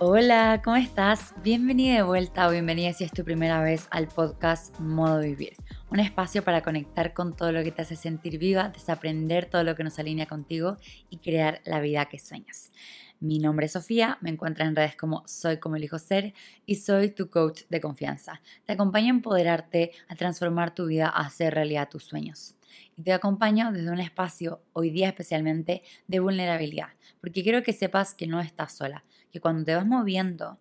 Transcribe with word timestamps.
Hola, 0.00 0.62
¿cómo 0.64 0.76
estás? 0.76 1.34
Bienvenida 1.42 1.96
de 1.96 2.02
vuelta 2.02 2.46
o 2.46 2.52
bienvenida 2.52 2.92
si 2.92 3.02
es 3.02 3.10
tu 3.10 3.24
primera 3.24 3.60
vez 3.60 3.88
al 3.90 4.06
podcast 4.06 4.78
Modo 4.78 5.18
Vivir, 5.18 5.56
un 5.90 5.98
espacio 5.98 6.44
para 6.44 6.62
conectar 6.62 7.12
con 7.14 7.34
todo 7.34 7.50
lo 7.50 7.64
que 7.64 7.72
te 7.72 7.82
hace 7.82 7.96
sentir 7.96 8.38
viva, 8.38 8.68
desaprender 8.68 9.46
todo 9.46 9.64
lo 9.64 9.74
que 9.74 9.82
nos 9.82 9.98
alinea 9.98 10.26
contigo 10.26 10.76
y 11.10 11.16
crear 11.16 11.60
la 11.64 11.80
vida 11.80 12.04
que 12.04 12.20
sueñas. 12.20 12.70
Mi 13.18 13.40
nombre 13.40 13.66
es 13.66 13.72
Sofía, 13.72 14.18
me 14.20 14.30
encuentras 14.30 14.68
en 14.68 14.76
redes 14.76 14.94
como 14.94 15.24
Soy 15.26 15.56
como 15.56 15.74
elijo 15.74 15.98
ser 15.98 16.32
y 16.64 16.76
soy 16.76 17.10
tu 17.10 17.28
coach 17.28 17.62
de 17.68 17.80
confianza. 17.80 18.40
Te 18.66 18.74
acompaño 18.74 19.08
a 19.08 19.16
empoderarte, 19.16 19.90
a 20.06 20.14
transformar 20.14 20.76
tu 20.76 20.86
vida, 20.86 21.08
a 21.08 21.26
hacer 21.26 21.54
realidad 21.54 21.88
tus 21.88 22.04
sueños 22.04 22.54
y 22.96 23.02
te 23.02 23.12
acompaño 23.12 23.72
desde 23.72 23.90
un 23.90 24.00
espacio, 24.00 24.62
hoy 24.72 24.90
día 24.90 25.08
especialmente, 25.08 25.82
de 26.06 26.20
vulnerabilidad, 26.20 26.88
porque 27.20 27.42
quiero 27.42 27.62
que 27.62 27.72
sepas 27.72 28.14
que 28.14 28.26
no 28.26 28.40
estás 28.40 28.76
sola, 28.76 29.04
que 29.30 29.40
cuando 29.40 29.64
te 29.64 29.74
vas 29.74 29.86
moviendo 29.86 30.58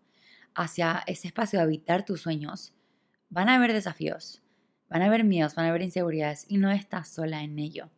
hacia 0.56 1.04
ese 1.08 1.28
espacio 1.28 1.60
de 1.60 1.64
habitar 1.64 2.06
tus 2.06 2.22
sueños, 2.22 2.74
van 3.30 3.50
a 3.50 3.56
haber 3.56 3.74
desafíos, 3.74 4.42
van 4.90 5.02
a 5.02 5.06
haber 5.06 5.24
miedos, 5.24 5.56
van 5.56 5.66
a 5.66 5.70
haber 5.70 5.82
inseguridades 5.82 6.46
y 6.48 6.58
no 6.58 6.72
estás 6.72 7.10
sola 7.10 7.44
en 7.44 7.60
ello. 7.60 7.90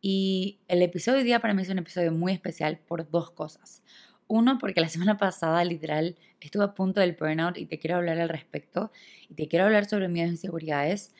Y 0.00 0.60
el 0.68 0.82
episodio 0.82 1.16
de 1.16 1.22
hoy 1.22 1.26
día 1.26 1.40
para 1.40 1.54
mí 1.54 1.62
es 1.62 1.68
un 1.68 1.78
episodio 1.78 2.12
muy 2.12 2.32
especial 2.32 2.78
por 2.78 3.10
dos 3.10 3.30
cosas. 3.30 3.82
Uno, 4.28 4.58
porque 4.58 4.80
la 4.80 4.88
semana 4.88 5.18
pasada 5.18 5.64
literal 5.64 6.16
estuve 6.40 6.64
a 6.64 6.74
punto 6.74 7.00
del 7.00 7.16
burnout 7.18 7.56
y 7.58 7.66
te 7.66 7.78
quiero 7.78 7.96
hablar 7.96 8.18
al 8.20 8.28
respecto 8.28 8.90
y 9.28 9.34
te 9.34 9.48
quiero 9.48 9.64
hablar 9.64 9.86
sobre 9.86 10.08
miedos 10.08 10.30
e 10.30 10.34
inseguridades 10.34 11.14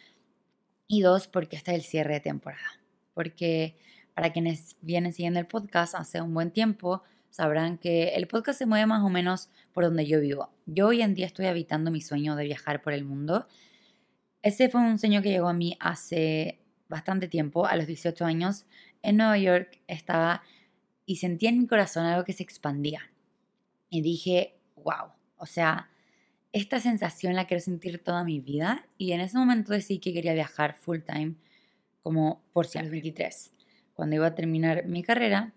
y 0.89 1.01
dos, 1.01 1.27
porque 1.27 1.57
está 1.57 1.75
el 1.75 1.83
cierre 1.83 2.15
de 2.15 2.21
temporada. 2.21 2.81
Porque 3.15 3.77
para 4.15 4.33
quienes 4.33 4.77
vienen 4.81 5.13
siguiendo 5.13 5.41
el 5.41 5.47
podcast 5.47 5.95
hace 5.95 6.21
un 6.21 6.33
buen 6.33 6.51
tiempo, 6.51 7.03
sabrán 7.37 7.77
que 7.77 8.15
el 8.15 8.29
podcast 8.29 8.59
se 8.59 8.65
mueve 8.65 8.87
más 8.87 9.03
o 9.05 9.11
menos 9.11 9.51
por 9.75 9.85
donde 9.85 10.07
yo 10.07 10.23
vivo. 10.23 10.55
Yo 10.65 10.87
hoy 10.87 11.03
en 11.03 11.15
día 11.15 11.27
estoy 11.27 11.45
habitando 11.45 11.91
mi 11.91 12.01
sueño 12.01 12.35
de 12.35 12.47
viajar 12.47 12.81
por 12.81 12.95
el 12.95 13.05
mundo. 13.05 13.47
Ese 14.41 14.71
fue 14.71 14.81
un 14.81 14.99
sueño 14.99 15.21
que 15.21 15.29
llegó 15.29 15.49
a 15.49 15.53
mí 15.53 15.77
hace 15.79 16.65
bastante 16.89 17.29
tiempo, 17.29 17.67
a 17.67 17.77
los 17.77 17.87
18 17.87 18.25
años. 18.25 18.65
En 19.03 19.19
Nueva 19.19 19.37
York 19.37 19.83
estaba 19.87 20.45
y 21.05 21.17
sentía 21.17 21.51
en 21.51 21.59
mi 21.59 21.67
corazón 21.67 22.07
algo 22.07 22.25
que 22.25 22.33
se 22.33 22.43
expandía. 22.43 23.03
Y 23.91 24.01
dije, 24.01 24.59
wow, 24.77 25.13
o 25.37 25.45
sea, 25.45 25.91
esta 26.53 26.81
sensación 26.81 27.35
la 27.35 27.47
quiero 27.47 27.63
sentir 27.63 28.03
toda 28.03 28.25
mi 28.25 28.41
vida 28.41 28.87
y 28.97 29.13
en 29.13 29.21
ese 29.21 29.37
momento 29.37 29.75
decidí 29.75 29.99
que 29.99 30.15
quería 30.15 30.33
viajar 30.33 30.75
full 30.75 31.01
time 31.01 31.35
como 32.03 32.43
por 32.55 32.67
si 32.67 32.79
a 32.79 32.83
los 32.83 32.91
23. 32.91 33.53
Cuando 33.93 34.17
iba 34.17 34.29
a 34.29 34.35
terminar 34.35 34.87
mi 34.87 35.03
carrera, 35.03 35.53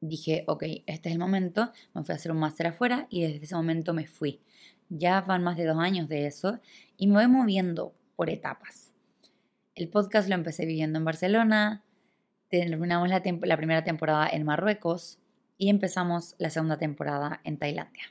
dije, 0.00 0.44
ok, 0.46 0.62
este 0.86 1.08
es 1.08 1.14
el 1.14 1.18
momento, 1.18 1.72
me 1.94 2.02
fui 2.04 2.12
a 2.12 2.16
hacer 2.16 2.32
un 2.32 2.38
máster 2.38 2.66
afuera 2.66 3.06
y 3.10 3.22
desde 3.22 3.44
ese 3.44 3.54
momento 3.54 3.94
me 3.94 4.06
fui. 4.06 4.40
Ya 4.88 5.20
van 5.20 5.42
más 5.42 5.56
de 5.56 5.64
dos 5.64 5.78
años 5.78 6.08
de 6.08 6.26
eso 6.26 6.60
y 6.96 7.06
me 7.06 7.14
voy 7.14 7.28
moviendo 7.28 7.94
por 8.14 8.30
etapas. 8.30 8.92
El 9.74 9.88
podcast 9.88 10.28
lo 10.28 10.34
empecé 10.34 10.64
viviendo 10.64 10.98
en 10.98 11.04
Barcelona, 11.04 11.84
terminamos 12.48 13.08
la, 13.08 13.22
la 13.42 13.56
primera 13.56 13.84
temporada 13.84 14.28
en 14.28 14.44
Marruecos 14.44 15.18
y 15.58 15.68
empezamos 15.68 16.34
la 16.38 16.50
segunda 16.50 16.78
temporada 16.78 17.40
en 17.44 17.58
Tailandia. 17.58 18.04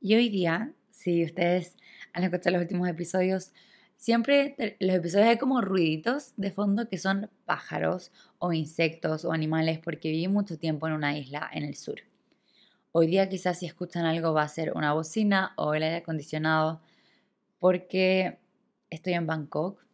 Y 0.00 0.14
hoy 0.14 0.28
día 0.28 0.72
si 0.98 1.24
ustedes 1.24 1.76
han 2.12 2.24
escuchado 2.24 2.54
los 2.54 2.62
últimos 2.62 2.88
episodios, 2.88 3.52
siempre 3.98 4.76
los 4.78 4.94
episodios 4.94 5.28
hay 5.28 5.38
como 5.38 5.60
ruiditos 5.60 6.32
de 6.36 6.50
fondo 6.50 6.88
que 6.88 6.96
son 6.96 7.28
pájaros 7.44 8.10
o 8.38 8.52
insectos 8.52 9.24
o 9.24 9.32
animales 9.32 9.80
porque 9.80 10.10
viví 10.10 10.28
mucho 10.28 10.56
tiempo 10.56 10.86
en 10.86 10.94
una 10.94 11.18
isla 11.18 11.50
en 11.52 11.64
el 11.64 11.74
sur. 11.74 11.96
Hoy 12.92 13.08
día 13.08 13.28
quizás 13.28 13.58
si 13.58 13.66
escuchan 13.66 14.06
algo 14.06 14.32
va 14.32 14.42
a 14.42 14.48
ser 14.48 14.72
una 14.74 14.94
bocina 14.94 15.52
o 15.56 15.74
el 15.74 15.82
aire 15.82 15.96
acondicionado 15.96 16.80
porque 17.58 18.38
estoy 18.88 19.14
en 19.14 19.26
Bangkok 19.26 19.84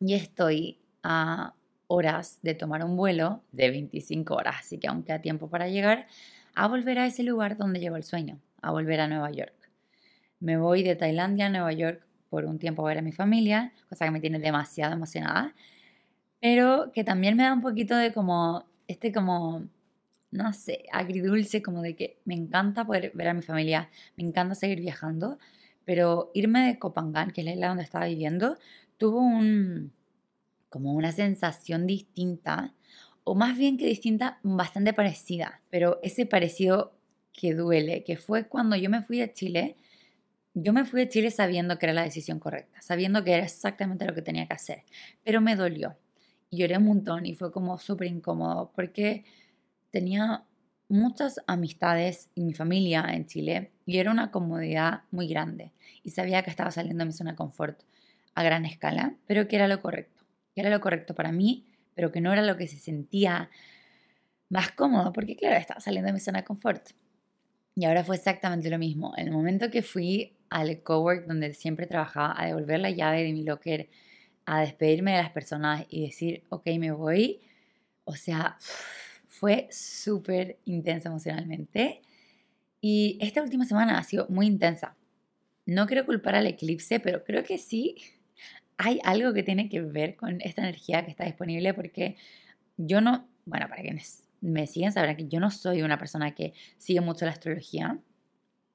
y 0.00 0.14
estoy 0.14 0.80
a 1.02 1.54
horas 1.88 2.38
de 2.42 2.54
tomar 2.54 2.82
un 2.84 2.96
vuelo 2.96 3.42
de 3.52 3.70
25 3.70 4.34
horas, 4.34 4.56
así 4.60 4.78
que 4.78 4.88
aún 4.88 5.04
queda 5.04 5.20
tiempo 5.20 5.48
para 5.48 5.68
llegar 5.68 6.08
a 6.54 6.66
volver 6.66 6.98
a 6.98 7.06
ese 7.06 7.22
lugar 7.22 7.58
donde 7.58 7.80
llevo 7.80 7.96
el 7.96 8.02
sueño, 8.02 8.40
a 8.62 8.72
volver 8.72 9.00
a 9.00 9.08
Nueva 9.08 9.30
York. 9.30 9.54
Me 10.40 10.56
voy 10.56 10.82
de 10.82 10.96
Tailandia 10.96 11.46
a 11.46 11.50
Nueva 11.50 11.72
York 11.72 12.06
por 12.30 12.44
un 12.44 12.58
tiempo 12.58 12.82
a 12.84 12.88
ver 12.88 12.98
a 12.98 13.02
mi 13.02 13.12
familia, 13.12 13.72
cosa 13.88 14.04
que 14.04 14.10
me 14.10 14.20
tiene 14.20 14.38
demasiado 14.38 14.92
emocionada, 14.94 15.54
pero 16.40 16.92
que 16.92 17.04
también 17.04 17.36
me 17.36 17.44
da 17.44 17.52
un 17.52 17.62
poquito 17.62 17.96
de 17.96 18.12
como, 18.12 18.64
este 18.88 19.12
como, 19.12 19.64
no 20.30 20.52
sé, 20.52 20.84
agridulce, 20.92 21.62
como 21.62 21.82
de 21.82 21.96
que 21.96 22.18
me 22.24 22.34
encanta 22.34 22.84
poder 22.84 23.12
ver 23.14 23.28
a 23.28 23.34
mi 23.34 23.42
familia, 23.42 23.90
me 24.16 24.24
encanta 24.24 24.54
seguir 24.54 24.80
viajando, 24.80 25.38
pero 25.84 26.30
irme 26.34 26.66
de 26.66 26.78
Copangan, 26.78 27.30
que 27.30 27.40
es 27.40 27.44
la 27.44 27.52
isla 27.52 27.68
donde 27.68 27.84
estaba 27.84 28.06
viviendo, 28.06 28.58
tuvo 28.98 29.20
un, 29.20 29.92
como 30.68 30.92
una 30.92 31.12
sensación 31.12 31.86
distinta, 31.86 32.74
o 33.24 33.34
más 33.34 33.56
bien 33.56 33.76
que 33.78 33.86
distinta, 33.86 34.38
bastante 34.42 34.92
parecida, 34.92 35.60
pero 35.70 35.98
ese 36.02 36.26
parecido 36.26 36.92
que 37.32 37.54
duele, 37.54 38.04
que 38.04 38.16
fue 38.16 38.46
cuando 38.48 38.76
yo 38.76 38.90
me 38.90 39.02
fui 39.02 39.18
de 39.18 39.32
Chile, 39.32 39.76
yo 40.58 40.72
me 40.72 40.86
fui 40.86 41.00
de 41.00 41.08
Chile 41.10 41.30
sabiendo 41.30 41.78
que 41.78 41.84
era 41.84 41.92
la 41.92 42.02
decisión 42.02 42.38
correcta, 42.38 42.80
sabiendo 42.80 43.22
que 43.22 43.34
era 43.34 43.44
exactamente 43.44 44.06
lo 44.06 44.14
que 44.14 44.22
tenía 44.22 44.46
que 44.46 44.54
hacer, 44.54 44.84
pero 45.22 45.42
me 45.42 45.54
dolió. 45.54 45.98
Y 46.48 46.58
lloré 46.58 46.78
un 46.78 46.84
montón 46.84 47.26
y 47.26 47.34
fue 47.34 47.52
como 47.52 47.78
súper 47.78 48.08
incómodo 48.08 48.72
porque 48.74 49.26
tenía 49.90 50.44
muchas 50.88 51.40
amistades 51.46 52.30
y 52.34 52.42
mi 52.42 52.54
familia 52.54 53.04
en 53.10 53.26
Chile 53.26 53.72
y 53.84 53.98
era 53.98 54.10
una 54.10 54.30
comodidad 54.30 55.02
muy 55.10 55.28
grande 55.28 55.72
y 56.02 56.10
sabía 56.10 56.42
que 56.42 56.48
estaba 56.48 56.70
saliendo 56.70 57.02
de 57.02 57.06
mi 57.06 57.12
zona 57.12 57.32
de 57.32 57.36
confort 57.36 57.82
a 58.34 58.42
gran 58.42 58.64
escala, 58.64 59.14
pero 59.26 59.48
que 59.48 59.56
era 59.56 59.68
lo 59.68 59.82
correcto, 59.82 60.22
que 60.54 60.62
era 60.62 60.70
lo 60.70 60.80
correcto 60.80 61.14
para 61.14 61.32
mí, 61.32 61.66
pero 61.94 62.12
que 62.12 62.22
no 62.22 62.32
era 62.32 62.40
lo 62.40 62.56
que 62.56 62.66
se 62.66 62.78
sentía 62.78 63.50
más 64.48 64.70
cómodo 64.72 65.12
porque 65.12 65.36
claro, 65.36 65.56
estaba 65.56 65.80
saliendo 65.80 66.06
de 66.06 66.14
mi 66.14 66.20
zona 66.20 66.38
de 66.38 66.44
confort. 66.44 66.90
Y 67.74 67.84
ahora 67.84 68.02
fue 68.04 68.16
exactamente 68.16 68.70
lo 68.70 68.78
mismo. 68.78 69.12
En 69.18 69.26
el 69.26 69.34
momento 69.34 69.70
que 69.70 69.82
fui 69.82 70.35
al 70.56 70.82
cowork 70.82 71.26
donde 71.26 71.52
siempre 71.52 71.86
trabajaba, 71.86 72.34
a 72.36 72.46
devolver 72.46 72.80
la 72.80 72.90
llave 72.90 73.22
de 73.22 73.32
mi 73.32 73.44
locker, 73.44 73.90
a 74.46 74.60
despedirme 74.60 75.12
de 75.12 75.18
las 75.22 75.30
personas 75.30 75.84
y 75.90 76.06
decir, 76.06 76.44
ok, 76.48 76.66
me 76.78 76.92
voy. 76.92 77.42
O 78.04 78.16
sea, 78.16 78.56
fue 79.26 79.68
súper 79.70 80.58
intensa 80.64 81.10
emocionalmente. 81.10 82.00
Y 82.80 83.18
esta 83.20 83.42
última 83.42 83.66
semana 83.66 83.98
ha 83.98 84.04
sido 84.04 84.26
muy 84.30 84.46
intensa. 84.46 84.96
No 85.66 85.86
quiero 85.86 86.06
culpar 86.06 86.36
al 86.36 86.46
eclipse, 86.46 87.00
pero 87.00 87.22
creo 87.22 87.44
que 87.44 87.58
sí 87.58 87.96
hay 88.78 89.00
algo 89.04 89.34
que 89.34 89.42
tiene 89.42 89.68
que 89.68 89.82
ver 89.82 90.16
con 90.16 90.40
esta 90.40 90.62
energía 90.62 91.04
que 91.04 91.10
está 91.10 91.24
disponible 91.24 91.74
porque 91.74 92.16
yo 92.78 93.00
no, 93.02 93.28
bueno, 93.44 93.68
para 93.68 93.82
quienes 93.82 94.22
me 94.40 94.66
siguen 94.66 94.92
sabrán 94.92 95.16
que 95.16 95.28
yo 95.28 95.40
no 95.40 95.50
soy 95.50 95.82
una 95.82 95.98
persona 95.98 96.34
que 96.34 96.54
sigue 96.78 97.00
mucho 97.00 97.24
la 97.24 97.32
astrología 97.32 97.98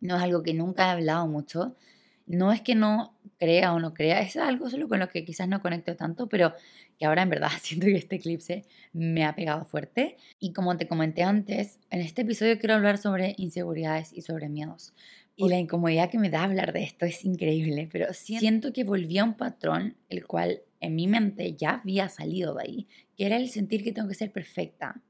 no 0.02 0.18
es 0.18 0.22
algo 0.22 0.44
que 0.44 0.54
nunca 0.54 0.88
he 0.88 0.92
hablado 0.92 1.28
mucho. 1.28 1.76
No 2.26 2.52
es 2.52 2.62
que 2.62 2.76
no 2.76 3.18
crea 3.38 3.74
o 3.74 3.80
no 3.80 3.94
crea, 3.94 4.22
es 4.22 4.38
algo 4.38 4.70
solo 4.70 4.88
con 4.88 5.00
lo 5.00 5.10
que 5.10 5.26
quizás 5.26 5.48
no 5.48 5.62
conecto 5.62 5.96
tanto, 5.96 6.30
pero 6.30 6.54
que 7.00 7.06
ahora 7.06 7.24
en 7.24 7.30
verdad 7.30 7.50
siento 7.62 7.88
que 7.88 7.96
este 7.96 8.18
eclipse 8.18 8.66
me 8.94 9.26
ha 9.26 9.36
pegado 9.36 9.66
fuerte. 9.66 10.18
Y 10.40 10.54
como 10.54 10.78
te 10.78 10.88
comenté 10.88 11.24
antes, 11.24 11.80
en 11.90 12.02
este 12.02 12.22
episodio 12.22 12.60
quiero 12.60 12.76
hablar 12.76 12.98
sobre 12.98 13.36
inseguridades 13.38 14.14
y 14.14 14.22
sobre 14.22 14.50
miedos. 14.50 14.94
Y 15.36 15.50
la 15.50 15.58
incomodidad 15.58 16.10
que 16.10 16.20
me 16.20 16.30
da 16.30 16.44
hablar 16.44 16.74
de 16.74 16.84
esto 16.84 17.06
es 17.06 17.26
increíble, 17.26 17.90
pero 17.92 18.14
siento 18.14 18.74
que 18.74 18.84
volví 18.84 19.18
a 19.18 19.24
un 19.24 19.34
patrón 19.34 19.96
el 20.10 20.28
cual 20.28 20.62
en 20.82 20.96
mi 20.96 21.08
mente 21.08 21.56
ya 21.56 21.82
había 21.82 22.10
salido 22.10 22.56
de 22.56 22.64
ahí, 22.64 22.88
que 23.18 23.26
era 23.26 23.38
el 23.38 23.50
sentir 23.50 23.84
que 23.84 23.92
tengo 23.92 24.08
que 24.08 24.16
ser 24.16 24.32
perfecta, 24.32 25.02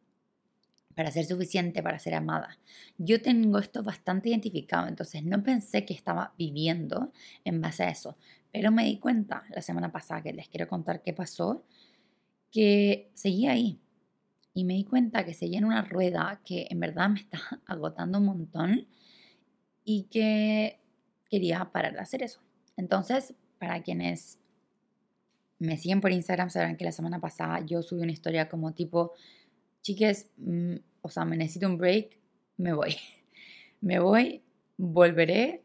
para 1.01 1.09
ser 1.09 1.25
suficiente, 1.25 1.81
para 1.81 1.97
ser 1.97 2.13
amada. 2.13 2.59
Yo 2.99 3.23
tengo 3.23 3.57
esto 3.57 3.81
bastante 3.81 4.29
identificado, 4.29 4.87
entonces 4.87 5.23
no 5.23 5.41
pensé 5.41 5.83
que 5.83 5.95
estaba 5.95 6.35
viviendo 6.37 7.11
en 7.43 7.59
base 7.59 7.81
a 7.81 7.89
eso, 7.89 8.19
pero 8.51 8.71
me 8.71 8.85
di 8.85 8.99
cuenta 8.99 9.43
la 9.49 9.63
semana 9.63 9.91
pasada 9.91 10.21
que 10.21 10.31
les 10.31 10.47
quiero 10.47 10.67
contar 10.67 11.01
qué 11.01 11.11
pasó, 11.11 11.65
que 12.51 13.09
seguía 13.15 13.53
ahí. 13.53 13.79
Y 14.53 14.63
me 14.63 14.75
di 14.75 14.83
cuenta 14.83 15.25
que 15.25 15.33
seguía 15.33 15.57
en 15.57 15.65
una 15.65 15.81
rueda 15.81 16.39
que 16.45 16.67
en 16.69 16.79
verdad 16.79 17.09
me 17.09 17.19
está 17.19 17.39
agotando 17.65 18.19
un 18.19 18.25
montón 18.25 18.87
y 19.83 20.03
que 20.03 20.81
quería 21.31 21.71
parar 21.71 21.93
de 21.93 22.01
hacer 22.01 22.21
eso. 22.21 22.41
Entonces, 22.77 23.33
para 23.57 23.81
quienes 23.81 24.37
me 25.57 25.77
siguen 25.77 25.99
por 25.99 26.11
Instagram 26.11 26.51
sabrán 26.51 26.77
que 26.77 26.85
la 26.85 26.91
semana 26.91 27.19
pasada 27.19 27.65
yo 27.65 27.81
subí 27.81 28.03
una 28.03 28.11
historia 28.11 28.49
como 28.49 28.75
tipo 28.75 29.13
chiques, 29.81 30.29
mm, 30.37 30.75
o 31.01 31.09
sea, 31.09 31.25
me 31.25 31.37
necesito 31.37 31.67
un 31.67 31.77
break, 31.77 32.19
me 32.57 32.73
voy. 32.73 32.95
Me 33.83 33.97
voy, 33.97 34.43
volveré, 34.77 35.63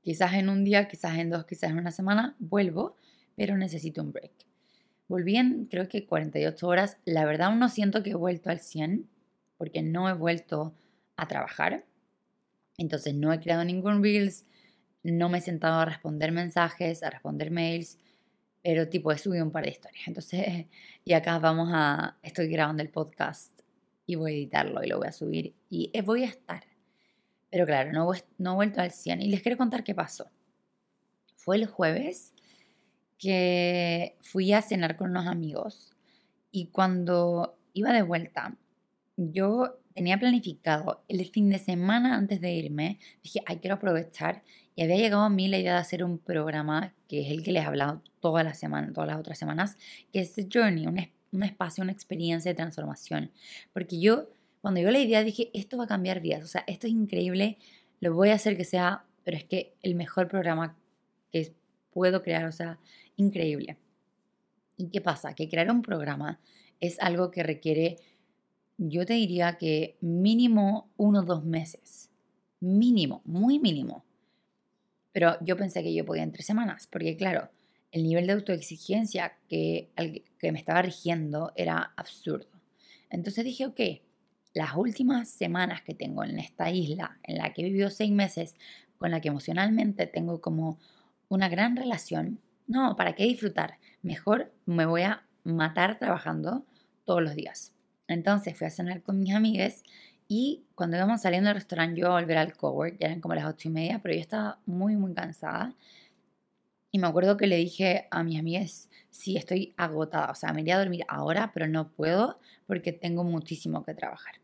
quizás 0.00 0.34
en 0.34 0.48
un 0.48 0.62
día, 0.62 0.86
quizás 0.86 1.18
en 1.18 1.28
dos, 1.28 1.44
quizás 1.44 1.70
en 1.70 1.78
una 1.78 1.90
semana, 1.90 2.36
vuelvo, 2.38 2.94
pero 3.34 3.56
necesito 3.56 4.00
un 4.00 4.12
break. 4.12 4.30
Volví 5.08 5.36
en 5.36 5.66
creo 5.66 5.88
que 5.88 6.06
48 6.06 6.66
horas. 6.66 6.98
La 7.04 7.24
verdad 7.24 7.48
aún 7.48 7.58
no 7.58 7.68
siento 7.68 8.02
que 8.02 8.10
he 8.10 8.14
vuelto 8.14 8.50
al 8.50 8.60
100 8.60 9.08
porque 9.58 9.82
no 9.82 10.08
he 10.08 10.12
vuelto 10.12 10.74
a 11.16 11.26
trabajar. 11.28 11.84
Entonces 12.78 13.14
no 13.14 13.32
he 13.32 13.40
creado 13.40 13.64
ningún 13.64 14.02
Reels, 14.02 14.44
no 15.02 15.28
me 15.28 15.38
he 15.38 15.40
sentado 15.40 15.80
a 15.80 15.84
responder 15.84 16.32
mensajes, 16.32 17.02
a 17.02 17.10
responder 17.10 17.50
mails, 17.50 17.98
pero 18.62 18.88
tipo 18.88 19.12
he 19.12 19.18
subido 19.18 19.44
un 19.44 19.50
par 19.50 19.64
de 19.64 19.70
historias. 19.70 20.06
Entonces, 20.06 20.66
y 21.04 21.12
acá 21.12 21.38
vamos 21.38 21.70
a, 21.72 22.18
estoy 22.22 22.48
grabando 22.48 22.82
el 22.82 22.88
podcast 22.88 23.61
y 24.06 24.16
voy 24.16 24.32
a 24.32 24.34
editarlo 24.34 24.82
y 24.82 24.88
lo 24.88 24.98
voy 24.98 25.08
a 25.08 25.12
subir 25.12 25.54
y 25.70 25.90
voy 26.02 26.24
a 26.24 26.28
estar. 26.28 26.64
Pero 27.50 27.66
claro, 27.66 27.92
no, 27.92 28.10
no 28.38 28.52
he 28.52 28.54
vuelto 28.54 28.80
al 28.80 28.90
100 28.90 29.22
y 29.22 29.28
les 29.28 29.42
quiero 29.42 29.58
contar 29.58 29.84
qué 29.84 29.94
pasó. 29.94 30.30
Fue 31.36 31.56
el 31.56 31.66
jueves 31.66 32.32
que 33.18 34.16
fui 34.20 34.52
a 34.52 34.62
cenar 34.62 34.96
con 34.96 35.10
unos 35.10 35.26
amigos 35.26 35.92
y 36.50 36.66
cuando 36.66 37.58
iba 37.72 37.92
de 37.92 38.02
vuelta, 38.02 38.56
yo 39.16 39.78
tenía 39.94 40.18
planificado 40.18 41.04
el 41.08 41.24
fin 41.30 41.50
de 41.50 41.58
semana 41.58 42.16
antes 42.16 42.40
de 42.40 42.52
irme, 42.52 42.98
dije, 43.22 43.42
ay, 43.46 43.58
quiero 43.58 43.76
aprovechar. 43.76 44.42
Y 44.74 44.82
había 44.82 44.96
llegado 44.96 45.22
a 45.22 45.30
mí 45.30 45.48
la 45.48 45.58
idea 45.58 45.74
de 45.74 45.80
hacer 45.80 46.02
un 46.02 46.18
programa, 46.18 46.94
que 47.08 47.20
es 47.20 47.30
el 47.30 47.42
que 47.42 47.52
les 47.52 47.62
he 47.62 47.66
hablado 47.66 48.02
todas 48.20 48.44
las 48.44 48.58
semanas, 48.58 48.92
todas 48.94 49.08
las 49.08 49.18
otras 49.18 49.38
semanas, 49.38 49.76
que 50.12 50.20
es 50.20 50.34
Journey, 50.50 50.86
un, 50.86 50.98
un 51.32 51.42
espacio, 51.42 51.82
una 51.82 51.92
experiencia 51.92 52.50
de 52.50 52.56
transformación. 52.56 53.30
Porque 53.72 53.98
yo, 54.00 54.28
cuando 54.60 54.80
yo 54.80 54.90
la 54.90 55.00
idea, 55.00 55.24
dije, 55.24 55.50
esto 55.54 55.76
va 55.76 55.84
a 55.84 55.88
cambiar 55.88 56.20
vidas, 56.20 56.44
o 56.44 56.48
sea, 56.48 56.64
esto 56.66 56.86
es 56.86 56.92
increíble, 56.92 57.58
lo 58.00 58.14
voy 58.14 58.30
a 58.30 58.34
hacer 58.34 58.56
que 58.56 58.64
sea, 58.64 59.04
pero 59.24 59.36
es 59.36 59.44
que 59.44 59.74
el 59.82 59.94
mejor 59.94 60.28
programa 60.28 60.76
que 61.30 61.54
puedo 61.90 62.22
crear, 62.22 62.46
o 62.46 62.52
sea, 62.52 62.78
increíble. 63.16 63.78
¿Y 64.76 64.88
qué 64.88 65.00
pasa? 65.00 65.34
Que 65.34 65.48
crear 65.48 65.70
un 65.70 65.82
programa 65.82 66.40
es 66.80 66.98
algo 67.00 67.30
que 67.30 67.42
requiere 67.42 67.98
yo 68.88 69.06
te 69.06 69.14
diría 69.14 69.58
que 69.58 69.96
mínimo 70.00 70.90
uno 70.96 71.20
o 71.20 71.22
dos 71.22 71.44
meses. 71.44 72.10
Mínimo, 72.60 73.22
muy 73.24 73.58
mínimo. 73.58 74.04
Pero 75.12 75.36
yo 75.40 75.56
pensé 75.56 75.82
que 75.82 75.94
yo 75.94 76.04
podía 76.04 76.22
en 76.22 76.32
tres 76.32 76.46
semanas, 76.46 76.88
porque 76.90 77.16
claro, 77.16 77.50
el 77.92 78.04
nivel 78.04 78.26
de 78.26 78.32
autoexigencia 78.32 79.36
que, 79.48 79.90
que 80.38 80.52
me 80.52 80.58
estaba 80.58 80.82
rigiendo 80.82 81.52
era 81.54 81.92
absurdo. 81.96 82.48
Entonces 83.10 83.44
dije, 83.44 83.66
ok, 83.66 83.80
las 84.54 84.74
últimas 84.76 85.28
semanas 85.28 85.82
que 85.82 85.94
tengo 85.94 86.24
en 86.24 86.38
esta 86.38 86.70
isla, 86.70 87.18
en 87.22 87.38
la 87.38 87.52
que 87.52 87.62
he 87.62 87.64
vivido 87.64 87.90
seis 87.90 88.10
meses, 88.10 88.54
con 88.98 89.10
la 89.10 89.20
que 89.20 89.28
emocionalmente 89.28 90.06
tengo 90.06 90.40
como 90.40 90.78
una 91.28 91.48
gran 91.48 91.76
relación, 91.76 92.40
no, 92.66 92.96
¿para 92.96 93.14
qué 93.14 93.24
disfrutar? 93.24 93.78
Mejor 94.02 94.52
me 94.66 94.86
voy 94.86 95.02
a 95.02 95.24
matar 95.44 95.98
trabajando 95.98 96.64
todos 97.04 97.22
los 97.22 97.34
días. 97.34 97.72
Entonces 98.08 98.56
fui 98.56 98.66
a 98.66 98.70
cenar 98.70 99.02
con 99.02 99.20
mis 99.20 99.34
amigas 99.34 99.82
y 100.28 100.64
cuando 100.74 100.96
íbamos 100.96 101.22
saliendo 101.22 101.48
del 101.48 101.56
restaurante 101.56 102.00
yo 102.00 102.06
a 102.08 102.20
volver 102.20 102.38
al 102.38 102.56
cowork, 102.56 102.98
ya 102.98 103.08
eran 103.08 103.20
como 103.20 103.34
las 103.34 103.44
ocho 103.44 103.68
y 103.68 103.72
media, 103.72 104.00
pero 104.02 104.14
yo 104.14 104.20
estaba 104.20 104.60
muy, 104.66 104.96
muy 104.96 105.14
cansada. 105.14 105.74
Y 106.94 106.98
me 106.98 107.06
acuerdo 107.06 107.38
que 107.38 107.46
le 107.46 107.56
dije 107.56 108.06
a 108.10 108.22
mis 108.22 108.38
amigas, 108.38 108.90
sí, 109.10 109.38
estoy 109.38 109.72
agotada, 109.78 110.30
o 110.30 110.34
sea, 110.34 110.52
me 110.52 110.60
iría 110.60 110.76
a 110.76 110.80
dormir 110.80 111.04
ahora, 111.08 111.50
pero 111.54 111.66
no 111.66 111.90
puedo 111.90 112.38
porque 112.66 112.92
tengo 112.92 113.24
muchísimo 113.24 113.82
que 113.82 113.94
trabajar. 113.94 114.34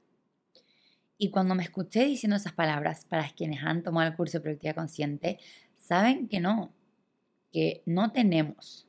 Y 1.18 1.28
cuando 1.28 1.54
me 1.54 1.62
escuché 1.62 2.06
diciendo 2.06 2.36
esas 2.36 2.54
palabras, 2.54 3.04
para 3.04 3.28
quienes 3.28 3.62
han 3.62 3.82
tomado 3.82 4.08
el 4.08 4.16
curso 4.16 4.38
de 4.38 4.42
productividad 4.42 4.76
consciente, 4.76 5.38
saben 5.76 6.26
que 6.26 6.40
no, 6.40 6.72
que 7.52 7.82
no 7.84 8.12
tenemos, 8.12 8.86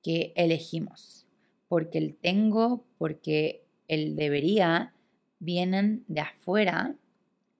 que 0.00 0.32
elegimos, 0.36 1.26
porque 1.66 1.98
el 1.98 2.14
tengo, 2.14 2.84
porque 2.98 3.64
el 3.88 4.14
debería 4.14 4.94
vienen 5.40 6.04
de 6.06 6.20
afuera 6.20 6.94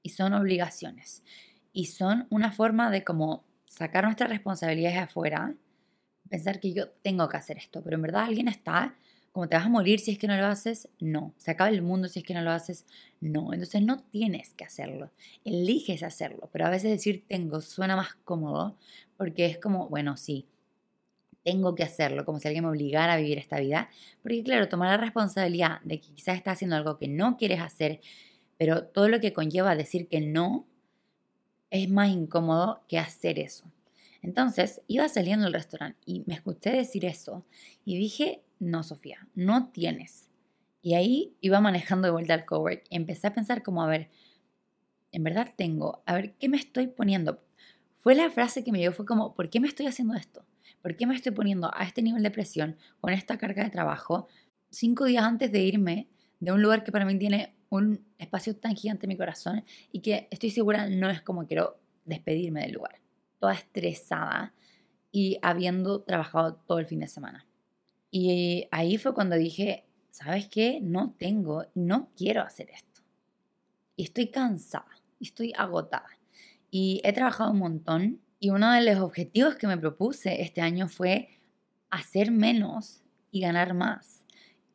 y 0.05 0.11
son 0.11 0.35
obligaciones. 0.35 1.25
Y 1.73 1.87
son 1.87 2.29
una 2.31 2.53
forma 2.53 2.91
de 2.91 3.03
como 3.03 3.46
sacar 3.67 4.05
nuestras 4.05 4.31
responsabilidades 4.31 4.97
de 4.97 5.03
afuera, 5.03 5.55
pensar 6.29 6.61
que 6.61 6.73
yo 6.73 6.89
tengo 7.03 7.29
que 7.29 7.37
hacer 7.37 7.59
esto, 7.59 7.83
pero 7.83 7.97
en 7.97 8.03
verdad 8.03 8.25
alguien 8.25 8.49
está, 8.49 8.95
como 9.33 9.49
te 9.49 9.57
vas 9.57 9.67
a 9.67 9.69
morir 9.69 10.01
si 10.01 10.13
es 10.13 10.19
que 10.19 10.27
no 10.27 10.37
lo 10.37 10.47
haces, 10.47 10.89
no. 10.99 11.35
Se 11.37 11.51
acaba 11.51 11.69
el 11.69 11.83
mundo 11.83 12.09
si 12.09 12.21
es 12.21 12.25
que 12.25 12.33
no 12.33 12.41
lo 12.41 12.51
haces, 12.51 12.87
no. 13.21 13.53
Entonces 13.53 13.83
no 13.83 14.03
tienes 14.05 14.55
que 14.55 14.65
hacerlo, 14.65 15.11
eliges 15.45 16.03
hacerlo, 16.03 16.49
pero 16.53 16.67
a 16.67 16.71
veces 16.71 16.91
decir 16.91 17.25
tengo 17.29 17.61
suena 17.61 17.97
más 17.97 18.15
cómodo 18.25 18.77
porque 19.17 19.47
es 19.47 19.59
como, 19.59 19.89
bueno, 19.89 20.17
sí, 20.17 20.47
tengo 21.45 21.75
que 21.77 21.85
hacerlo, 21.85 22.25
como 22.25 22.41
si 22.41 22.49
alguien 22.49 22.65
me 22.65 22.71
obligara 22.71 23.13
a 23.13 23.17
vivir 23.19 23.39
esta 23.39 23.61
vida. 23.61 23.89
Porque 24.23 24.43
claro, 24.43 24.69
tomar 24.69 24.89
la 24.89 24.97
responsabilidad 24.97 25.81
de 25.83 26.01
que 26.01 26.13
quizás 26.13 26.37
estás 26.37 26.55
haciendo 26.55 26.75
algo 26.75 26.99
que 26.99 27.07
no 27.07 27.37
quieres 27.37 27.61
hacer, 27.61 28.01
pero 28.59 28.85
todo 28.87 29.09
lo 29.09 29.21
que 29.21 29.33
conlleva 29.33 29.77
decir 29.77 30.09
que 30.09 30.21
no 30.21 30.67
es 31.71 31.89
más 31.89 32.11
incómodo 32.11 32.83
que 32.89 32.99
hacer 32.99 33.39
eso. 33.39 33.71
Entonces, 34.23 34.83
iba 34.87 35.09
saliendo 35.09 35.45
del 35.45 35.55
restaurante 35.55 35.99
y 36.05 36.25
me 36.27 36.35
escuché 36.35 36.71
decir 36.71 37.05
eso 37.05 37.45
y 37.85 37.97
dije, 37.97 38.43
no, 38.59 38.83
Sofía, 38.83 39.29
no 39.35 39.69
tienes. 39.69 40.29
Y 40.83 40.95
ahí 40.95 41.37
iba 41.41 41.61
manejando 41.61 42.07
de 42.07 42.13
vuelta 42.13 42.35
al 42.35 42.45
cowork 42.45 42.85
y 42.91 42.97
empecé 42.97 43.27
a 43.27 43.35
pensar 43.35 43.63
como, 43.63 43.83
a 43.83 43.89
ver, 43.89 44.11
en 45.13 45.25
verdad 45.25 45.53
tengo, 45.57 46.03
a 46.07 46.15
ver, 46.15 46.35
¿qué 46.35 46.49
me 46.49 46.57
estoy 46.57 46.89
poniendo? 46.89 47.43
Fue 47.97 48.15
la 48.15 48.31
frase 48.31 48.63
que 48.63 48.73
me 48.73 48.79
dio, 48.79 48.93
fue 48.93 49.07
como, 49.07 49.35
¿por 49.35 49.51
qué 49.51 49.61
me 49.61 49.69
estoy 49.69 49.87
haciendo 49.87 50.15
esto? 50.15 50.45
¿Por 50.83 50.97
qué 50.97 51.07
me 51.07 51.15
estoy 51.15 51.33
poniendo 51.33 51.71
a 51.75 51.85
este 51.85 52.03
nivel 52.03 52.23
de 52.23 52.31
presión 52.31 52.77
con 53.01 53.13
esta 53.13 53.39
carga 53.39 53.65
de 53.65 53.71
trabajo 53.71 54.29
cinco 54.71 55.07
días 55.07 55.25
antes 55.25 55.51
de 55.51 55.61
irme 55.61 56.09
de 56.41 56.53
un 56.53 56.63
lugar 56.63 56.85
que 56.85 56.93
para 56.93 57.05
mí 57.05 57.19
tiene 57.19 57.56
un 57.71 58.05
espacio 58.19 58.57
tan 58.57 58.75
gigante 58.75 59.07
en 59.07 59.09
mi 59.09 59.17
corazón 59.17 59.65
y 59.93 60.01
que 60.01 60.29
estoy 60.31 60.51
segura 60.51 60.89
no 60.89 61.11
es 61.11 61.23
como 61.23 61.47
quiero 61.47 61.79
despedirme 62.05 62.63
del 62.63 62.73
lugar? 62.73 63.01
Toda 63.39 63.55
estresada 63.55 64.55
y 65.13 65.39
habiendo 65.43 66.03
trabajado 66.03 66.55
todo 66.67 66.79
el 66.79 66.87
fin 66.87 67.01
de 67.01 67.09
semana. 67.09 67.47
Y 68.11 68.69
ahí 68.71 68.99
fue 68.99 69.15
cuando 69.15 69.37
dije, 69.37 69.85
¿sabes 70.11 70.49
qué? 70.49 70.81
No 70.83 71.15
tengo, 71.19 71.67
no 71.75 72.11
quiero 72.17 72.43
hacer 72.43 72.71
esto. 72.71 73.03
Y 73.97 74.05
estoy 74.05 74.29
cansada, 74.29 74.89
estoy 75.21 75.53
agotada. 75.57 76.09
Y 76.71 77.01
he 77.05 77.13
trabajado 77.13 77.53
un 77.53 77.59
montón 77.59 78.21
y 78.39 78.51
uno 78.51 78.73
de 78.73 78.83
los 78.83 79.01
objetivos 79.01 79.57
que 79.57 79.67
me 79.67 79.79
propuse 79.79 80.43
este 80.43 80.61
año 80.61 80.89
fue 80.89 81.29
hacer 81.91 82.31
menos 82.31 83.03
y 83.31 83.41
ganar 83.41 83.75
más. 83.75 84.16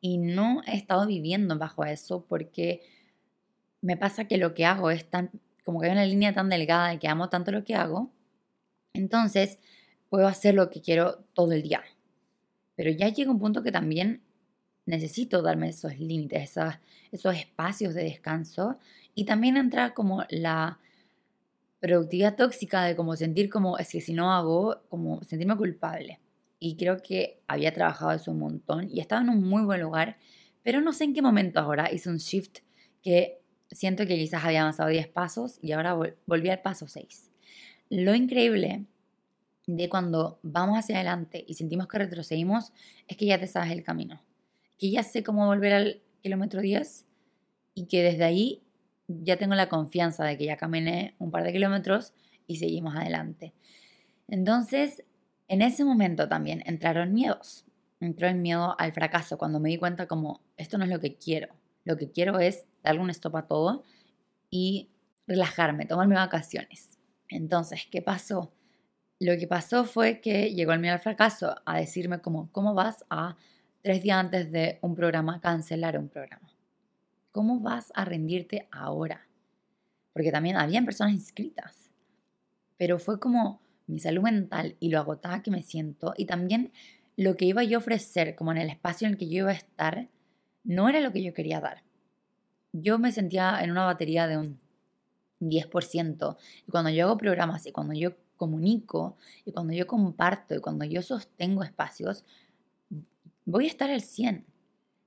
Y 0.01 0.17
no 0.17 0.61
he 0.65 0.75
estado 0.75 1.05
viviendo 1.05 1.57
bajo 1.57 1.85
eso 1.85 2.25
porque 2.27 2.81
me 3.81 3.97
pasa 3.97 4.25
que 4.25 4.37
lo 4.37 4.53
que 4.53 4.65
hago 4.65 4.89
es 4.91 5.09
tan, 5.09 5.31
como 5.63 5.79
que 5.79 5.87
hay 5.87 5.93
una 5.93 6.05
línea 6.05 6.33
tan 6.33 6.49
delgada 6.49 6.89
de 6.89 6.99
que 6.99 7.07
amo 7.07 7.29
tanto 7.29 7.51
lo 7.51 7.63
que 7.63 7.75
hago. 7.75 8.11
Entonces 8.93 9.59
puedo 10.09 10.27
hacer 10.27 10.55
lo 10.55 10.69
que 10.69 10.81
quiero 10.81 11.23
todo 11.33 11.53
el 11.53 11.61
día. 11.61 11.83
Pero 12.75 12.89
ya 12.89 13.09
llega 13.09 13.31
un 13.31 13.39
punto 13.39 13.63
que 13.63 13.71
también 13.71 14.21
necesito 14.85 15.41
darme 15.41 15.69
esos 15.69 15.99
límites, 15.99 16.49
esos, 16.49 16.73
esos 17.11 17.35
espacios 17.35 17.93
de 17.93 18.03
descanso. 18.03 18.77
Y 19.13 19.25
también 19.25 19.57
entra 19.57 19.93
como 19.93 20.25
la 20.29 20.79
productividad 21.79 22.35
tóxica 22.35 22.83
de 22.83 22.95
como 22.95 23.15
sentir 23.15 23.49
como, 23.49 23.77
es 23.77 23.89
que 23.89 24.01
si 24.01 24.13
no 24.13 24.31
hago, 24.33 24.81
como 24.89 25.23
sentirme 25.23 25.57
culpable. 25.57 26.19
Y 26.63 26.77
creo 26.77 27.01
que 27.01 27.41
había 27.47 27.73
trabajado 27.73 28.11
eso 28.11 28.31
un 28.31 28.37
montón 28.37 28.87
y 28.87 28.99
estaba 28.99 29.23
en 29.23 29.29
un 29.29 29.43
muy 29.43 29.63
buen 29.63 29.81
lugar, 29.81 30.17
pero 30.61 30.79
no 30.79 30.93
sé 30.93 31.05
en 31.05 31.15
qué 31.15 31.23
momento 31.23 31.59
ahora 31.59 31.91
hice 31.91 32.07
un 32.07 32.17
shift 32.17 32.59
que 33.01 33.41
siento 33.71 34.05
que 34.05 34.15
quizás 34.15 34.45
había 34.45 34.61
avanzado 34.61 34.89
10 34.89 35.07
pasos 35.07 35.57
y 35.59 35.71
ahora 35.71 35.97
volví 36.27 36.49
al 36.49 36.61
paso 36.61 36.87
6. 36.87 37.31
Lo 37.89 38.13
increíble 38.13 38.85
de 39.65 39.89
cuando 39.89 40.39
vamos 40.43 40.77
hacia 40.77 40.97
adelante 40.97 41.43
y 41.47 41.55
sentimos 41.55 41.87
que 41.87 41.97
retrocedimos 41.97 42.73
es 43.07 43.17
que 43.17 43.25
ya 43.25 43.39
te 43.39 43.47
sabes 43.47 43.71
el 43.71 43.83
camino, 43.83 44.21
que 44.77 44.91
ya 44.91 45.01
sé 45.01 45.23
cómo 45.23 45.47
volver 45.47 45.73
al 45.73 46.01
kilómetro 46.21 46.61
10 46.61 47.07
y 47.73 47.87
que 47.87 48.03
desde 48.03 48.23
ahí 48.23 48.61
ya 49.07 49.37
tengo 49.37 49.55
la 49.55 49.67
confianza 49.67 50.25
de 50.25 50.37
que 50.37 50.45
ya 50.45 50.57
caminé 50.57 51.15
un 51.17 51.31
par 51.31 51.43
de 51.43 51.53
kilómetros 51.53 52.13
y 52.45 52.57
seguimos 52.57 52.95
adelante. 52.95 53.51
Entonces, 54.27 55.03
en 55.51 55.61
ese 55.61 55.83
momento 55.83 56.29
también 56.29 56.63
entraron 56.65 57.11
miedos. 57.11 57.65
Entró 57.99 58.29
el 58.29 58.35
miedo 58.35 58.73
al 58.79 58.93
fracaso 58.93 59.37
cuando 59.37 59.59
me 59.59 59.67
di 59.67 59.77
cuenta 59.77 60.07
como 60.07 60.39
esto 60.55 60.77
no 60.77 60.85
es 60.85 60.89
lo 60.89 61.01
que 61.01 61.17
quiero. 61.17 61.49
Lo 61.83 61.97
que 61.97 62.09
quiero 62.09 62.39
es 62.39 62.63
darle 62.83 63.01
un 63.01 63.09
stop 63.09 63.35
a 63.35 63.47
todo 63.47 63.83
y 64.49 64.91
relajarme, 65.27 65.85
tomarme 65.85 66.15
vacaciones. 66.15 66.97
Entonces, 67.27 67.85
¿qué 67.91 68.01
pasó? 68.01 68.53
Lo 69.19 69.37
que 69.37 69.45
pasó 69.45 69.83
fue 69.83 70.21
que 70.21 70.53
llegó 70.53 70.71
el 70.71 70.79
miedo 70.79 70.93
al 70.93 71.01
fracaso 71.01 71.53
a 71.65 71.79
decirme 71.79 72.21
como, 72.21 72.49
¿cómo 72.53 72.73
vas 72.73 73.03
a 73.09 73.35
tres 73.81 74.01
días 74.03 74.19
antes 74.19 74.53
de 74.53 74.79
un 74.81 74.95
programa 74.95 75.41
cancelar 75.41 75.99
un 75.99 76.07
programa? 76.07 76.49
¿Cómo 77.33 77.59
vas 77.59 77.91
a 77.93 78.05
rendirte 78.05 78.69
ahora? 78.71 79.27
Porque 80.13 80.31
también 80.31 80.55
habían 80.55 80.85
personas 80.85 81.11
inscritas. 81.11 81.91
Pero 82.77 82.99
fue 82.99 83.19
como 83.19 83.60
mi 83.91 83.99
salud 83.99 84.23
mental 84.23 84.75
y 84.79 84.89
lo 84.89 84.99
agotada 84.99 85.43
que 85.43 85.51
me 85.51 85.63
siento 85.63 86.13
y 86.17 86.25
también 86.25 86.71
lo 87.17 87.35
que 87.35 87.45
iba 87.45 87.63
yo 87.63 87.77
a 87.77 87.81
ofrecer, 87.81 88.35
como 88.35 88.51
en 88.51 88.57
el 88.57 88.69
espacio 88.69 89.05
en 89.05 89.13
el 89.13 89.19
que 89.19 89.27
yo 89.27 89.39
iba 89.39 89.51
a 89.51 89.55
estar, 89.55 90.09
no 90.63 90.89
era 90.89 90.99
lo 90.99 91.11
que 91.11 91.23
yo 91.23 91.33
quería 91.33 91.59
dar. 91.59 91.83
Yo 92.73 92.99
me 92.99 93.11
sentía 93.11 93.61
en 93.61 93.71
una 93.71 93.85
batería 93.85 94.27
de 94.27 94.37
un 94.37 94.59
10%. 95.41 96.37
Y 96.67 96.71
cuando 96.71 96.89
yo 96.89 97.05
hago 97.05 97.17
programas 97.17 97.65
y 97.65 97.71
cuando 97.71 97.93
yo 97.93 98.13
comunico 98.37 99.17
y 99.45 99.51
cuando 99.51 99.73
yo 99.73 99.85
comparto 99.87 100.55
y 100.55 100.61
cuando 100.61 100.85
yo 100.85 101.01
sostengo 101.01 101.63
espacios, 101.63 102.23
voy 103.45 103.65
a 103.65 103.67
estar 103.67 103.89
al 103.89 104.01
100. 104.01 104.45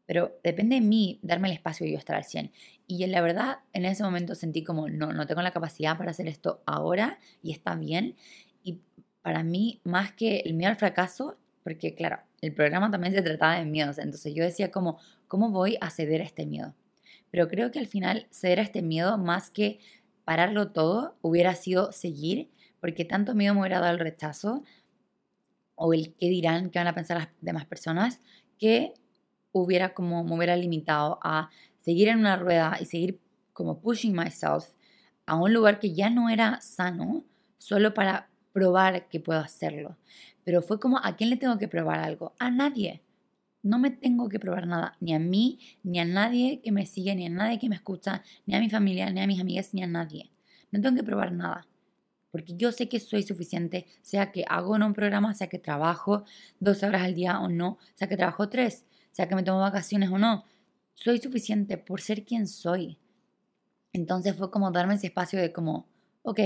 Pero 0.06 0.38
depende 0.42 0.74
de 0.74 0.82
mí 0.82 1.18
darme 1.22 1.48
el 1.48 1.54
espacio 1.54 1.86
y 1.86 1.92
yo 1.92 1.98
estar 1.98 2.16
al 2.16 2.24
100. 2.24 2.52
Y 2.86 3.06
la 3.06 3.22
verdad, 3.22 3.60
en 3.72 3.86
ese 3.86 4.02
momento 4.02 4.34
sentí 4.34 4.62
como, 4.62 4.88
no, 4.88 5.12
no 5.12 5.26
tengo 5.26 5.40
la 5.40 5.52
capacidad 5.52 5.96
para 5.96 6.10
hacer 6.10 6.28
esto 6.28 6.62
ahora 6.66 7.18
y 7.42 7.52
está 7.52 7.74
bien. 7.74 8.16
Para 9.24 9.42
mí, 9.42 9.80
más 9.84 10.12
que 10.12 10.40
el 10.40 10.52
miedo 10.52 10.68
al 10.68 10.76
fracaso, 10.76 11.38
porque 11.62 11.94
claro, 11.94 12.18
el 12.42 12.52
programa 12.52 12.90
también 12.90 13.14
se 13.14 13.22
trataba 13.22 13.58
de 13.58 13.64
miedos, 13.64 13.96
entonces 13.96 14.34
yo 14.34 14.44
decía 14.44 14.70
como, 14.70 14.98
¿cómo 15.28 15.50
voy 15.50 15.78
a 15.80 15.88
ceder 15.88 16.20
a 16.20 16.24
este 16.24 16.44
miedo? 16.44 16.74
Pero 17.30 17.48
creo 17.48 17.70
que 17.70 17.78
al 17.78 17.86
final 17.86 18.26
ceder 18.30 18.60
a 18.60 18.64
este 18.64 18.82
miedo, 18.82 19.16
más 19.16 19.50
que 19.50 19.80
pararlo 20.26 20.72
todo, 20.72 21.16
hubiera 21.22 21.54
sido 21.54 21.90
seguir, 21.90 22.50
porque 22.80 23.06
tanto 23.06 23.34
miedo 23.34 23.54
me 23.54 23.60
hubiera 23.60 23.80
dado 23.80 23.94
el 23.94 23.98
rechazo 23.98 24.62
o 25.74 25.94
el 25.94 26.14
qué 26.16 26.28
dirán, 26.28 26.68
qué 26.68 26.78
van 26.78 26.88
a 26.88 26.94
pensar 26.94 27.16
las 27.16 27.28
demás 27.40 27.64
personas, 27.64 28.20
que 28.58 28.92
hubiera 29.52 29.94
como 29.94 30.22
me 30.22 30.36
hubiera 30.36 30.54
limitado 30.54 31.18
a 31.22 31.48
seguir 31.78 32.08
en 32.08 32.18
una 32.18 32.36
rueda 32.36 32.76
y 32.78 32.84
seguir 32.84 33.22
como 33.54 33.80
pushing 33.80 34.14
myself 34.14 34.66
a 35.24 35.36
un 35.36 35.54
lugar 35.54 35.78
que 35.78 35.94
ya 35.94 36.10
no 36.10 36.28
era 36.28 36.60
sano, 36.60 37.24
solo 37.56 37.94
para 37.94 38.28
probar 38.54 39.08
que 39.08 39.20
puedo 39.20 39.40
hacerlo. 39.40 39.98
Pero 40.44 40.62
fue 40.62 40.80
como, 40.80 40.98
¿a 41.02 41.16
quién 41.16 41.28
le 41.28 41.36
tengo 41.36 41.58
que 41.58 41.68
probar 41.68 41.98
algo? 41.98 42.34
A 42.38 42.50
nadie. 42.50 43.02
No 43.62 43.78
me 43.78 43.90
tengo 43.90 44.28
que 44.28 44.38
probar 44.38 44.66
nada, 44.66 44.96
ni 45.00 45.14
a 45.14 45.18
mí, 45.18 45.58
ni 45.82 45.98
a 45.98 46.04
nadie 46.04 46.60
que 46.62 46.70
me 46.70 46.86
sigue, 46.86 47.14
ni 47.14 47.26
a 47.26 47.30
nadie 47.30 47.58
que 47.58 47.68
me 47.68 47.76
escucha, 47.76 48.22
ni 48.46 48.54
a 48.54 48.60
mi 48.60 48.70
familia, 48.70 49.10
ni 49.10 49.20
a 49.20 49.26
mis 49.26 49.40
amigas, 49.40 49.74
ni 49.74 49.82
a 49.82 49.86
nadie. 49.86 50.30
No 50.70 50.80
tengo 50.80 50.96
que 50.96 51.02
probar 51.02 51.32
nada. 51.32 51.66
Porque 52.30 52.54
yo 52.56 52.72
sé 52.72 52.88
que 52.88 53.00
soy 53.00 53.22
suficiente, 53.22 53.86
sea 54.02 54.32
que 54.32 54.44
hago 54.48 54.76
en 54.76 54.82
un 54.82 54.94
programa, 54.94 55.34
sea 55.34 55.48
que 55.48 55.58
trabajo 55.58 56.24
dos 56.60 56.82
horas 56.82 57.02
al 57.02 57.14
día 57.14 57.40
o 57.40 57.48
no, 57.48 57.78
sea 57.94 58.08
que 58.08 58.16
trabajo 58.16 58.48
tres, 58.48 58.84
sea 59.10 59.28
que 59.28 59.34
me 59.34 59.42
tomo 59.42 59.60
vacaciones 59.60 60.10
o 60.10 60.18
no. 60.18 60.44
Soy 60.94 61.18
suficiente 61.18 61.76
por 61.78 62.00
ser 62.00 62.24
quien 62.24 62.46
soy. 62.46 62.98
Entonces 63.92 64.36
fue 64.36 64.50
como 64.50 64.70
darme 64.70 64.94
ese 64.94 65.06
espacio 65.08 65.40
de 65.40 65.52
como, 65.52 65.88
ok, 66.22 66.40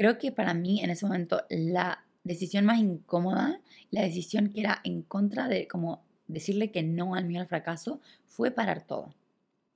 creo 0.00 0.16
que 0.16 0.32
para 0.32 0.54
mí 0.54 0.82
en 0.82 0.88
ese 0.88 1.04
momento 1.04 1.42
la 1.50 2.06
decisión 2.24 2.64
más 2.64 2.78
incómoda, 2.78 3.60
la 3.90 4.00
decisión 4.00 4.48
que 4.50 4.60
era 4.60 4.80
en 4.82 5.02
contra 5.02 5.46
de 5.46 5.68
como 5.68 6.02
decirle 6.26 6.70
que 6.70 6.82
no 6.82 7.14
al 7.14 7.26
miedo 7.26 7.42
al 7.42 7.48
fracaso, 7.48 8.00
fue 8.24 8.50
parar 8.50 8.86
todo. 8.86 9.14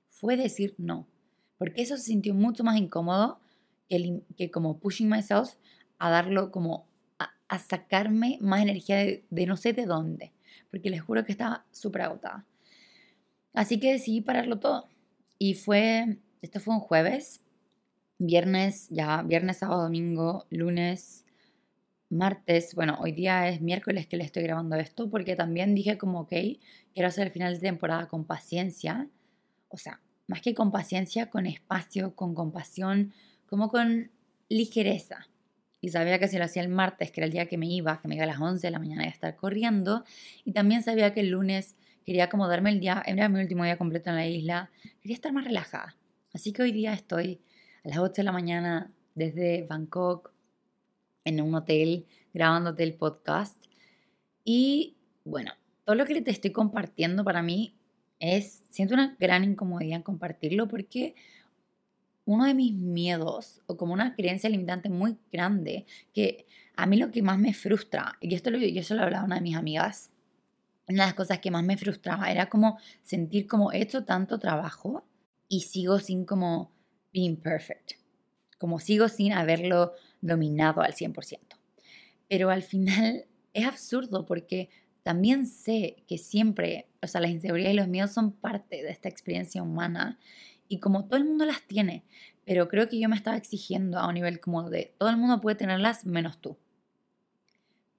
Fue 0.09 0.35
decir 0.35 0.73
no. 0.79 1.05
Porque 1.59 1.83
eso 1.83 1.95
se 1.95 2.05
sintió 2.05 2.33
mucho 2.33 2.63
más 2.63 2.75
incómodo 2.75 3.39
que, 3.87 4.23
que 4.35 4.49
como 4.49 4.79
pushing 4.79 5.07
myself 5.07 5.57
a 5.99 6.09
darlo 6.09 6.49
como 6.51 6.87
a, 7.19 7.59
sacarme 7.59 8.39
más 8.41 8.63
energía 8.63 8.95
de, 8.97 9.25
de 9.29 9.45
no 9.45 9.57
sé 9.57 9.73
de 9.73 9.85
dónde 9.85 10.31
porque 10.71 10.89
les 10.89 11.03
juro 11.03 11.23
que 11.23 11.33
estaba 11.33 11.67
súper 11.69 12.01
agotada. 12.01 12.47
Así 13.53 13.79
que 13.79 13.91
decidí 13.91 14.21
pararlo 14.21 14.57
todo. 14.59 14.87
Y 15.37 15.53
fue, 15.53 16.17
esto 16.41 16.59
fue 16.59 16.73
un 16.73 16.79
jueves, 16.79 17.43
viernes, 18.17 18.87
ya 18.89 19.21
viernes, 19.23 19.57
sábado, 19.57 19.83
domingo, 19.83 20.45
lunes, 20.49 21.25
martes, 22.09 22.75
bueno, 22.75 22.97
hoy 22.99 23.11
día 23.11 23.49
es 23.49 23.61
miércoles 23.61 24.07
que 24.07 24.17
le 24.17 24.23
estoy 24.23 24.43
grabando 24.43 24.75
esto 24.75 25.09
porque 25.09 25.35
también 25.35 25.75
dije 25.75 25.97
como, 25.97 26.21
ok, 26.21 26.33
quiero 26.93 27.07
hacer 27.07 27.27
el 27.27 27.33
final 27.33 27.53
de 27.53 27.59
temporada 27.59 28.07
con 28.07 28.25
paciencia, 28.25 29.09
o 29.69 29.77
sea, 29.77 30.01
más 30.27 30.41
que 30.41 30.53
con 30.53 30.71
paciencia, 30.71 31.29
con 31.29 31.45
espacio, 31.45 32.15
con 32.15 32.33
compasión, 32.33 33.13
como 33.47 33.69
con 33.69 34.11
ligereza. 34.49 35.27
Y 35.81 35.89
sabía 35.89 36.17
que 36.17 36.27
si 36.27 36.37
lo 36.37 36.45
hacía 36.45 36.63
el 36.63 36.69
martes, 36.69 37.11
que 37.11 37.19
era 37.19 37.25
el 37.25 37.31
día 37.31 37.47
que 37.47 37.57
me 37.57 37.67
iba, 37.67 38.01
que 38.01 38.07
me 38.07 38.15
iba 38.15 38.23
a 38.23 38.27
las 38.27 38.39
11 38.39 38.65
de 38.65 38.71
la 38.71 38.79
mañana 38.79 39.03
a 39.03 39.07
estar 39.07 39.35
corriendo, 39.35 40.03
y 40.43 40.51
también 40.51 40.81
sabía 40.81 41.13
que 41.13 41.19
el 41.19 41.29
lunes 41.29 41.75
quería 42.05 42.25
acomodarme 42.25 42.71
el 42.71 42.79
día, 42.79 43.03
era 43.05 43.29
mi 43.29 43.39
último 43.39 43.63
día 43.63 43.77
completo 43.77 44.09
en 44.09 44.15
la 44.15 44.27
isla, 44.27 44.71
quería 45.01 45.15
estar 45.15 45.33
más 45.33 45.45
relajada. 45.45 45.95
Así 46.33 46.53
que 46.53 46.63
hoy 46.63 46.71
día 46.71 46.93
estoy 46.93 47.41
a 47.85 47.89
las 47.89 47.99
8 47.99 48.13
de 48.15 48.23
la 48.23 48.31
mañana 48.31 48.91
desde 49.13 49.63
Bangkok 49.63 50.33
en 51.23 51.39
un 51.39 51.53
hotel 51.53 52.07
grabándote 52.33 52.83
el 52.83 52.95
podcast. 52.95 53.57
Y 54.43 54.97
bueno, 55.23 55.51
todo 55.83 55.95
lo 55.95 56.05
que 56.05 56.21
te 56.21 56.31
estoy 56.31 56.51
compartiendo 56.51 57.23
para 57.23 57.43
mí 57.43 57.75
es, 58.19 58.63
siento 58.69 58.95
una 58.95 59.15
gran 59.19 59.43
incomodidad 59.43 59.97
en 59.97 60.03
compartirlo 60.03 60.67
porque 60.67 61.15
uno 62.25 62.45
de 62.45 62.55
mis 62.55 62.73
miedos 62.73 63.61
o 63.67 63.77
como 63.77 63.93
una 63.93 64.15
creencia 64.15 64.49
limitante 64.49 64.89
muy 64.89 65.17
grande 65.31 65.85
que 66.11 66.47
a 66.75 66.87
mí 66.87 66.97
lo 66.97 67.11
que 67.11 67.21
más 67.21 67.37
me 67.37 67.53
frustra, 67.53 68.17
y 68.19 68.33
esto 68.33 68.49
lo, 68.49 68.57
yo 68.57 68.83
se 68.83 68.95
lo 68.95 69.03
hablaba 69.03 69.21
a 69.21 69.25
una 69.25 69.35
de 69.35 69.41
mis 69.41 69.55
amigas, 69.55 70.09
una 70.87 71.03
de 71.03 71.07
las 71.09 71.13
cosas 71.13 71.39
que 71.39 71.51
más 71.51 71.63
me 71.63 71.77
frustraba 71.77 72.31
era 72.31 72.49
como 72.49 72.79
sentir 73.03 73.47
como 73.47 73.71
he 73.71 73.81
hecho 73.81 74.03
tanto 74.05 74.39
trabajo 74.39 75.05
y 75.47 75.61
sigo 75.61 75.99
sin 75.99 76.25
como 76.25 76.75
being 77.15 77.39
como 78.57 78.79
sigo 78.79 79.07
sin 79.07 79.31
haberlo 79.31 79.93
dominado 80.21 80.81
al 80.81 80.93
100%. 80.93 81.39
Pero 82.27 82.49
al 82.49 82.61
final 82.61 83.25
es 83.53 83.65
absurdo 83.65 84.25
porque 84.25 84.69
también 85.03 85.45
sé 85.45 86.03
que 86.07 86.17
siempre, 86.17 86.87
o 87.01 87.07
sea, 87.07 87.21
las 87.21 87.31
inseguridades 87.31 87.75
y 87.75 87.77
los 87.77 87.87
miedos 87.87 88.11
son 88.11 88.31
parte 88.31 88.83
de 88.83 88.89
esta 88.89 89.07
experiencia 89.07 89.63
humana 89.63 90.19
y 90.67 90.79
como 90.79 91.05
todo 91.05 91.17
el 91.17 91.25
mundo 91.25 91.45
las 91.45 91.61
tiene, 91.61 92.03
pero 92.43 92.67
creo 92.67 92.89
que 92.89 92.99
yo 92.99 93.07
me 93.07 93.15
estaba 93.15 93.37
exigiendo 93.37 93.99
a 93.99 94.07
un 94.07 94.15
nivel 94.15 94.39
como 94.39 94.69
de 94.69 94.93
todo 94.97 95.09
el 95.09 95.17
mundo 95.17 95.41
puede 95.41 95.55
tenerlas 95.55 96.05
menos 96.05 96.41
tú. 96.41 96.57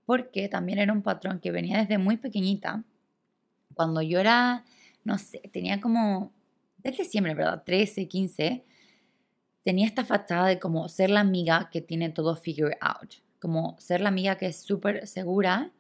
Porque 0.04 0.49
también 0.49 0.78
era 0.78 0.92
un 0.92 1.02
patrón 1.02 1.40
que 1.40 1.50
venía 1.50 1.78
desde 1.78 1.99
muy 1.99 2.16
pequeñita. 2.16 2.85
Cuando 3.75 4.02
yo 4.02 4.20
era, 4.20 4.64
no 5.04 5.18
sé, 5.18 5.40
tenía 5.52 5.80
como, 5.80 6.32
desde 6.78 7.04
siempre, 7.04 7.35
¿verdad? 7.35 7.62
13, 7.64 8.06
15, 8.06 8.64
tenía 9.66 9.85
esta 9.85 10.04
fachada 10.04 10.46
de 10.46 10.61
como 10.61 10.88
ser 10.88 11.11
la 11.11 11.18
amiga 11.18 11.70
que 11.73 11.80
tiene 11.80 12.11
todo 12.11 12.37
figure 12.37 12.78
out. 12.80 13.14
Como 13.40 13.75
ser 13.80 14.00
la 14.00 14.11
amiga 14.11 14.37
que 14.37 14.46
es 14.46 14.61
súper 14.61 15.08
segura 15.08 15.73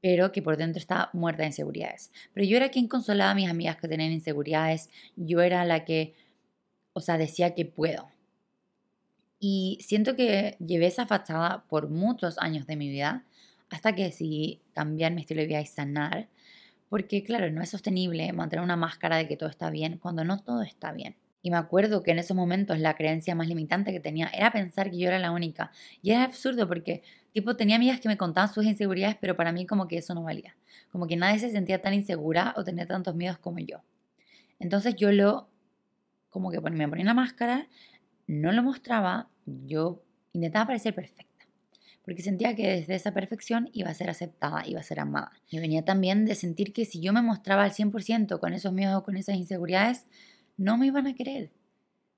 pero 0.00 0.30
que 0.32 0.42
por 0.42 0.58
dentro 0.58 0.78
está 0.78 1.08
muerta 1.14 1.42
de 1.42 1.48
inseguridades. 1.48 2.12
Pero 2.34 2.46
yo 2.46 2.58
era 2.58 2.68
quien 2.68 2.88
consolaba 2.88 3.30
a 3.30 3.34
mis 3.34 3.48
amigas 3.48 3.78
que 3.78 3.88
tenían 3.88 4.12
inseguridades, 4.12 4.90
yo 5.16 5.40
era 5.40 5.64
la 5.64 5.86
que, 5.86 6.14
o 6.92 7.00
sea, 7.00 7.16
decía 7.16 7.54
que 7.54 7.64
puedo. 7.64 8.10
Y 9.40 9.78
siento 9.80 10.14
que 10.14 10.58
llevé 10.60 10.88
esa 10.88 11.06
fachada 11.06 11.64
por 11.70 11.88
muchos 11.88 12.36
años 12.38 12.66
de 12.66 12.76
mi 12.76 12.90
vida, 12.90 13.24
hasta 13.70 13.94
que 13.94 14.04
decidí 14.04 14.60
cambiar 14.74 15.12
mi 15.12 15.22
estilo 15.22 15.40
de 15.40 15.46
vida 15.46 15.62
y 15.62 15.66
sanar, 15.66 16.28
porque 16.90 17.24
claro, 17.24 17.50
no 17.50 17.62
es 17.62 17.70
sostenible 17.70 18.30
mantener 18.34 18.62
una 18.62 18.76
máscara 18.76 19.16
de 19.16 19.26
que 19.26 19.38
todo 19.38 19.48
está 19.48 19.70
bien 19.70 19.96
cuando 19.96 20.22
no 20.22 20.38
todo 20.38 20.60
está 20.60 20.92
bien. 20.92 21.16
Y 21.44 21.50
me 21.50 21.58
acuerdo 21.58 22.02
que 22.02 22.10
en 22.10 22.18
esos 22.18 22.34
momentos 22.34 22.78
la 22.78 22.94
creencia 22.94 23.34
más 23.34 23.48
limitante 23.48 23.92
que 23.92 24.00
tenía 24.00 24.28
era 24.28 24.50
pensar 24.50 24.90
que 24.90 24.96
yo 24.96 25.08
era 25.08 25.18
la 25.18 25.30
única. 25.30 25.70
Y 26.00 26.10
era 26.10 26.24
absurdo 26.24 26.66
porque, 26.66 27.02
tipo, 27.34 27.54
tenía 27.54 27.76
amigas 27.76 28.00
que 28.00 28.08
me 28.08 28.16
contaban 28.16 28.50
sus 28.50 28.64
inseguridades, 28.64 29.18
pero 29.20 29.36
para 29.36 29.52
mí 29.52 29.66
como 29.66 29.86
que 29.86 29.98
eso 29.98 30.14
no 30.14 30.22
valía. 30.22 30.56
Como 30.90 31.06
que 31.06 31.16
nadie 31.18 31.38
se 31.38 31.50
sentía 31.50 31.82
tan 31.82 31.92
insegura 31.92 32.54
o 32.56 32.64
tenía 32.64 32.86
tantos 32.86 33.14
miedos 33.14 33.36
como 33.36 33.58
yo. 33.58 33.82
Entonces 34.58 34.96
yo 34.96 35.12
lo, 35.12 35.50
como 36.30 36.50
que 36.50 36.62
me 36.62 36.88
ponía 36.88 37.04
la 37.04 37.12
máscara, 37.12 37.68
no 38.26 38.50
lo 38.50 38.62
mostraba, 38.62 39.28
yo 39.44 40.02
intentaba 40.32 40.68
parecer 40.68 40.94
perfecta. 40.94 41.46
Porque 42.06 42.22
sentía 42.22 42.56
que 42.56 42.70
desde 42.70 42.94
esa 42.94 43.12
perfección 43.12 43.68
iba 43.74 43.90
a 43.90 43.94
ser 43.94 44.08
aceptada, 44.08 44.66
iba 44.66 44.80
a 44.80 44.82
ser 44.82 44.98
amada. 44.98 45.32
Y 45.50 45.58
venía 45.58 45.84
también 45.84 46.24
de 46.24 46.36
sentir 46.36 46.72
que 46.72 46.86
si 46.86 47.02
yo 47.02 47.12
me 47.12 47.20
mostraba 47.20 47.64
al 47.64 47.72
100% 47.72 48.40
con 48.40 48.54
esos 48.54 48.72
miedos 48.72 48.96
o 48.96 49.04
con 49.04 49.18
esas 49.18 49.36
inseguridades, 49.36 50.06
no 50.56 50.76
me 50.76 50.86
iban 50.86 51.06
a 51.06 51.14
querer, 51.14 51.52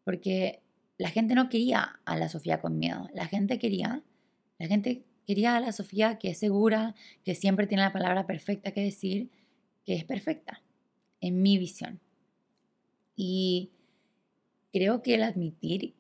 porque 0.05 0.63
la 0.99 1.11
gente 1.11 1.35
no 1.35 1.49
quería 1.49 2.01
a 2.05 2.17
la 2.17 2.29
Sofía 2.29 2.61
con 2.61 2.79
miedo, 2.79 3.09
la 3.13 3.27
gente 3.27 3.59
quería, 3.59 4.03
la 4.59 4.67
gente 4.67 5.05
quería 5.27 5.57
a 5.57 5.61
la 5.61 5.73
Sofía 5.73 6.19
que 6.19 6.31
es 6.31 6.39
segura, 6.39 6.95
que 7.25 7.35
siempre 7.35 7.67
tiene 7.67 7.83
la 7.83 7.93
palabra 7.93 8.27
perfecta 8.27 8.73
que 8.73 8.83
decir, 8.83 9.31
que 9.85 9.95
es 9.95 10.05
perfecta, 10.05 10.63
en 11.21 11.43
mi 11.43 11.59
visión. 11.59 12.01
Y 13.15 13.73
creo 14.73 15.03
que 15.03 15.15
el 15.15 15.23
admitir 15.23 15.95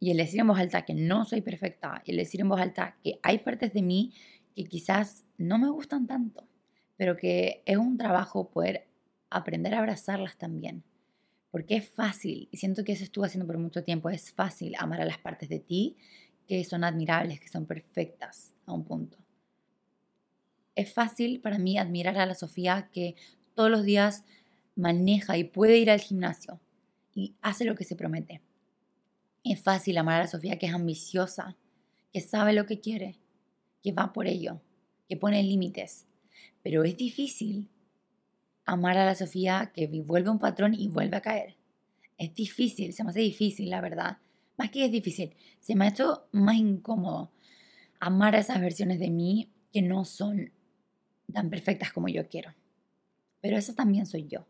y 0.00 0.10
el 0.10 0.16
decir 0.16 0.40
en 0.40 0.46
voz 0.46 0.58
alta 0.58 0.84
que 0.84 0.94
no 0.94 1.24
soy 1.24 1.40
perfecta, 1.40 2.02
y 2.04 2.12
el 2.12 2.16
decir 2.18 2.40
en 2.40 2.48
voz 2.48 2.60
alta 2.60 2.96
que 3.02 3.18
hay 3.22 3.38
partes 3.38 3.72
de 3.72 3.82
mí 3.82 4.12
que 4.54 4.64
quizás 4.64 5.24
no 5.36 5.58
me 5.58 5.68
gustan 5.68 6.06
tanto, 6.06 6.48
pero 6.96 7.16
que 7.16 7.62
es 7.66 7.76
un 7.76 7.96
trabajo 7.98 8.50
poder 8.50 8.88
aprender 9.30 9.74
a 9.74 9.78
abrazarlas 9.78 10.38
también 10.38 10.84
porque 11.58 11.74
es 11.74 11.88
fácil, 11.88 12.48
y 12.52 12.56
siento 12.56 12.84
que 12.84 12.92
eso 12.92 13.02
estuve 13.02 13.26
haciendo 13.26 13.44
por 13.44 13.58
mucho 13.58 13.82
tiempo, 13.82 14.10
es 14.10 14.30
fácil 14.30 14.76
amar 14.78 15.00
a 15.00 15.04
las 15.04 15.18
partes 15.18 15.48
de 15.48 15.58
ti 15.58 15.96
que 16.46 16.62
son 16.62 16.84
admirables, 16.84 17.40
que 17.40 17.48
son 17.48 17.66
perfectas 17.66 18.52
a 18.64 18.72
un 18.72 18.84
punto. 18.84 19.18
Es 20.76 20.92
fácil 20.92 21.40
para 21.40 21.58
mí 21.58 21.76
admirar 21.76 22.16
a 22.16 22.26
la 22.26 22.36
Sofía 22.36 22.90
que 22.92 23.16
todos 23.56 23.72
los 23.72 23.82
días 23.82 24.22
maneja 24.76 25.36
y 25.36 25.42
puede 25.42 25.78
ir 25.78 25.90
al 25.90 25.98
gimnasio 25.98 26.60
y 27.12 27.34
hace 27.42 27.64
lo 27.64 27.74
que 27.74 27.82
se 27.82 27.96
promete. 27.96 28.40
Es 29.42 29.60
fácil 29.60 29.98
amar 29.98 30.20
a 30.20 30.24
la 30.24 30.28
Sofía 30.28 30.60
que 30.60 30.66
es 30.66 30.72
ambiciosa, 30.72 31.56
que 32.12 32.20
sabe 32.20 32.52
lo 32.52 32.66
que 32.66 32.78
quiere, 32.78 33.18
que 33.82 33.90
va 33.90 34.12
por 34.12 34.28
ello, 34.28 34.60
que 35.08 35.16
pone 35.16 35.42
límites. 35.42 36.06
Pero 36.62 36.84
es 36.84 36.96
difícil 36.96 37.68
amar 38.68 38.98
a 38.98 39.06
la 39.06 39.14
Sofía 39.14 39.72
que 39.74 39.86
vuelve 39.86 40.30
un 40.30 40.38
patrón 40.38 40.74
y 40.74 40.88
vuelve 40.88 41.16
a 41.16 41.22
caer. 41.22 41.56
Es 42.18 42.34
difícil, 42.34 42.92
se 42.92 43.02
me 43.02 43.10
hace 43.10 43.20
difícil, 43.20 43.70
la 43.70 43.80
verdad. 43.80 44.18
Más 44.58 44.70
que 44.70 44.84
es 44.84 44.92
difícil, 44.92 45.34
se 45.58 45.74
me 45.74 45.86
ha 45.86 45.88
hecho 45.88 46.28
más 46.32 46.56
incómodo 46.56 47.32
amar 47.98 48.34
a 48.34 48.40
esas 48.40 48.60
versiones 48.60 49.00
de 49.00 49.10
mí 49.10 49.50
que 49.72 49.82
no 49.82 50.04
son 50.04 50.52
tan 51.32 51.48
perfectas 51.48 51.92
como 51.92 52.08
yo 52.08 52.28
quiero. 52.28 52.54
Pero 53.40 53.56
esa 53.56 53.74
también 53.74 54.06
soy 54.06 54.26
yo. 54.26 54.46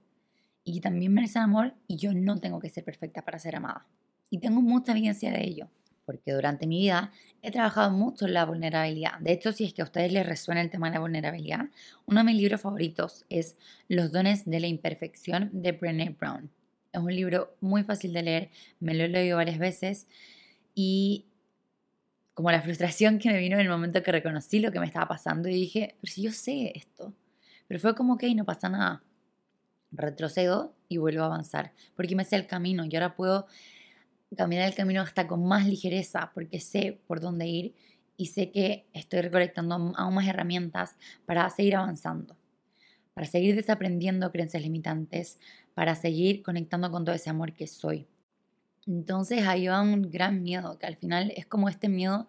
Y 0.65 0.81
también 0.81 1.15
merecen 1.15 1.43
amor 1.43 1.75
y 1.87 1.97
yo 1.97 2.13
no 2.13 2.39
tengo 2.39 2.59
que 2.59 2.71
ser 2.71 2.85
perfecta 2.85 3.25
para 3.25 3.39
ser 3.39 3.57
amada. 3.57 3.87
Y 4.31 4.39
tengo 4.39 4.61
mucha 4.61 4.93
evidencia 4.93 5.31
de 5.31 5.45
ello, 5.45 5.69
porque 6.09 6.33
durante 6.33 6.67
mi 6.67 6.79
vida 6.79 7.13
he 7.43 7.51
trabajado 7.51 7.91
mucho 7.91 8.25
en 8.25 8.33
la 8.33 8.47
vulnerabilidad. 8.47 9.19
De 9.21 9.31
hecho, 9.31 9.53
si 9.53 9.65
es 9.65 9.75
que 9.75 9.83
a 9.83 9.85
ustedes 9.85 10.11
les 10.11 10.25
resuena 10.25 10.63
el 10.63 10.71
tema 10.71 10.89
de 10.89 10.95
la 10.95 11.01
vulnerabilidad, 11.01 11.67
uno 12.07 12.21
de 12.21 12.25
mis 12.25 12.37
libros 12.37 12.63
favoritos 12.63 13.27
es 13.29 13.59
Los 13.89 14.11
dones 14.11 14.47
de 14.47 14.59
la 14.59 14.69
imperfección 14.69 15.51
de 15.53 15.73
Brené 15.73 16.17
Brown. 16.19 16.51
Es 16.95 17.01
un 17.03 17.15
libro 17.15 17.55
muy 17.61 17.83
fácil 17.83 18.15
de 18.15 18.23
leer, 18.23 18.51
me 18.81 18.95
lo 18.95 19.05
he 19.05 19.09
leído 19.09 19.37
varias 19.37 19.59
veces 19.59 20.07
y 20.75 21.27
como 22.33 22.51
la 22.53 22.63
frustración 22.63 23.19
que 23.19 23.29
me 23.29 23.37
vino 23.37 23.57
en 23.57 23.67
el 23.67 23.69
momento 23.69 24.03
que 24.03 24.11
reconocí 24.11 24.61
lo 24.61 24.73
que 24.73 24.81
me 24.81 24.87
estaba 24.87 25.09
pasando 25.09 25.51
y 25.51 25.53
dije, 25.53 25.95
pero 26.01 26.11
si 26.11 26.23
yo 26.23 26.33
sé 26.33 26.73
esto, 26.75 27.13
pero 27.67 27.81
fue 27.81 27.95
como 27.95 28.17
que 28.17 28.35
no 28.35 28.47
pasa 28.47 28.71
nada, 28.71 29.03
retrocedo 29.93 30.73
y 30.89 30.97
vuelvo 30.97 31.25
a 31.25 31.27
avanzar, 31.27 31.75
porque 31.95 32.17
me 32.17 32.25
sé 32.25 32.37
el 32.37 32.47
camino 32.47 32.87
y 32.87 32.97
ahora 32.97 33.15
puedo 33.15 33.47
caminar 34.37 34.69
el 34.69 34.75
camino 34.75 35.03
hasta 35.03 35.27
con 35.27 35.47
más 35.47 35.67
ligereza, 35.67 36.31
porque 36.35 36.61
sé 36.61 37.01
por 37.07 37.21
dónde 37.21 37.47
ir 37.47 37.75
y 38.17 38.27
sé 38.27 38.51
que 38.51 38.87
estoy 38.93 39.21
recolectando 39.23 39.75
aún 39.75 40.15
más 40.15 40.27
herramientas 40.27 40.97
para 41.25 41.49
seguir 41.51 41.77
avanzando, 41.77 42.37
para 43.15 43.27
seguir 43.27 43.55
desaprendiendo 43.55 44.31
creencias 44.33 44.63
limitantes, 44.63 45.39
para 45.75 45.95
seguir 45.95 46.43
conectando 46.43 46.91
con 46.91 47.05
todo 47.05 47.15
ese 47.15 47.31
amor 47.31 47.53
que 47.55 47.67
soy. 47.67 48.07
Entonces 48.87 49.47
ahí 49.47 49.69
va 49.69 49.81
un 49.83 50.11
gran 50.11 50.43
miedo, 50.43 50.79
que 50.79 50.87
al 50.87 50.97
final 50.97 51.33
es 51.37 51.47
como 51.47 51.69
este 51.69 51.89
miedo 51.89 52.27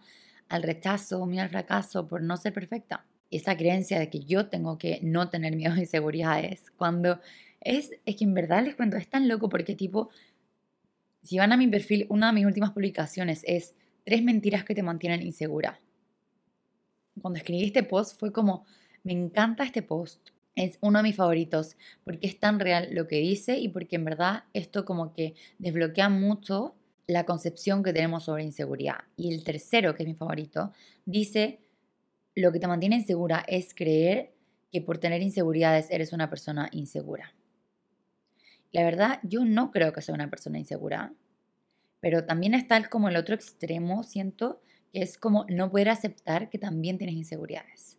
al 0.50 0.64
rechazo, 0.64 1.26
miedo 1.26 1.44
al 1.44 1.50
fracaso 1.50 2.08
por 2.08 2.22
no 2.22 2.38
ser 2.38 2.54
perfecta. 2.54 3.06
Esa 3.32 3.56
creencia 3.56 4.00
de 4.00 4.10
que 4.10 4.22
yo 4.26 4.48
tengo 4.48 4.78
que 4.78 5.00
no 5.02 5.30
tener 5.30 5.56
miedo 5.56 5.76
y 5.76 5.82
inseguridades, 5.82 6.72
cuando 6.78 7.20
es, 7.62 7.92
es 8.06 8.16
que 8.16 8.24
en 8.24 8.34
verdad 8.34 8.64
les 8.64 8.76
cuento, 8.76 8.98
es 8.98 9.10
tan 9.10 9.28
loco 9.28 9.50
porque 9.50 9.76
tipo, 9.76 10.10
si 11.22 11.38
van 11.38 11.52
a 11.52 11.58
mi 11.58 11.68
perfil, 11.68 12.06
una 12.10 12.28
de 12.28 12.34
mis 12.34 12.46
últimas 12.46 12.72
publicaciones 12.72 13.44
es 13.46 13.76
tres 14.06 14.24
mentiras 14.24 14.64
que 14.64 14.76
te 14.76 14.84
mantienen 14.84 15.22
insegura. 15.22 15.80
Cuando 17.22 17.38
escribí 17.38 17.66
este 17.66 17.84
post 17.84 18.20
fue 18.20 18.32
como, 18.32 18.66
me 19.04 19.14
encanta 19.14 19.64
este 19.64 19.82
post 19.82 20.30
es 20.56 20.78
uno 20.82 21.00
de 21.00 21.04
mis 21.04 21.16
favoritos 21.16 21.78
porque 22.04 22.28
es 22.28 22.38
tan 22.38 22.60
real 22.60 22.90
lo 22.92 23.08
que 23.08 23.18
dice 23.18 23.58
y 23.58 23.70
porque 23.70 23.96
en 23.96 24.04
verdad 24.04 24.44
esto 24.54 24.84
como 24.84 25.14
que 25.14 25.36
desbloquea 25.58 26.10
mucho 26.10 26.76
la 27.08 27.26
concepción 27.26 27.82
que 27.82 27.94
tenemos 27.94 28.26
sobre 28.26 28.44
inseguridad. 28.44 29.00
Y 29.16 29.34
el 29.34 29.44
tercero, 29.44 29.96
que 29.96 30.04
es 30.04 30.10
mi 30.10 30.16
favorito, 30.16 30.74
dice, 31.06 31.62
lo 32.36 32.52
que 32.52 32.60
te 32.60 32.68
mantiene 32.68 32.98
insegura 32.98 33.44
es 33.48 33.74
creer 33.74 34.34
que 34.72 34.82
por 34.82 34.98
tener 34.98 35.22
inseguridades 35.22 35.90
eres 35.90 36.14
una 36.14 36.30
persona 36.30 36.70
insegura. 36.72 37.34
La 38.72 38.84
verdad, 38.84 39.20
yo 39.24 39.46
no 39.46 39.72
creo 39.72 39.94
que 39.94 40.02
sea 40.02 40.16
una 40.16 40.30
persona 40.30 40.60
insegura, 40.60 41.14
pero 42.00 42.26
también 42.26 42.54
está 42.54 42.88
como 42.90 43.10
el 43.10 43.18
otro 43.18 43.36
extremo, 43.36 44.04
siento, 44.04 44.62
que 44.94 45.02
es 45.02 45.18
como 45.18 45.46
no 45.50 45.72
poder 45.72 45.90
aceptar 45.90 46.50
que 46.50 46.58
también 46.58 46.98
tienes 46.98 47.16
inseguridades. 47.16 47.98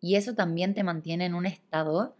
Y 0.00 0.16
eso 0.16 0.34
también 0.34 0.74
te 0.74 0.82
mantiene 0.82 1.26
en 1.26 1.34
un 1.34 1.46
estado 1.46 2.16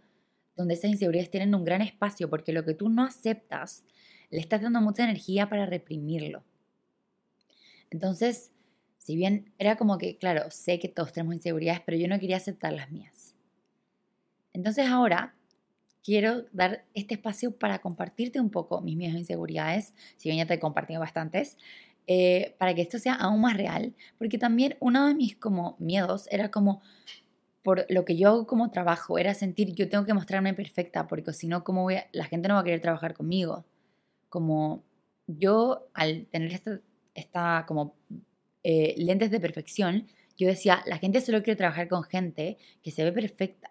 donde 0.55 0.75
esas 0.75 0.91
inseguridades 0.91 1.31
tienen 1.31 1.55
un 1.55 1.65
gran 1.65 1.81
espacio, 1.81 2.29
porque 2.29 2.53
lo 2.53 2.63
que 2.63 2.73
tú 2.73 2.89
no 2.89 3.03
aceptas, 3.03 3.83
le 4.29 4.39
estás 4.39 4.61
dando 4.61 4.81
mucha 4.81 5.03
energía 5.03 5.49
para 5.49 5.65
reprimirlo. 5.65 6.43
Entonces, 7.89 8.51
si 8.97 9.15
bien 9.15 9.51
era 9.57 9.75
como 9.75 9.97
que, 9.97 10.17
claro, 10.17 10.49
sé 10.51 10.79
que 10.79 10.87
todos 10.87 11.11
tenemos 11.11 11.35
inseguridades, 11.35 11.81
pero 11.85 11.97
yo 11.97 12.07
no 12.07 12.19
quería 12.19 12.37
aceptar 12.37 12.71
las 12.71 12.91
mías. 12.91 13.35
Entonces 14.53 14.87
ahora 14.87 15.35
quiero 16.03 16.45
dar 16.51 16.85
este 16.93 17.15
espacio 17.15 17.55
para 17.57 17.79
compartirte 17.79 18.39
un 18.39 18.49
poco 18.49 18.81
mis 18.81 18.95
miedos 18.95 19.15
e 19.15 19.19
inseguridades, 19.19 19.93
si 20.17 20.29
bien 20.29 20.39
ya 20.39 20.45
te 20.45 20.55
he 20.55 20.59
compartido 20.59 20.99
bastantes, 20.99 21.57
eh, 22.07 22.55
para 22.57 22.73
que 22.73 22.81
esto 22.81 22.97
sea 22.99 23.13
aún 23.13 23.41
más 23.41 23.55
real, 23.55 23.93
porque 24.17 24.37
también 24.37 24.75
uno 24.79 25.07
de 25.07 25.13
mis 25.13 25.35
como 25.35 25.75
miedos 25.79 26.27
era 26.31 26.49
como, 26.49 26.81
por 27.63 27.85
lo 27.89 28.05
que 28.05 28.17
yo 28.17 28.29
hago 28.29 28.47
como 28.47 28.71
trabajo, 28.71 29.17
era 29.17 29.33
sentir 29.33 29.73
yo 29.75 29.87
tengo 29.89 30.05
que 30.05 30.13
mostrarme 30.13 30.53
perfecta, 30.53 31.07
porque 31.07 31.33
si 31.33 31.47
no, 31.47 31.63
¿cómo 31.63 31.83
voy 31.83 31.97
la 32.11 32.25
gente 32.25 32.47
no 32.47 32.55
va 32.55 32.61
a 32.61 32.63
querer 32.63 32.81
trabajar 32.81 33.13
conmigo. 33.13 33.65
Como 34.29 34.83
yo, 35.27 35.89
al 35.93 36.25
tener 36.27 36.59
esta, 37.13 37.65
como 37.67 37.95
eh, 38.63 38.95
lentes 38.97 39.31
de 39.31 39.39
perfección, 39.39 40.07
yo 40.37 40.47
decía, 40.47 40.81
la 40.87 40.97
gente 40.97 41.21
solo 41.21 41.43
quiere 41.43 41.57
trabajar 41.57 41.87
con 41.87 42.03
gente 42.03 42.57
que 42.81 42.91
se 42.91 43.03
ve 43.03 43.11
perfecta, 43.11 43.69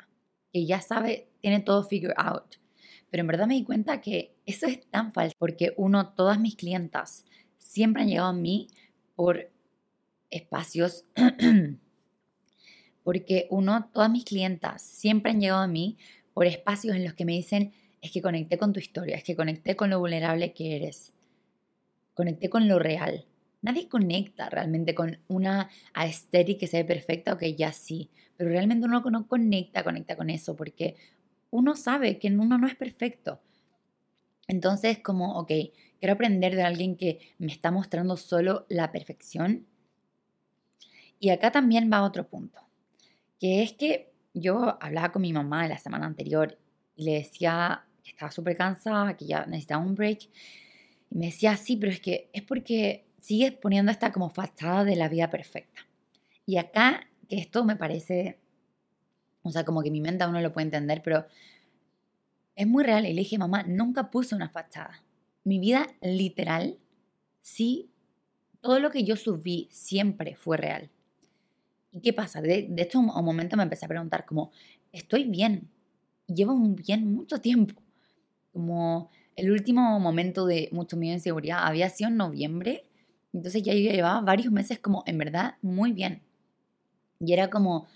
que 0.52 0.66
ya 0.66 0.80
sabe, 0.80 1.28
tiene 1.40 1.60
todo 1.60 1.84
figure 1.84 2.14
out. 2.16 2.56
Pero 3.10 3.22
en 3.22 3.26
verdad 3.26 3.46
me 3.46 3.54
di 3.54 3.64
cuenta 3.64 4.00
que 4.00 4.34
eso 4.46 4.66
es 4.66 4.80
tan 4.90 5.12
falso, 5.12 5.34
porque 5.38 5.74
uno, 5.76 6.12
todas 6.14 6.38
mis 6.38 6.56
clientas 6.56 7.24
siempre 7.58 8.02
han 8.02 8.08
llegado 8.08 8.28
a 8.28 8.32
mí 8.32 8.68
por 9.14 9.50
espacios 10.30 11.04
porque 13.02 13.46
uno, 13.50 13.90
todas 13.92 14.10
mis 14.10 14.24
clientas 14.24 14.82
siempre 14.82 15.32
han 15.32 15.40
llegado 15.40 15.62
a 15.62 15.68
mí 15.68 15.98
por 16.34 16.46
espacios 16.46 16.94
en 16.96 17.04
los 17.04 17.14
que 17.14 17.24
me 17.24 17.32
dicen, 17.32 17.72
es 18.02 18.12
que 18.12 18.22
conecté 18.22 18.58
con 18.58 18.72
tu 18.72 18.80
historia, 18.80 19.16
es 19.16 19.24
que 19.24 19.36
conecté 19.36 19.76
con 19.76 19.90
lo 19.90 19.98
vulnerable 19.98 20.52
que 20.52 20.76
eres, 20.76 21.12
conecté 22.14 22.48
con 22.48 22.68
lo 22.68 22.78
real. 22.78 23.26
Nadie 23.62 23.88
conecta 23.88 24.49
realmente 24.49 24.94
con 24.94 25.18
una 25.29 25.68
aesthetic 25.92 26.59
que 26.59 26.66
se 26.66 26.79
ve 26.79 26.85
perfecta, 26.85 27.35
ok, 27.35 27.42
ya 27.57 27.73
sí, 27.73 28.11
pero 28.37 28.51
realmente 28.51 28.87
uno 28.87 29.01
no 29.01 29.27
conecta, 29.29 29.85
conecta 29.85 30.16
con 30.16 30.31
eso, 30.31 30.57
porque 30.57 30.96
uno 31.51 31.77
sabe 31.77 32.18
que 32.18 32.29
uno 32.29 32.57
no 32.57 32.66
es 32.66 32.77
perfecto. 32.77 33.40
Entonces, 34.49 34.99
como, 34.99 35.38
ok, 35.38 35.53
quiero 35.99 36.14
aprender 36.14 36.57
de 36.57 36.62
alguien 36.62 36.96
que 36.96 37.35
me 37.38 37.53
está 37.53 37.70
mostrando 37.70 38.16
solo 38.16 38.66
la 38.68 38.90
perfección. 38.90 39.66
Y 41.18 41.31
acá 41.31 41.53
también 41.53 41.90
va 41.92 42.03
otro 42.03 42.29
punto 42.29 42.70
que 43.40 43.62
es 43.62 43.73
que 43.73 44.12
yo 44.35 44.77
hablaba 44.81 45.11
con 45.11 45.23
mi 45.23 45.33
mamá 45.33 45.66
la 45.66 45.79
semana 45.79 46.07
anterior 46.07 46.59
y 46.94 47.05
le 47.05 47.14
decía 47.14 47.87
que 48.05 48.11
estaba 48.11 48.31
súper 48.31 48.57
cansada, 48.57 49.16
que 49.16 49.27
ya 49.27 49.46
necesitaba 49.46 49.83
un 49.83 49.94
break. 49.94 50.29
Y 51.11 51.18
me 51.18 51.27
decía, 51.27 51.57
sí, 51.57 51.77
pero 51.77 51.90
es 51.90 52.01
que 52.01 52.29
es 52.33 52.42
porque 52.42 53.07
sigues 53.20 53.52
poniendo 53.52 53.92
esta 53.92 54.12
como 54.12 54.30
fachada 54.30 54.85
de 54.85 54.96
la 54.96 55.09
vida 55.09 55.30
perfecta. 55.30 55.87
Y 56.46 56.56
acá, 56.56 57.06
que 57.28 57.38
esto 57.38 57.64
me 57.64 57.76
parece, 57.76 58.38
o 59.42 59.50
sea, 59.50 59.64
como 59.64 59.83
que 59.83 59.90
mi 59.90 60.00
mente 60.00 60.24
aún 60.24 60.35
no 60.35 60.40
lo 60.40 60.52
puede 60.52 60.66
entender, 60.66 61.02
pero 61.02 61.26
es 62.56 62.66
muy 62.66 62.85
real. 62.85 63.06
Y 63.06 63.12
le 63.12 63.20
dije, 63.20 63.38
mamá, 63.38 63.62
nunca 63.62 64.11
puse 64.11 64.35
una 64.35 64.48
fachada. 64.48 65.02
Mi 65.44 65.59
vida 65.59 65.87
literal, 66.00 66.78
sí, 67.40 67.90
todo 68.61 68.78
lo 68.80 68.90
que 68.90 69.04
yo 69.04 69.16
subí 69.16 69.68
siempre 69.70 70.37
fue 70.37 70.56
real. 70.56 70.90
¿Y 71.92 72.00
qué 72.00 72.12
pasa? 72.12 72.40
De, 72.40 72.66
de 72.68 72.83
hecho, 72.83 73.00
un, 73.00 73.11
un 73.11 73.24
momento 73.24 73.56
me 73.56 73.62
empecé 73.62 73.87
a 73.87 73.88
preguntar 73.88 74.24
como, 74.24 74.52
¿estoy 74.92 75.24
bien? 75.24 75.68
Llevo 76.26 76.59
bien 76.59 77.12
mucho 77.12 77.40
tiempo. 77.40 77.80
Como 78.52 79.11
el 79.37 79.50
último 79.50 79.98
momento 79.98 80.46
de 80.46 80.68
mucho 80.72 80.96
miedo 80.96 81.14
e 81.14 81.16
inseguridad 81.16 81.66
había 81.66 81.88
sido 81.88 82.11
en 82.11 82.16
noviembre. 82.16 82.85
Entonces 83.32 83.62
ya 83.62 83.72
llevaba 83.72 84.20
varios 84.20 84.52
meses 84.52 84.78
como 84.78 85.02
en 85.06 85.18
verdad 85.18 85.54
muy 85.62 85.92
bien. 85.92 86.22
Y 87.20 87.32
era 87.32 87.50
como, 87.50 87.86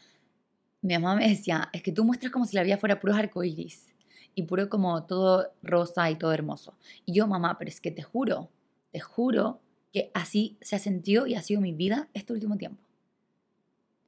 mi 0.82 0.94
mamá 0.94 1.16
me 1.16 1.28
decía, 1.28 1.70
es 1.72 1.82
que 1.82 1.92
tú 1.92 2.04
muestras 2.04 2.30
como 2.30 2.46
si 2.46 2.56
la 2.56 2.62
vida 2.62 2.76
fuera 2.76 3.00
puros 3.00 3.16
arcoíris 3.16 3.94
y 4.34 4.42
puro 4.42 4.68
como 4.68 5.04
todo 5.04 5.52
rosa 5.62 6.10
y 6.10 6.16
todo 6.16 6.32
hermoso. 6.32 6.76
Y 7.06 7.14
yo, 7.14 7.26
mamá, 7.26 7.56
pero 7.58 7.68
es 7.68 7.80
que 7.80 7.90
te 7.90 8.02
juro, 8.02 8.50
te 8.92 9.00
juro 9.00 9.60
que 9.92 10.10
así 10.14 10.58
se 10.60 10.76
ha 10.76 10.78
sentido 10.78 11.26
y 11.26 11.34
ha 11.34 11.42
sido 11.42 11.60
mi 11.60 11.72
vida 11.72 12.08
este 12.14 12.32
último 12.32 12.56
tiempo. 12.56 12.82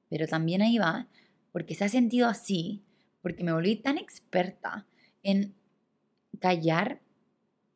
Pero 0.08 0.26
también 0.26 0.62
ahí 0.62 0.78
va, 0.78 1.06
porque 1.52 1.74
se 1.74 1.84
ha 1.84 1.88
sentido 1.88 2.28
así, 2.28 2.82
porque 3.22 3.44
me 3.44 3.52
volví 3.52 3.76
tan 3.76 3.98
experta 3.98 4.86
en 5.22 5.54
callar 6.40 7.00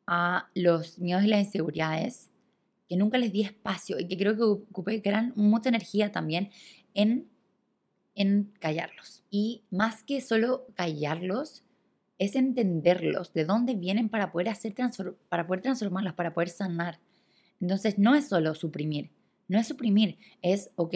a 0.07 0.49
los 0.53 0.99
miedos 0.99 1.23
y 1.23 1.27
las 1.27 1.45
inseguridades, 1.45 2.30
que 2.91 2.97
nunca 2.97 3.17
les 3.17 3.31
di 3.31 3.41
espacio 3.41 3.97
y 3.99 4.05
que 4.05 4.17
creo 4.17 4.35
que 4.35 4.43
ocupé 4.43 4.97
gran, 4.97 5.31
mucha 5.37 5.69
energía 5.69 6.11
también 6.11 6.49
en, 6.93 7.29
en 8.15 8.51
callarlos. 8.59 9.23
Y 9.29 9.63
más 9.71 10.03
que 10.03 10.19
solo 10.19 10.67
callarlos, 10.75 11.63
es 12.17 12.35
entenderlos, 12.35 13.31
de 13.31 13.45
dónde 13.45 13.75
vienen 13.75 14.09
para 14.09 14.33
poder, 14.33 14.49
hacer 14.49 14.75
para 15.29 15.47
poder 15.47 15.61
transformarlos, 15.61 16.15
para 16.15 16.33
poder 16.33 16.49
sanar. 16.49 16.99
Entonces 17.61 17.97
no 17.97 18.13
es 18.13 18.27
solo 18.27 18.55
suprimir, 18.55 19.09
no 19.47 19.57
es 19.57 19.69
suprimir, 19.69 20.17
es, 20.41 20.71
ok, 20.75 20.93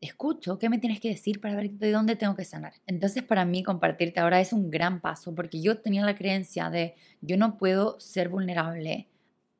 escucho, 0.00 0.58
¿qué 0.58 0.70
me 0.70 0.78
tienes 0.78 0.98
que 0.98 1.10
decir 1.10 1.42
para 1.42 1.56
ver 1.56 1.72
de 1.72 1.92
dónde 1.92 2.16
tengo 2.16 2.36
que 2.36 2.46
sanar? 2.46 2.72
Entonces 2.86 3.22
para 3.22 3.44
mí 3.44 3.62
compartirte 3.62 4.20
ahora 4.20 4.40
es 4.40 4.54
un 4.54 4.70
gran 4.70 5.02
paso 5.02 5.34
porque 5.34 5.60
yo 5.60 5.78
tenía 5.78 6.06
la 6.06 6.16
creencia 6.16 6.70
de 6.70 6.94
yo 7.20 7.36
no 7.36 7.58
puedo 7.58 8.00
ser 8.00 8.30
vulnerable 8.30 9.08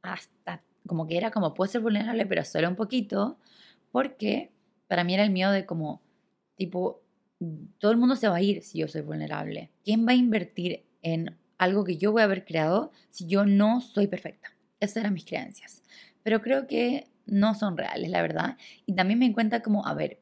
hasta 0.01 0.63
como 0.89 1.07
que 1.07 1.17
era 1.17 1.31
como 1.31 1.55
puedo 1.55 1.71
ser 1.71 1.81
vulnerable 1.81 2.27
pero 2.27 2.45
solo 2.45 2.69
un 2.69 2.75
poquito 2.75 3.39
porque 3.93 4.51
para 4.89 5.05
mí 5.05 5.15
era 5.15 5.23
el 5.23 5.31
miedo 5.31 5.53
de 5.53 5.65
como 5.65 6.03
tipo 6.57 7.03
todo 7.79 7.93
el 7.93 7.99
mundo 7.99 8.17
se 8.17 8.29
va 8.29 8.37
a 8.37 8.43
ir 8.43 8.63
si 8.63 8.79
yo 8.79 8.89
soy 8.89 9.03
vulnerable. 9.03 9.71
¿Quién 9.85 10.07
va 10.07 10.13
a 10.13 10.17
invertir 10.17 10.85
en 11.03 11.37
algo 11.57 11.85
que 11.85 11.97
yo 11.97 12.13
voy 12.13 12.23
a 12.23 12.25
haber 12.25 12.45
creado 12.45 12.91
si 13.11 13.27
yo 13.27 13.47
no 13.47 13.81
soy 13.81 14.09
perfecta? 14.09 14.57
Esas 14.81 14.99
eran 14.99 15.15
mis 15.15 15.25
creencias. 15.25 15.83
Pero 16.23 16.43
creo 16.43 16.67
que 16.67 17.07
no 17.27 17.55
son 17.55 17.77
reales, 17.77 18.11
la 18.11 18.23
verdad. 18.23 18.57
Y 18.87 18.95
también 18.95 19.19
me 19.19 19.27
encuentra 19.27 19.63
como, 19.63 19.87
a 19.87 19.95
ver, 19.95 20.21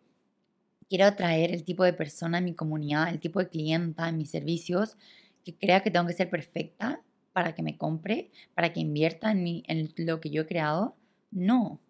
quiero 0.89 1.07
atraer 1.07 1.53
el 1.53 1.65
tipo 1.65 1.85
de 1.85 1.93
persona 1.93 2.39
en 2.39 2.45
mi 2.45 2.55
comunidad, 2.55 3.09
el 3.09 3.21
tipo 3.21 3.39
de 3.39 3.49
clienta 3.49 4.09
en 4.09 4.19
mis 4.19 4.31
servicios 4.31 4.97
que 5.45 5.57
crea 5.57 5.83
que 5.83 5.91
tengo 5.91 6.07
que 6.07 6.13
ser 6.13 6.29
perfecta 6.29 7.03
para 7.37 7.55
que 7.55 7.63
me 7.63 7.77
compre, 7.77 8.31
para 8.55 8.73
que 8.73 8.81
invierta 8.81 9.31
en, 9.31 9.43
mi, 9.43 9.63
en 9.67 9.93
lo 9.99 10.23
que 10.23 10.31
yo 10.31 10.41
he 10.41 10.47
creado. 10.47 10.97
No, 11.31 11.83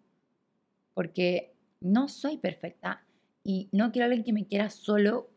porque 0.93 1.53
no 1.79 2.09
soy 2.09 2.35
perfecta 2.35 3.05
y 3.45 3.69
no 3.71 3.93
quiero 3.93 4.03
a 4.03 4.05
alguien 4.07 4.25
que 4.25 4.33
me 4.33 4.45
quiera 4.45 4.69
solo 4.69 5.29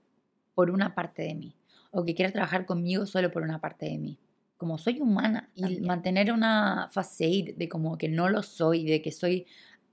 por 0.57 0.73
una 0.73 0.97
parte 0.97 1.23
de 1.23 1.37
mí 1.37 1.55
o 1.93 2.05
que 2.05 2.17
quiera 2.17 2.33
trabajar 2.33 2.67
conmigo 2.67 3.07
solo 3.07 3.31
por 3.31 3.45
una 3.45 3.61
parte 3.61 3.87
de 3.87 3.99
mí. 3.99 4.19
Como 4.57 4.79
soy 4.79 4.99
humana 4.99 5.49
y 5.55 5.81
mantener 5.81 6.33
una 6.33 6.89
facade 6.91 7.55
de 7.57 7.69
como 7.69 7.97
que 7.97 8.09
no 8.09 8.29
lo 8.29 8.43
soy, 8.43 8.85
de 8.87 9.03
que 9.03 9.13
soy 9.13 9.47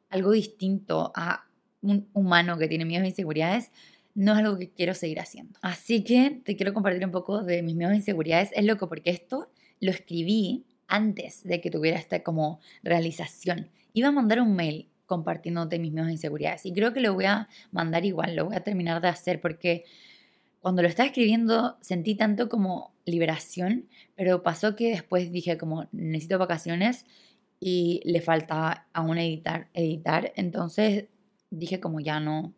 algo 0.09 0.31
distinto 0.31 1.11
a 1.15 1.45
un 1.81 2.09
humano 2.13 2.57
que 2.57 2.67
tiene 2.67 2.85
miedos 2.85 3.05
e 3.05 3.09
inseguridades, 3.09 3.71
no 4.15 4.31
es 4.31 4.39
algo 4.39 4.57
que 4.57 4.71
quiero 4.71 4.95
seguir 4.95 5.19
haciendo. 5.19 5.59
Así 5.61 6.03
que 6.03 6.41
te 6.43 6.55
quiero 6.55 6.73
compartir 6.73 7.05
un 7.05 7.11
poco 7.11 7.43
de 7.43 7.61
mis 7.61 7.75
miedos 7.75 7.93
e 7.93 7.97
inseguridades. 7.97 8.49
Es 8.55 8.65
loco 8.65 8.89
porque 8.89 9.11
esto 9.11 9.51
lo 9.79 9.91
escribí 9.91 10.65
antes 10.87 11.43
de 11.43 11.61
que 11.61 11.71
tuviera 11.71 11.97
esta 11.97 12.23
como 12.23 12.59
realización. 12.83 13.69
Iba 13.93 14.09
a 14.09 14.11
mandar 14.11 14.41
un 14.41 14.55
mail 14.55 14.89
compartiéndote 15.05 15.79
mis 15.79 15.91
miedos 15.91 16.09
e 16.09 16.13
inseguridades 16.13 16.65
y 16.65 16.73
creo 16.73 16.93
que 16.93 17.01
lo 17.01 17.13
voy 17.13 17.25
a 17.25 17.47
mandar 17.71 18.05
igual, 18.05 18.35
lo 18.35 18.45
voy 18.45 18.55
a 18.55 18.63
terminar 18.63 19.01
de 19.01 19.07
hacer 19.07 19.41
porque 19.41 19.85
cuando 20.59 20.81
lo 20.81 20.87
estaba 20.87 21.07
escribiendo 21.07 21.77
sentí 21.81 22.15
tanto 22.15 22.49
como 22.49 22.93
liberación, 23.05 23.87
pero 24.15 24.43
pasó 24.43 24.75
que 24.75 24.89
después 24.89 25.31
dije 25.31 25.57
como 25.57 25.87
necesito 25.91 26.37
vacaciones 26.37 27.05
y 27.59 28.01
le 28.03 28.21
faltaba 28.21 28.87
aún 28.93 29.17
editar, 29.17 29.69
editar, 29.73 30.33
entonces 30.35 31.05
dije 31.49 31.79
como 31.79 32.01
ya 32.01 32.19
no, 32.19 32.53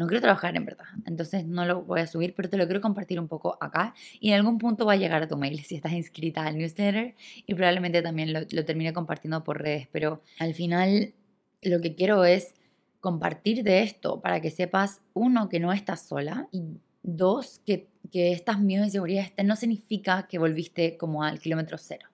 no 0.00 0.06
quiero 0.06 0.22
trabajar 0.22 0.56
en 0.56 0.64
verdad, 0.64 0.86
entonces 1.04 1.44
no 1.44 1.66
lo 1.66 1.82
voy 1.82 2.00
a 2.00 2.06
subir, 2.06 2.34
pero 2.34 2.48
te 2.48 2.56
lo 2.56 2.64
quiero 2.64 2.80
compartir 2.80 3.20
un 3.20 3.28
poco 3.28 3.58
acá 3.60 3.94
y 4.18 4.30
en 4.30 4.36
algún 4.36 4.56
punto 4.56 4.86
va 4.86 4.94
a 4.94 4.96
llegar 4.96 5.22
a 5.22 5.28
tu 5.28 5.36
mail 5.36 5.62
si 5.62 5.74
estás 5.74 5.92
inscrita 5.92 6.46
al 6.46 6.56
newsletter 6.56 7.14
y 7.46 7.54
probablemente 7.54 8.00
también 8.00 8.32
lo, 8.32 8.40
lo 8.50 8.64
termine 8.64 8.94
compartiendo 8.94 9.44
por 9.44 9.60
redes, 9.60 9.88
pero 9.92 10.22
al 10.38 10.54
final 10.54 11.12
lo 11.60 11.82
que 11.82 11.94
quiero 11.94 12.24
es 12.24 12.54
compartir 13.00 13.62
de 13.62 13.82
esto 13.82 14.22
para 14.22 14.40
que 14.40 14.50
sepas, 14.50 15.02
uno, 15.12 15.50
que 15.50 15.60
no 15.60 15.70
estás 15.70 16.00
sola 16.00 16.48
y 16.50 16.62
dos, 17.02 17.60
que, 17.66 17.90
que 18.10 18.32
estas 18.32 18.58
miedos 18.58 18.86
y 18.86 18.88
inseguridades 18.88 19.32
no 19.44 19.54
significa 19.54 20.26
que 20.28 20.38
volviste 20.38 20.96
como 20.96 21.24
al 21.24 21.40
kilómetro 21.40 21.76
cero. 21.76 22.08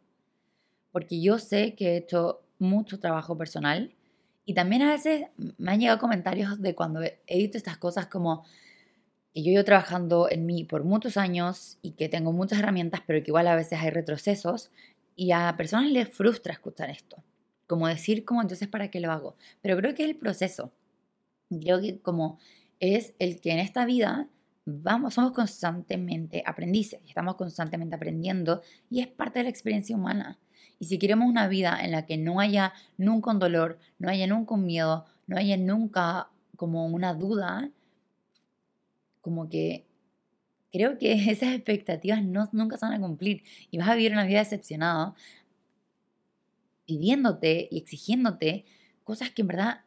Porque 0.90 1.20
yo 1.20 1.38
sé 1.38 1.76
que 1.76 1.92
he 1.92 1.96
hecho 1.98 2.40
mucho 2.58 2.98
trabajo 2.98 3.38
personal 3.38 3.94
y 4.46 4.54
también 4.54 4.82
a 4.82 4.92
veces 4.92 5.26
me 5.58 5.72
han 5.72 5.80
llegado 5.80 5.98
comentarios 5.98 6.62
de 6.62 6.76
cuando 6.76 7.00
edito 7.26 7.58
estas 7.58 7.76
cosas 7.78 8.06
como 8.06 8.44
que 9.34 9.42
yo 9.42 9.50
llevo 9.50 9.64
trabajando 9.64 10.30
en 10.30 10.46
mí 10.46 10.62
por 10.64 10.84
muchos 10.84 11.16
años 11.16 11.78
y 11.82 11.92
que 11.92 12.08
tengo 12.08 12.32
muchas 12.32 12.60
herramientas, 12.60 13.02
pero 13.06 13.22
que 13.22 13.30
igual 13.30 13.48
a 13.48 13.56
veces 13.56 13.80
hay 13.80 13.90
retrocesos 13.90 14.70
y 15.16 15.32
a 15.32 15.52
personas 15.56 15.90
les 15.90 16.08
frustra 16.08 16.52
escuchar 16.52 16.90
esto. 16.90 17.22
Como 17.66 17.88
decir, 17.88 18.24
como 18.24 18.40
entonces, 18.40 18.68
¿para 18.68 18.88
qué 18.88 19.00
lo 19.00 19.10
hago? 19.10 19.36
Pero 19.60 19.76
creo 19.76 19.94
que 19.96 20.04
es 20.04 20.10
el 20.10 20.16
proceso. 20.16 20.72
Creo 21.50 21.80
que 21.80 22.00
como 22.00 22.38
es 22.78 23.14
el 23.18 23.40
que 23.40 23.50
en 23.50 23.58
esta 23.58 23.84
vida 23.84 24.28
vamos, 24.64 25.14
somos 25.14 25.32
constantemente 25.32 26.44
aprendices, 26.46 27.00
estamos 27.08 27.34
constantemente 27.34 27.96
aprendiendo 27.96 28.62
y 28.90 29.00
es 29.00 29.08
parte 29.08 29.40
de 29.40 29.44
la 29.44 29.50
experiencia 29.50 29.96
humana. 29.96 30.38
Y 30.78 30.86
si 30.86 30.98
queremos 30.98 31.28
una 31.28 31.48
vida 31.48 31.78
en 31.82 31.92
la 31.92 32.06
que 32.06 32.16
no 32.16 32.40
haya 32.40 32.72
nunca 32.98 33.30
un 33.30 33.38
dolor, 33.38 33.78
no 33.98 34.08
haya 34.08 34.26
nunca 34.26 34.54
un 34.54 34.66
miedo, 34.66 35.06
no 35.26 35.36
haya 35.36 35.56
nunca 35.56 36.28
como 36.56 36.86
una 36.86 37.14
duda, 37.14 37.70
como 39.20 39.48
que 39.48 39.86
creo 40.72 40.98
que 40.98 41.12
esas 41.30 41.54
expectativas 41.54 42.22
no, 42.22 42.48
nunca 42.52 42.76
se 42.76 42.86
van 42.86 42.94
a 42.94 43.00
cumplir 43.00 43.42
y 43.70 43.78
vas 43.78 43.88
a 43.88 43.94
vivir 43.94 44.12
una 44.12 44.24
vida 44.24 44.40
decepcionada 44.40 45.14
pidiéndote 46.86 47.68
y 47.70 47.78
exigiéndote 47.78 48.64
cosas 49.04 49.30
que 49.30 49.42
en 49.42 49.48
verdad 49.48 49.80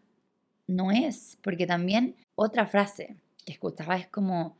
no 0.67 0.91
es. 0.91 1.37
Porque 1.41 1.65
también 1.65 2.15
otra 2.35 2.67
frase 2.67 3.15
que 3.45 3.53
escuchaba 3.53 3.97
es 3.97 4.07
como, 4.07 4.57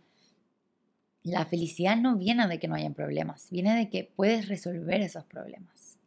la 1.24 1.46
felicidad 1.46 1.98
no 1.98 2.16
viene 2.16 2.48
de 2.48 2.60
que 2.60 2.68
no 2.68 2.76
hayan 2.76 2.94
problemas, 2.94 3.50
viene 3.52 3.76
de 3.76 3.90
que 3.90 4.06
puedes 4.16 4.48
resolver 4.48 5.02
esos 5.02 5.26
problemas. 5.26 5.99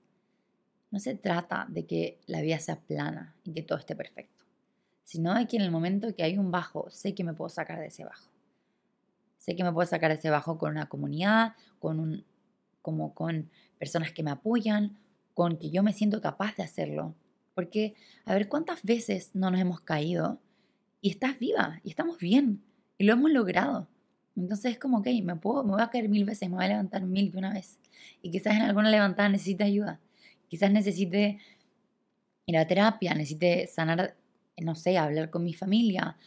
No 0.92 1.00
se 1.00 1.14
trata 1.14 1.66
de 1.68 1.86
que 1.86 2.20
la 2.26 2.42
vida 2.42 2.58
sea 2.58 2.76
plana 2.76 3.34
y 3.44 3.52
que 3.52 3.62
todo 3.62 3.78
esté 3.78 3.96
perfecto, 3.96 4.44
sino 5.02 5.34
de 5.34 5.48
que 5.48 5.56
en 5.56 5.62
el 5.62 5.70
momento 5.70 6.14
que 6.14 6.22
hay 6.22 6.36
un 6.36 6.50
bajo, 6.50 6.90
sé 6.90 7.14
que 7.14 7.24
me 7.24 7.32
puedo 7.32 7.48
sacar 7.48 7.80
de 7.80 7.86
ese 7.86 8.04
bajo. 8.04 8.30
Sé 9.38 9.56
que 9.56 9.64
me 9.64 9.72
puedo 9.72 9.88
sacar 9.88 10.10
de 10.10 10.18
ese 10.18 10.28
bajo 10.28 10.58
con 10.58 10.70
una 10.70 10.90
comunidad, 10.90 11.54
con 11.80 11.98
un, 11.98 12.24
como 12.82 13.14
con 13.14 13.50
personas 13.78 14.12
que 14.12 14.22
me 14.22 14.30
apoyan, 14.30 14.98
con 15.32 15.56
que 15.56 15.70
yo 15.70 15.82
me 15.82 15.94
siento 15.94 16.20
capaz 16.20 16.56
de 16.56 16.62
hacerlo. 16.62 17.14
Porque, 17.54 17.94
a 18.26 18.34
ver, 18.34 18.48
¿cuántas 18.48 18.82
veces 18.82 19.30
no 19.34 19.50
nos 19.50 19.60
hemos 19.60 19.80
caído 19.80 20.40
y 21.00 21.10
estás 21.10 21.38
viva 21.38 21.80
y 21.84 21.88
estamos 21.88 22.18
bien 22.18 22.62
y 22.98 23.04
lo 23.04 23.14
hemos 23.14 23.30
logrado? 23.30 23.88
Entonces 24.36 24.72
es 24.72 24.78
como, 24.78 24.98
ok, 24.98 25.08
me, 25.22 25.36
puedo, 25.36 25.64
me 25.64 25.72
voy 25.72 25.82
a 25.82 25.88
caer 25.88 26.10
mil 26.10 26.26
veces, 26.26 26.50
me 26.50 26.56
voy 26.56 26.66
a 26.66 26.68
levantar 26.68 27.02
mil 27.02 27.32
de 27.32 27.38
una 27.38 27.52
vez. 27.54 27.78
Y 28.20 28.30
quizás 28.30 28.56
en 28.56 28.62
alguna 28.62 28.90
levantada 28.90 29.30
necesite 29.30 29.64
ayuda. 29.64 30.00
Quizás 30.52 30.70
necesite 30.70 31.38
ir 32.44 32.58
a 32.58 32.66
terapia, 32.66 33.14
necesite 33.14 33.66
sanar, 33.68 34.18
no 34.58 34.74
sé, 34.74 34.98
hablar 34.98 35.30
con 35.30 35.44
mi 35.44 35.54
familia, 35.54 36.18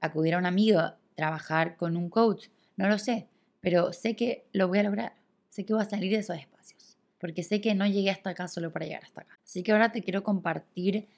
acudir 0.00 0.36
a 0.36 0.38
un 0.38 0.46
amigo, 0.46 0.80
trabajar 1.16 1.76
con 1.76 1.96
un 1.96 2.08
coach, 2.08 2.46
no 2.76 2.86
lo 2.86 2.96
sé, 2.96 3.26
pero 3.60 3.92
sé 3.92 4.14
que 4.14 4.46
lo 4.52 4.68
voy 4.68 4.78
a 4.78 4.84
lograr, 4.84 5.14
sé 5.48 5.64
que 5.64 5.74
voy 5.74 5.82
a 5.82 5.90
salir 5.90 6.12
de 6.12 6.18
esos 6.18 6.38
espacios, 6.38 6.96
porque 7.18 7.42
sé 7.42 7.60
que 7.60 7.74
no 7.74 7.84
llegué 7.84 8.12
hasta 8.12 8.30
acá 8.30 8.46
solo 8.46 8.72
para 8.72 8.86
llegar 8.86 9.02
hasta 9.02 9.22
acá. 9.22 9.40
Así 9.44 9.64
que 9.64 9.72
ahora 9.72 9.90
te 9.90 10.04
quiero 10.04 10.22
compartir 10.22 11.08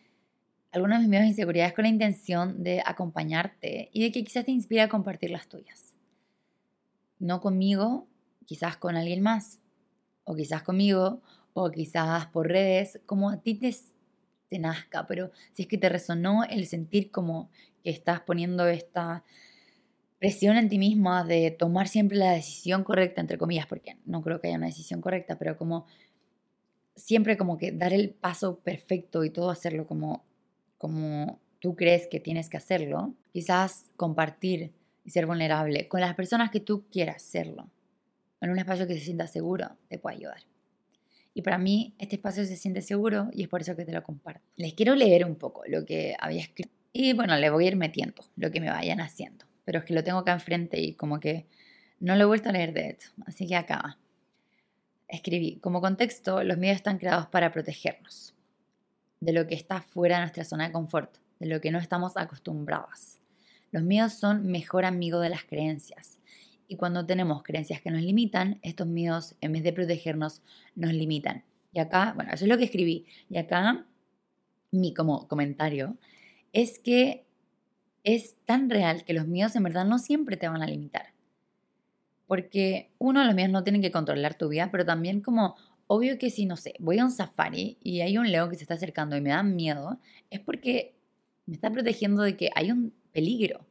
algunas 0.73 1.01
de 1.01 1.03
mis 1.03 1.11
miedos 1.11 1.27
e 1.27 1.29
inseguridades 1.29 1.75
con 1.75 1.83
la 1.83 1.91
intención 1.91 2.63
de 2.63 2.83
acompañarte 2.83 3.91
y 3.93 4.05
de 4.05 4.11
que 4.11 4.25
quizás 4.25 4.47
te 4.47 4.53
inspire 4.53 4.81
a 4.81 4.89
compartir 4.89 5.31
las 5.31 5.49
tuyas. 5.49 5.95
No 7.19 7.43
conmigo, 7.43 8.09
quizás 8.47 8.79
con 8.79 8.97
alguien 8.97 9.21
más, 9.21 9.61
o 10.25 10.35
quizás 10.35 10.63
conmigo, 10.63 11.21
o 11.55 11.71
quizás 11.71 12.27
por 12.27 12.49
redes, 12.49 13.01
como 13.07 13.31
a 13.31 13.41
ti 13.41 13.55
te, 13.55 14.59
nazca, 14.59 15.07
pero 15.07 15.33
si 15.53 15.63
es 15.63 15.69
que 15.69 15.79
te 15.79 15.89
resonó 15.89 16.45
el 16.45 16.67
sentir 16.67 17.11
como 17.11 17.51
que 17.83 17.91
estás 17.91 18.21
poniendo 18.21 18.69
esta 18.69 19.25
presión 20.19 20.57
en 20.57 20.69
ti 20.69 20.79
misma 20.79 21.25
de 21.25 21.51
tomar 21.51 21.89
siempre 21.89 22.17
la 22.17 22.33
decisión 22.33 22.85
correcta, 22.85 23.21
entre 23.21 23.39
comillas, 23.39 23.67
porque 23.67 23.97
no 24.05 24.23
creo 24.23 24.41
que 24.41 24.49
haya 24.49 24.57
una 24.57 24.67
decisión 24.67 25.01
correcta, 25.01 25.39
pero 25.39 25.57
como 25.57 25.87
siempre 26.95 27.37
como 27.37 27.59
que 27.59 27.73
dar 27.73 27.93
el 27.93 28.11
paso 28.11 28.61
perfecto 28.61 29.25
y 29.25 29.31
todo 29.31 29.51
hacerlo 29.51 29.87
como, 29.87 30.25
como 30.79 31.41
tú 31.59 31.75
crees 31.75 32.07
que 32.07 32.21
tienes 32.21 32.49
que 32.49 32.57
hacerlo, 32.57 33.15
quizás 33.33 33.91
compartir 33.97 34.73
y 35.05 35.11
ser 35.11 35.27
vulnerable 35.27 35.89
con 35.89 36.01
las 36.01 36.15
personas 36.15 36.51
que 36.51 36.61
tú 36.61 36.85
quieras 36.91 37.23
serlo, 37.23 37.69
en 38.41 38.51
un 38.51 38.59
espacio 38.59 38.87
que 38.87 38.95
se 38.95 39.05
sienta 39.05 39.27
seguro, 39.27 39.77
te 39.89 39.99
puede 39.99 40.17
ayudar. 40.17 40.54
Y 41.35 41.43
para 41.43 41.59
mí 41.59 41.95
este 41.99 42.17
espacio 42.17 42.45
se 42.45 42.57
siente 42.57 42.81
seguro 42.81 43.29
y 43.33 43.43
es 43.43 43.49
por 43.49 43.61
eso 43.61 43.75
que 43.75 43.85
te 43.85 43.93
lo 43.93 44.03
comparto. 44.03 44.41
Les 44.57 44.75
quiero 44.75 44.95
leer 44.95 45.25
un 45.25 45.35
poco 45.35 45.63
lo 45.67 45.85
que 45.85 46.17
había 46.21 46.41
escrito. 46.41 46.73
Y 46.93 47.13
bueno, 47.13 47.37
le 47.37 47.51
voy 47.51 47.65
a 47.65 47.69
ir 47.69 47.77
metiendo 47.77 48.25
lo 48.37 48.53
que 48.53 48.61
me 48.61 48.71
vayan 48.71 49.01
haciendo. 49.01 49.45
Pero 49.65 49.81
es 49.81 49.85
que 49.85 49.95
lo 49.95 50.05
tengo 50.05 50.19
acá 50.19 50.33
enfrente 50.33 50.81
y 50.81 50.95
como 50.95 51.19
que 51.19 51.47
no 51.99 52.15
lo 52.15 52.23
he 52.23 52.27
vuelto 52.27 52.51
a 52.51 52.53
leer 52.53 52.73
de 52.73 52.91
hecho. 52.91 53.11
Así 53.27 53.49
que 53.49 53.57
acá 53.57 53.99
escribí, 55.09 55.57
como 55.57 55.81
contexto, 55.81 56.45
los 56.45 56.57
miedos 56.57 56.77
están 56.77 56.99
creados 56.99 57.27
para 57.27 57.51
protegernos 57.51 58.35
de 59.21 59.33
lo 59.33 59.47
que 59.47 59.55
está 59.57 59.81
fuera 59.81 60.17
de 60.17 60.23
nuestra 60.23 60.45
zona 60.45 60.67
de 60.67 60.73
confort, 60.73 61.17
de 61.41 61.47
lo 61.47 61.61
que 61.61 61.73
no 61.73 61.79
estamos 61.79 62.17
acostumbrados. 62.17 63.19
Los 63.73 63.83
miedos 63.83 64.13
son 64.13 64.47
mejor 64.47 64.85
amigo 64.85 65.19
de 65.19 65.31
las 65.31 65.45
creencias 65.45 66.21
y 66.69 66.77
cuando 66.77 67.07
tenemos 67.07 67.43
creencias 67.43 67.81
que 67.81 67.91
nos 67.91 68.03
limitan, 68.03 68.59
estos 68.63 68.87
miedos, 68.87 69.37
en 69.41 69.53
vez 69.53 69.63
de 69.63 69.73
protegernos, 69.73 70.43
nos 70.75 70.93
limitan. 70.93 71.45
Y 71.73 71.81
acá, 71.81 72.13
bueno, 72.15 72.33
eso 72.33 72.45
es 72.45 72.49
lo 72.49 72.57
que 72.57 72.65
escribí. 72.65 73.07
Y 73.29 73.39
acá 73.39 73.87
mi 74.71 74.95
como 74.95 75.29
comentario 75.29 75.97
es 76.53 76.79
que 76.79 77.27
es 78.05 78.37
tan 78.45 78.71
real 78.71 79.05
que 79.05 79.15
los 79.15 79.27
miedos 79.27 79.57
en 79.57 79.65
verdad 79.65 79.85
no 79.85 79.99
siempre 79.99 80.37
te 80.37 80.49
van 80.49 80.63
a 80.63 80.67
limitar. 80.67 81.15
Porque 82.27 82.91
uno, 82.99 83.25
los 83.25 83.35
miedos 83.35 83.53
no 83.53 83.65
tienen 83.65 83.83
que 83.83 83.91
controlar 83.91 84.35
tu 84.37 84.49
vida, 84.49 84.71
pero 84.71 84.85
también 84.85 85.21
como 85.21 85.57
obvio 85.87 86.19
que 86.19 86.31
si, 86.31 86.47
no 86.47 86.57
sé, 86.57 86.75
voy 86.79 86.99
a 86.99 87.05
un 87.05 87.11
safari 87.11 87.79
y 87.83 88.01
hay 88.01 88.19
un 88.19 88.31
león 88.31 88.51
que 88.51 88.57
se 88.57 88.63
está 88.63 88.75
acercando 88.75 89.17
y 89.17 89.21
me 89.21 89.31
da 89.31 89.43
miedo, 89.43 89.99
es 90.31 90.41
porque 90.41 90.95
me 91.47 91.55
está 91.55 91.71
protegiendo 91.71 92.23
de 92.23 92.37
que 92.37 92.51
hay 92.55 92.71
un 92.71 92.95
peligro. 93.13 93.67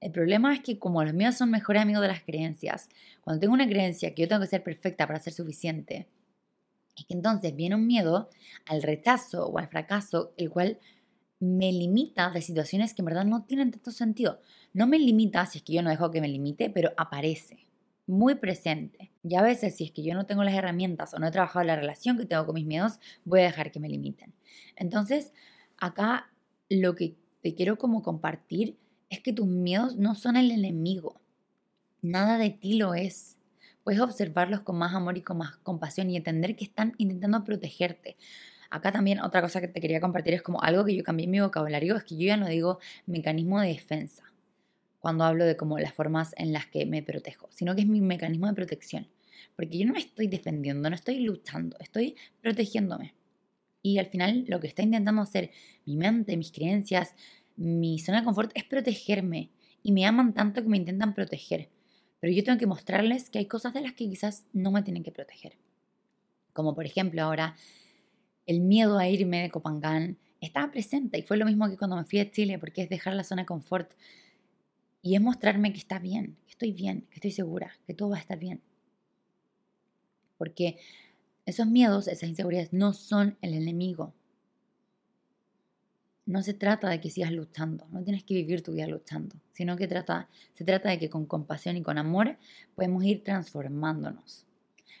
El 0.00 0.12
problema 0.12 0.54
es 0.54 0.60
que 0.60 0.78
como 0.78 1.02
los 1.02 1.14
miedos 1.14 1.36
son 1.36 1.50
mejores 1.50 1.82
amigos 1.82 2.02
de 2.02 2.08
las 2.08 2.22
creencias, 2.22 2.88
cuando 3.22 3.40
tengo 3.40 3.54
una 3.54 3.66
creencia 3.66 4.14
que 4.14 4.22
yo 4.22 4.28
tengo 4.28 4.42
que 4.42 4.48
ser 4.48 4.62
perfecta 4.62 5.06
para 5.06 5.20
ser 5.20 5.32
suficiente, 5.32 6.06
es 6.96 7.04
que 7.06 7.14
entonces 7.14 7.54
viene 7.54 7.74
un 7.74 7.86
miedo 7.86 8.30
al 8.66 8.82
rechazo 8.82 9.46
o 9.46 9.58
al 9.58 9.68
fracaso, 9.68 10.32
el 10.36 10.50
cual 10.50 10.78
me 11.38 11.70
limita 11.72 12.30
de 12.30 12.40
situaciones 12.40 12.94
que 12.94 13.02
en 13.02 13.06
verdad 13.06 13.24
no 13.24 13.44
tienen 13.44 13.70
tanto 13.70 13.90
sentido. 13.90 14.40
No 14.72 14.86
me 14.86 14.98
limita 14.98 15.44
si 15.46 15.58
es 15.58 15.64
que 15.64 15.74
yo 15.74 15.82
no 15.82 15.90
dejo 15.90 16.10
que 16.10 16.20
me 16.20 16.28
limite, 16.28 16.70
pero 16.70 16.92
aparece 16.96 17.66
muy 18.06 18.36
presente. 18.36 19.12
Y 19.22 19.34
a 19.34 19.42
veces 19.42 19.76
si 19.76 19.84
es 19.84 19.90
que 19.90 20.02
yo 20.02 20.14
no 20.14 20.26
tengo 20.26 20.44
las 20.44 20.54
herramientas 20.54 21.12
o 21.12 21.18
no 21.18 21.26
he 21.26 21.30
trabajado 21.30 21.64
la 21.64 21.76
relación 21.76 22.16
que 22.16 22.24
tengo 22.24 22.46
con 22.46 22.54
mis 22.54 22.66
miedos, 22.66 22.98
voy 23.24 23.40
a 23.40 23.44
dejar 23.44 23.72
que 23.72 23.80
me 23.80 23.88
limiten. 23.88 24.32
Entonces, 24.76 25.32
acá 25.78 26.30
lo 26.68 26.94
que 26.94 27.16
te 27.42 27.54
quiero 27.54 27.76
como 27.76 28.02
compartir 28.02 28.78
es 29.10 29.20
que 29.20 29.32
tus 29.32 29.46
miedos 29.46 29.96
no 29.96 30.14
son 30.14 30.36
el 30.36 30.50
enemigo. 30.50 31.20
Nada 32.02 32.38
de 32.38 32.50
ti 32.50 32.74
lo 32.74 32.94
es. 32.94 33.36
Puedes 33.84 34.00
observarlos 34.00 34.60
con 34.60 34.76
más 34.76 34.94
amor 34.94 35.16
y 35.16 35.22
con 35.22 35.38
más 35.38 35.56
compasión 35.58 36.10
y 36.10 36.16
entender 36.16 36.56
que 36.56 36.64
están 36.64 36.94
intentando 36.98 37.44
protegerte. 37.44 38.16
Acá 38.70 38.90
también 38.90 39.20
otra 39.20 39.40
cosa 39.40 39.60
que 39.60 39.68
te 39.68 39.80
quería 39.80 40.00
compartir 40.00 40.34
es 40.34 40.42
como 40.42 40.62
algo 40.62 40.84
que 40.84 40.96
yo 40.96 41.04
cambié 41.04 41.24
en 41.24 41.30
mi 41.30 41.40
vocabulario, 41.40 41.96
es 41.96 42.04
que 42.04 42.16
yo 42.16 42.26
ya 42.26 42.36
no 42.36 42.48
digo 42.48 42.80
mecanismo 43.06 43.60
de 43.60 43.68
defensa 43.68 44.24
cuando 44.98 45.22
hablo 45.22 45.44
de 45.44 45.56
como 45.56 45.78
las 45.78 45.94
formas 45.94 46.34
en 46.36 46.52
las 46.52 46.66
que 46.66 46.84
me 46.84 47.00
protejo, 47.00 47.48
sino 47.52 47.76
que 47.76 47.82
es 47.82 47.86
mi 47.86 48.00
mecanismo 48.00 48.48
de 48.48 48.54
protección. 48.54 49.06
Porque 49.54 49.78
yo 49.78 49.86
no 49.86 49.92
me 49.92 50.00
estoy 50.00 50.26
defendiendo, 50.26 50.90
no 50.90 50.96
estoy 50.96 51.20
luchando, 51.20 51.76
estoy 51.78 52.16
protegiéndome. 52.42 53.14
Y 53.82 53.98
al 53.98 54.06
final 54.06 54.44
lo 54.48 54.58
que 54.58 54.66
está 54.66 54.82
intentando 54.82 55.22
hacer 55.22 55.52
mi 55.84 55.96
mente, 55.96 56.36
mis 56.36 56.50
creencias, 56.50 57.14
mi 57.56 57.98
zona 57.98 58.20
de 58.20 58.24
confort 58.24 58.52
es 58.54 58.64
protegerme. 58.64 59.50
Y 59.82 59.92
me 59.92 60.04
aman 60.04 60.34
tanto 60.34 60.62
que 60.62 60.68
me 60.68 60.76
intentan 60.76 61.14
proteger. 61.14 61.68
Pero 62.20 62.32
yo 62.32 62.42
tengo 62.42 62.58
que 62.58 62.66
mostrarles 62.66 63.30
que 63.30 63.38
hay 63.38 63.46
cosas 63.46 63.74
de 63.74 63.80
las 63.80 63.92
que 63.92 64.08
quizás 64.08 64.44
no 64.52 64.70
me 64.70 64.82
tienen 64.82 65.02
que 65.02 65.12
proteger. 65.12 65.56
Como 66.52 66.74
por 66.74 66.86
ejemplo 66.86 67.22
ahora 67.22 67.56
el 68.46 68.60
miedo 68.60 68.98
a 68.98 69.08
irme 69.08 69.42
de 69.42 69.50
Copangán 69.50 70.18
estaba 70.40 70.70
presente 70.70 71.18
y 71.18 71.22
fue 71.22 71.36
lo 71.36 71.44
mismo 71.44 71.68
que 71.68 71.76
cuando 71.76 71.96
me 71.96 72.04
fui 72.04 72.20
a 72.20 72.30
Chile 72.30 72.58
porque 72.58 72.82
es 72.82 72.88
dejar 72.88 73.14
la 73.14 73.24
zona 73.24 73.42
de 73.42 73.46
confort 73.46 73.92
y 75.02 75.14
es 75.14 75.20
mostrarme 75.20 75.72
que 75.72 75.78
está 75.78 75.98
bien, 75.98 76.36
que 76.46 76.52
estoy 76.52 76.72
bien, 76.72 77.02
que 77.10 77.16
estoy 77.16 77.32
segura, 77.32 77.72
que 77.86 77.94
todo 77.94 78.10
va 78.10 78.16
a 78.16 78.20
estar 78.20 78.38
bien. 78.38 78.60
Porque 80.38 80.78
esos 81.44 81.66
miedos, 81.66 82.08
esas 82.08 82.28
inseguridades 82.28 82.72
no 82.72 82.92
son 82.92 83.36
el 83.40 83.54
enemigo. 83.54 84.14
No 86.26 86.42
se 86.42 86.54
trata 86.54 86.88
de 86.88 87.00
que 87.00 87.08
sigas 87.08 87.30
luchando, 87.30 87.86
no 87.92 88.02
tienes 88.02 88.24
que 88.24 88.34
vivir 88.34 88.60
tu 88.60 88.72
vida 88.72 88.88
luchando, 88.88 89.36
sino 89.52 89.76
que 89.76 89.86
trata, 89.86 90.28
se 90.54 90.64
trata 90.64 90.90
de 90.90 90.98
que 90.98 91.08
con 91.08 91.24
compasión 91.24 91.76
y 91.76 91.82
con 91.82 91.98
amor 91.98 92.36
podemos 92.74 93.04
ir 93.04 93.22
transformándonos. 93.22 94.44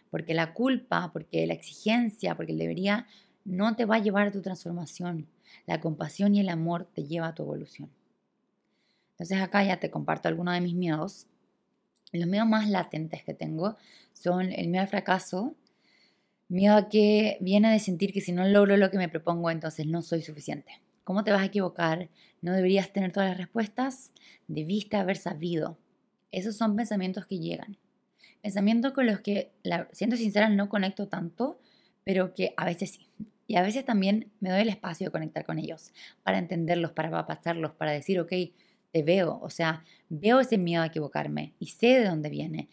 Porque 0.08 0.34
la 0.34 0.54
culpa, 0.54 1.10
porque 1.12 1.44
la 1.46 1.54
exigencia, 1.54 2.36
porque 2.36 2.52
el 2.52 2.58
debería, 2.58 3.08
no 3.44 3.74
te 3.74 3.84
va 3.86 3.96
a 3.96 3.98
llevar 3.98 4.28
a 4.28 4.30
tu 4.30 4.40
transformación. 4.40 5.26
La 5.66 5.80
compasión 5.80 6.34
y 6.36 6.40
el 6.40 6.48
amor 6.48 6.88
te 6.94 7.04
lleva 7.04 7.28
a 7.28 7.34
tu 7.34 7.42
evolución. 7.42 7.90
Entonces 9.12 9.40
acá 9.40 9.64
ya 9.64 9.80
te 9.80 9.90
comparto 9.90 10.28
algunos 10.28 10.54
de 10.54 10.60
mis 10.60 10.74
miedos. 10.74 11.26
Los 12.12 12.28
miedos 12.28 12.46
más 12.46 12.68
latentes 12.68 13.24
que 13.24 13.34
tengo 13.34 13.76
son 14.12 14.52
el 14.52 14.68
miedo 14.68 14.82
al 14.82 14.88
fracaso, 14.88 15.56
miedo 16.48 16.76
a 16.76 16.88
que 16.88 17.36
viene 17.40 17.72
de 17.72 17.80
sentir 17.80 18.12
que 18.12 18.20
si 18.20 18.30
no 18.30 18.46
logro 18.46 18.76
lo 18.76 18.90
que 18.90 18.98
me 18.98 19.08
propongo, 19.08 19.50
entonces 19.50 19.86
no 19.86 20.02
soy 20.02 20.22
suficiente. 20.22 20.85
¿Cómo 21.06 21.22
te 21.22 21.30
vas 21.30 21.42
a 21.42 21.44
equivocar? 21.44 22.10
¿No 22.42 22.52
deberías 22.52 22.92
tener 22.92 23.12
todas 23.12 23.28
las 23.28 23.38
respuestas? 23.38 24.10
Debiste 24.48 24.96
haber 24.96 25.16
sabido. 25.16 25.78
Esos 26.32 26.56
son 26.56 26.74
pensamientos 26.74 27.26
que 27.26 27.38
llegan. 27.38 27.78
Pensamientos 28.42 28.90
con 28.90 29.06
los 29.06 29.20
que, 29.20 29.52
siendo 29.92 30.16
sincera, 30.16 30.48
no 30.48 30.68
conecto 30.68 31.06
tanto, 31.06 31.60
pero 32.02 32.34
que 32.34 32.54
a 32.56 32.64
veces 32.64 32.90
sí. 32.90 33.06
Y 33.46 33.54
a 33.54 33.62
veces 33.62 33.84
también 33.84 34.32
me 34.40 34.50
doy 34.50 34.62
el 34.62 34.68
espacio 34.68 35.06
de 35.06 35.12
conectar 35.12 35.46
con 35.46 35.60
ellos, 35.60 35.92
para 36.24 36.38
entenderlos, 36.38 36.90
para 36.90 37.24
pasarlos, 37.24 37.70
para 37.70 37.92
decir, 37.92 38.18
ok, 38.18 38.32
te 38.90 39.04
veo, 39.04 39.38
o 39.40 39.48
sea, 39.48 39.84
veo 40.08 40.40
ese 40.40 40.58
miedo 40.58 40.82
a 40.82 40.86
equivocarme 40.86 41.54
y 41.60 41.66
sé 41.66 42.00
de 42.00 42.06
dónde 42.06 42.30
viene. 42.30 42.68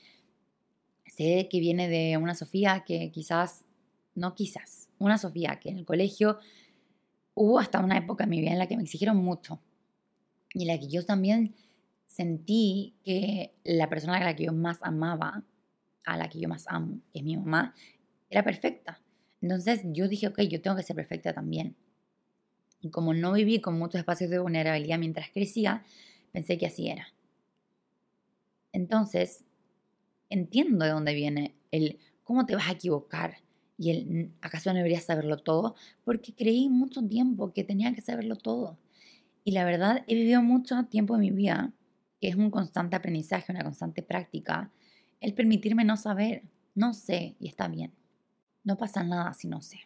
Sé 1.05 1.47
que 1.51 1.59
viene 1.59 1.87
de 1.87 2.17
una 2.17 2.33
Sofía 2.33 2.83
que 2.83 3.11
quizás, 3.11 3.63
no 4.15 4.33
quizás, 4.33 4.89
una 4.97 5.19
Sofía 5.19 5.59
que 5.59 5.69
en 5.69 5.77
el 5.77 5.85
colegio 5.85 6.39
hubo 7.35 7.59
hasta 7.59 7.79
una 7.79 7.97
época 7.97 8.23
en 8.25 8.29
mi 8.29 8.41
vida 8.41 8.51
en 8.51 8.59
la 8.59 8.67
que 8.67 8.77
me 8.77 8.83
exigieron 8.83 9.17
mucho 9.17 9.59
y 10.53 10.63
en 10.63 10.67
la 10.67 10.79
que 10.79 10.87
yo 10.87 11.05
también 11.05 11.55
sentí 12.05 12.95
que 13.03 13.55
la 13.63 13.89
persona 13.89 14.17
a 14.17 14.23
la 14.23 14.35
que 14.35 14.45
yo 14.45 14.53
más 14.53 14.79
amaba, 14.83 15.43
a 16.05 16.17
la 16.17 16.29
que 16.29 16.39
yo 16.39 16.47
más 16.47 16.65
amo, 16.67 16.99
que 17.11 17.19
es 17.19 17.25
mi 17.25 17.35
mamá, 17.37 17.73
era 18.29 18.43
perfecta. 18.43 19.01
Entonces 19.41 19.81
yo 19.85 20.07
dije, 20.07 20.27
ok, 20.27 20.41
yo 20.41 20.61
tengo 20.61 20.77
que 20.77 20.83
ser 20.83 20.95
perfecta 20.95 21.33
también. 21.33 21.75
Y 22.81 22.89
como 22.89 23.13
no 23.13 23.33
viví 23.33 23.61
con 23.61 23.79
muchos 23.79 23.99
espacios 23.99 24.29
de 24.29 24.39
vulnerabilidad 24.39 24.99
mientras 24.99 25.29
crecía, 25.29 25.83
pensé 26.31 26.57
que 26.57 26.67
así 26.67 26.89
era. 26.89 27.07
Entonces, 28.73 29.45
entiendo 30.29 30.85
de 30.85 30.91
dónde 30.91 31.13
viene 31.13 31.55
el 31.71 31.99
cómo 32.23 32.45
te 32.45 32.55
vas 32.55 32.67
a 32.67 32.73
equivocar 32.73 33.37
y 33.77 33.89
el 33.91 34.31
acaso 34.41 34.69
no 34.69 34.77
deberías 34.77 35.03
saberlo 35.03 35.37
todo, 35.37 35.75
porque 36.03 36.33
creí 36.33 36.69
mucho 36.69 37.01
tiempo 37.03 37.53
que 37.53 37.63
tenía 37.63 37.93
que 37.93 38.01
saberlo 38.01 38.35
todo. 38.35 38.77
Y 39.43 39.51
la 39.51 39.65
verdad, 39.65 40.03
he 40.07 40.15
vivido 40.15 40.41
mucho 40.41 40.85
tiempo 40.85 41.15
en 41.15 41.21
mi 41.21 41.31
vida, 41.31 41.73
que 42.21 42.29
es 42.29 42.35
un 42.35 42.51
constante 42.51 42.95
aprendizaje, 42.95 43.51
una 43.51 43.63
constante 43.63 44.01
práctica, 44.01 44.71
el 45.19 45.33
permitirme 45.33 45.83
no 45.83 45.97
saber, 45.97 46.43
no 46.75 46.93
sé 46.93 47.35
y 47.39 47.47
está 47.47 47.67
bien. 47.67 47.93
No 48.63 48.77
pasa 48.77 49.03
nada 49.03 49.33
si 49.33 49.47
no 49.47 49.61
sé. 49.61 49.81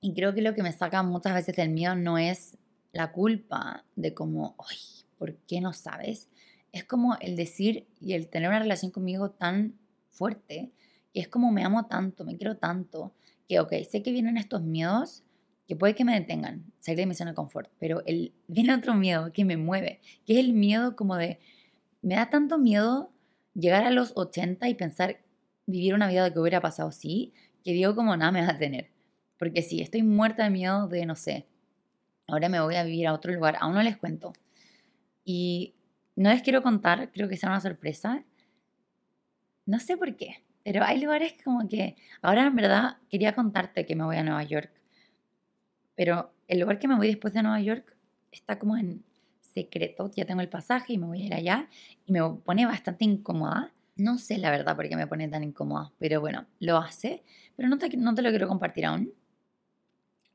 Y 0.00 0.14
creo 0.14 0.34
que 0.34 0.42
lo 0.42 0.54
que 0.54 0.62
me 0.62 0.72
saca 0.72 1.02
muchas 1.02 1.34
veces 1.34 1.56
del 1.56 1.70
miedo 1.70 1.94
no 1.94 2.18
es 2.18 2.58
la 2.92 3.12
culpa 3.12 3.84
de 3.94 4.14
como, 4.14 4.56
ay, 4.58 4.76
¿por 5.18 5.36
qué 5.46 5.60
no 5.60 5.72
sabes? 5.72 6.28
Es 6.72 6.84
como 6.84 7.16
el 7.20 7.36
decir 7.36 7.86
y 8.00 8.14
el 8.14 8.28
tener 8.28 8.48
una 8.48 8.58
relación 8.58 8.90
conmigo 8.90 9.30
tan 9.30 9.74
fuerte, 10.10 10.72
que 11.16 11.22
es 11.22 11.28
como 11.28 11.50
me 11.50 11.64
amo 11.64 11.86
tanto, 11.86 12.26
me 12.26 12.36
quiero 12.36 12.58
tanto, 12.58 13.14
que 13.48 13.58
ok, 13.58 13.72
sé 13.90 14.02
que 14.02 14.12
vienen 14.12 14.36
estos 14.36 14.60
miedos 14.60 15.24
que 15.66 15.74
puede 15.74 15.94
que 15.94 16.04
me 16.04 16.12
detengan, 16.12 16.70
salir 16.78 16.98
de 16.98 17.06
mi 17.06 17.14
zona 17.14 17.30
de 17.30 17.36
confort, 17.36 17.70
pero 17.78 18.02
el, 18.04 18.34
viene 18.48 18.74
otro 18.74 18.94
miedo 18.94 19.32
que 19.32 19.46
me 19.46 19.56
mueve, 19.56 20.02
que 20.26 20.34
es 20.34 20.40
el 20.40 20.52
miedo 20.52 20.94
como 20.94 21.16
de, 21.16 21.40
me 22.02 22.16
da 22.16 22.28
tanto 22.28 22.58
miedo 22.58 23.10
llegar 23.54 23.84
a 23.84 23.90
los 23.90 24.12
80 24.14 24.68
y 24.68 24.74
pensar 24.74 25.22
vivir 25.64 25.94
una 25.94 26.06
vida 26.06 26.24
de 26.24 26.34
que 26.34 26.38
hubiera 26.38 26.60
pasado 26.60 26.90
así, 26.90 27.32
que 27.64 27.72
digo 27.72 27.94
como 27.94 28.14
nada 28.14 28.30
me 28.30 28.42
va 28.42 28.50
a 28.50 28.58
tener. 28.58 28.90
Porque 29.38 29.62
sí, 29.62 29.80
estoy 29.80 30.02
muerta 30.02 30.44
de 30.44 30.50
miedo 30.50 30.86
de, 30.86 31.06
no 31.06 31.16
sé, 31.16 31.46
ahora 32.26 32.50
me 32.50 32.60
voy 32.60 32.74
a 32.74 32.84
vivir 32.84 33.06
a 33.06 33.14
otro 33.14 33.32
lugar, 33.32 33.56
aún 33.58 33.72
no 33.72 33.82
les 33.82 33.96
cuento. 33.96 34.34
Y 35.24 35.76
no 36.14 36.28
les 36.28 36.42
quiero 36.42 36.62
contar, 36.62 37.10
creo 37.10 37.26
que 37.26 37.38
sea 37.38 37.48
una 37.48 37.62
sorpresa. 37.62 38.22
No 39.64 39.80
sé 39.80 39.96
por 39.96 40.14
qué, 40.14 40.44
pero 40.66 40.82
hay 40.82 41.00
lugares 41.00 41.36
como 41.44 41.68
que, 41.68 41.94
ahora 42.22 42.48
en 42.48 42.56
verdad 42.56 42.96
quería 43.08 43.36
contarte 43.36 43.86
que 43.86 43.94
me 43.94 44.02
voy 44.02 44.16
a 44.16 44.24
Nueva 44.24 44.42
York, 44.42 44.72
pero 45.94 46.32
el 46.48 46.58
lugar 46.58 46.80
que 46.80 46.88
me 46.88 46.96
voy 46.96 47.06
después 47.06 47.32
de 47.34 47.44
Nueva 47.44 47.60
York 47.60 47.96
está 48.32 48.58
como 48.58 48.76
en 48.76 49.04
secreto, 49.40 50.10
ya 50.16 50.24
tengo 50.24 50.40
el 50.40 50.48
pasaje 50.48 50.94
y 50.94 50.98
me 50.98 51.06
voy 51.06 51.22
a 51.22 51.26
ir 51.26 51.34
allá 51.34 51.68
y 52.04 52.10
me 52.10 52.20
pone 52.44 52.66
bastante 52.66 53.04
incómoda. 53.04 53.72
No 53.94 54.18
sé 54.18 54.38
la 54.38 54.50
verdad 54.50 54.74
por 54.74 54.88
qué 54.88 54.96
me 54.96 55.06
pone 55.06 55.28
tan 55.28 55.44
incómoda, 55.44 55.92
pero 56.00 56.20
bueno, 56.20 56.46
lo 56.58 56.78
hace, 56.78 57.22
pero 57.54 57.68
no 57.68 57.78
te, 57.78 57.96
no 57.96 58.12
te 58.16 58.22
lo 58.22 58.30
quiero 58.30 58.48
compartir 58.48 58.86
aún 58.86 59.12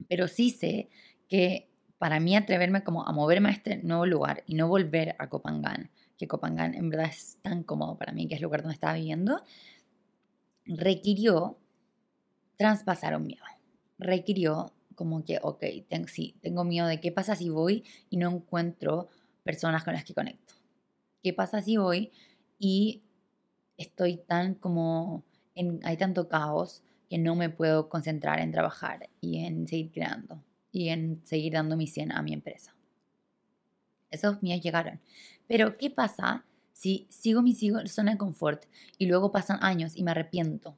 pero 0.07 0.29
sí 0.29 0.49
sé 0.49 0.89
que 1.27 1.69
para 1.97 2.21
mí 2.21 2.37
atreverme 2.37 2.83
como 2.85 3.05
a 3.05 3.11
moverme 3.11 3.49
a 3.49 3.51
este 3.51 3.83
nuevo 3.83 4.05
lugar 4.05 4.43
y 4.47 4.55
no 4.55 4.69
volver 4.69 5.15
a 5.19 5.27
Copangán, 5.27 5.91
que 6.17 6.27
Copangán 6.27 6.73
en 6.73 6.89
verdad 6.89 7.09
es 7.09 7.37
tan 7.41 7.63
cómodo 7.63 7.97
para 7.97 8.11
mí, 8.11 8.27
que 8.27 8.35
es 8.35 8.39
el 8.39 8.43
lugar 8.43 8.61
donde 8.61 8.75
estaba 8.75 8.93
viviendo, 8.93 9.43
requirió 10.65 11.57
traspasar 12.57 13.15
un 13.15 13.27
miedo. 13.27 13.43
Requirió 13.97 14.73
como 14.95 15.23
que, 15.23 15.39
ok, 15.41 15.63
sí, 16.07 16.35
tengo 16.41 16.63
miedo 16.63 16.87
de 16.87 16.99
qué 16.99 17.11
pasa 17.11 17.35
si 17.35 17.49
voy 17.49 17.83
y 18.09 18.17
no 18.17 18.29
encuentro 18.29 19.09
personas 19.43 19.83
con 19.83 19.93
las 19.93 20.03
que 20.03 20.13
conecto. 20.13 20.53
¿Qué 21.23 21.33
pasa 21.33 21.61
si 21.61 21.77
voy 21.77 22.11
y 22.59 23.01
estoy 23.77 24.17
tan 24.17 24.55
como, 24.55 25.23
en, 25.55 25.79
hay 25.83 25.97
tanto 25.97 26.27
caos 26.29 26.83
que 27.09 27.17
no 27.17 27.35
me 27.35 27.49
puedo 27.49 27.89
concentrar 27.89 28.39
en 28.39 28.51
trabajar 28.51 29.09
y 29.19 29.43
en 29.43 29.67
seguir 29.67 29.91
creando. 29.91 30.43
y 30.71 30.87
en 30.87 31.21
seguir 31.25 31.51
dando 31.51 31.75
mi 31.75 31.85
100 31.85 32.13
a 32.13 32.21
mi 32.21 32.31
empresa. 32.31 32.73
Esos 34.09 34.41
míos 34.41 34.61
llegaron. 34.61 35.01
Pero, 35.47 35.77
¿qué 35.77 35.89
pasa 35.89 36.45
si 36.73 37.07
sigo 37.09 37.41
mi 37.41 37.55
zona 37.55 38.11
de 38.11 38.17
confort 38.17 38.65
y 38.97 39.05
luego 39.05 39.31
pasan 39.31 39.59
años 39.61 39.95
y 39.95 40.03
me 40.03 40.11
arrepiento? 40.11 40.77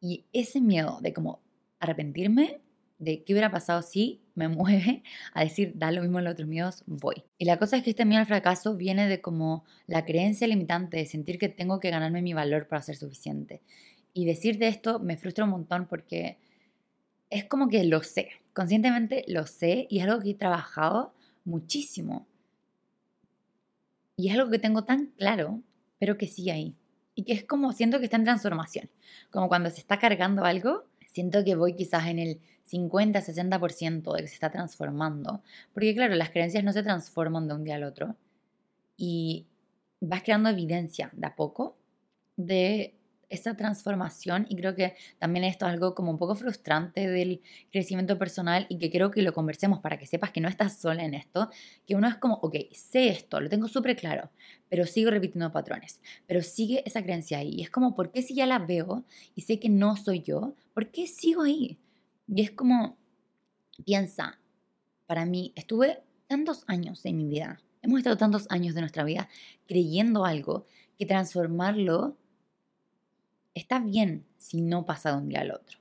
Y 0.00 0.24
ese 0.32 0.60
miedo 0.60 0.98
de 1.00 1.12
como 1.12 1.40
arrepentirme 1.78 2.60
de 2.98 3.24
qué 3.24 3.32
hubiera 3.32 3.50
pasado 3.50 3.82
si 3.82 4.22
me 4.34 4.48
mueve 4.48 5.02
a 5.34 5.42
decir, 5.42 5.72
da 5.74 5.90
lo 5.90 6.02
mismo 6.02 6.18
en 6.18 6.24
los 6.24 6.32
otros 6.32 6.48
miedos, 6.48 6.84
voy. 6.86 7.24
Y 7.36 7.44
la 7.44 7.58
cosa 7.58 7.76
es 7.76 7.82
que 7.82 7.90
este 7.90 8.04
miedo 8.04 8.20
al 8.20 8.26
fracaso 8.26 8.76
viene 8.76 9.08
de 9.08 9.20
como 9.20 9.64
la 9.86 10.04
creencia 10.04 10.46
limitante 10.46 10.96
de 10.96 11.06
sentir 11.06 11.38
que 11.38 11.48
tengo 11.48 11.80
que 11.80 11.90
ganarme 11.90 12.22
mi 12.22 12.32
valor 12.32 12.68
para 12.68 12.82
ser 12.82 12.96
suficiente. 12.96 13.60
Y 14.14 14.24
decirte 14.24 14.68
esto 14.68 15.00
me 15.00 15.16
frustra 15.16 15.44
un 15.44 15.50
montón 15.50 15.86
porque 15.86 16.38
es 17.30 17.44
como 17.44 17.68
que 17.68 17.82
lo 17.84 18.02
sé, 18.02 18.28
conscientemente 18.52 19.24
lo 19.26 19.46
sé 19.46 19.86
y 19.90 19.98
es 19.98 20.04
algo 20.04 20.20
que 20.20 20.30
he 20.30 20.34
trabajado 20.34 21.14
muchísimo. 21.44 22.26
Y 24.16 24.28
es 24.28 24.34
algo 24.34 24.50
que 24.50 24.58
tengo 24.58 24.84
tan 24.84 25.06
claro, 25.16 25.62
pero 25.98 26.18
que 26.18 26.26
sigue 26.26 26.52
ahí. 26.52 26.76
Y 27.14 27.24
que 27.24 27.32
es 27.32 27.44
como 27.44 27.72
siento 27.72 27.98
que 27.98 28.04
está 28.06 28.16
en 28.16 28.24
transformación. 28.24 28.90
Como 29.30 29.48
cuando 29.48 29.70
se 29.70 29.80
está 29.80 29.98
cargando 29.98 30.44
algo, 30.44 30.84
siento 31.06 31.44
que 31.44 31.54
voy 31.54 31.74
quizás 31.74 32.06
en 32.06 32.18
el 32.18 32.40
50-60% 32.70 34.14
de 34.14 34.22
que 34.22 34.28
se 34.28 34.34
está 34.34 34.50
transformando. 34.50 35.42
Porque 35.74 35.94
claro, 35.94 36.14
las 36.14 36.30
creencias 36.30 36.64
no 36.64 36.72
se 36.72 36.82
transforman 36.82 37.48
de 37.48 37.54
un 37.54 37.64
día 37.64 37.76
al 37.76 37.84
otro. 37.84 38.16
Y 38.96 39.46
vas 40.00 40.22
creando 40.22 40.48
evidencia 40.48 41.10
de 41.12 41.26
a 41.26 41.34
poco 41.34 41.76
de 42.36 42.94
esa 43.32 43.56
transformación 43.56 44.46
y 44.48 44.56
creo 44.56 44.74
que 44.74 44.94
también 45.18 45.44
esto 45.44 45.66
es 45.66 45.72
algo 45.72 45.94
como 45.94 46.10
un 46.10 46.18
poco 46.18 46.34
frustrante 46.34 47.08
del 47.08 47.40
crecimiento 47.70 48.18
personal 48.18 48.66
y 48.68 48.78
que 48.78 48.90
creo 48.90 49.10
que 49.10 49.22
lo 49.22 49.32
conversemos 49.32 49.80
para 49.80 49.98
que 49.98 50.06
sepas 50.06 50.32
que 50.32 50.42
no 50.42 50.48
estás 50.48 50.78
sola 50.78 51.02
en 51.02 51.14
esto, 51.14 51.48
que 51.86 51.96
uno 51.96 52.08
es 52.08 52.16
como, 52.16 52.34
ok, 52.34 52.56
sé 52.72 53.08
esto, 53.08 53.40
lo 53.40 53.48
tengo 53.48 53.68
súper 53.68 53.96
claro, 53.96 54.30
pero 54.68 54.86
sigo 54.86 55.10
repitiendo 55.10 55.50
patrones, 55.50 56.00
pero 56.26 56.42
sigue 56.42 56.82
esa 56.86 57.02
creencia 57.02 57.38
ahí. 57.38 57.54
Y 57.56 57.62
es 57.62 57.70
como, 57.70 57.94
¿por 57.94 58.12
qué 58.12 58.20
si 58.20 58.34
ya 58.34 58.46
la 58.46 58.58
veo 58.58 59.04
y 59.34 59.42
sé 59.42 59.58
que 59.58 59.70
no 59.70 59.96
soy 59.96 60.20
yo, 60.20 60.54
¿por 60.74 60.90
qué 60.90 61.06
sigo 61.06 61.42
ahí? 61.42 61.78
Y 62.28 62.42
es 62.42 62.50
como, 62.50 62.98
piensa, 63.84 64.38
para 65.06 65.24
mí, 65.24 65.52
estuve 65.56 66.02
tantos 66.26 66.64
años 66.66 67.04
en 67.06 67.16
mi 67.16 67.28
vida, 67.28 67.62
hemos 67.80 67.98
estado 67.98 68.18
tantos 68.18 68.46
años 68.50 68.74
de 68.74 68.82
nuestra 68.82 69.04
vida 69.04 69.28
creyendo 69.66 70.26
algo 70.26 70.66
que 70.98 71.06
transformarlo 71.06 72.18
está 73.54 73.78
bien 73.78 74.24
si 74.38 74.60
no 74.60 74.86
pasa 74.86 75.12
de 75.12 75.18
un 75.18 75.28
día 75.28 75.40
al 75.40 75.52
otro. 75.52 75.78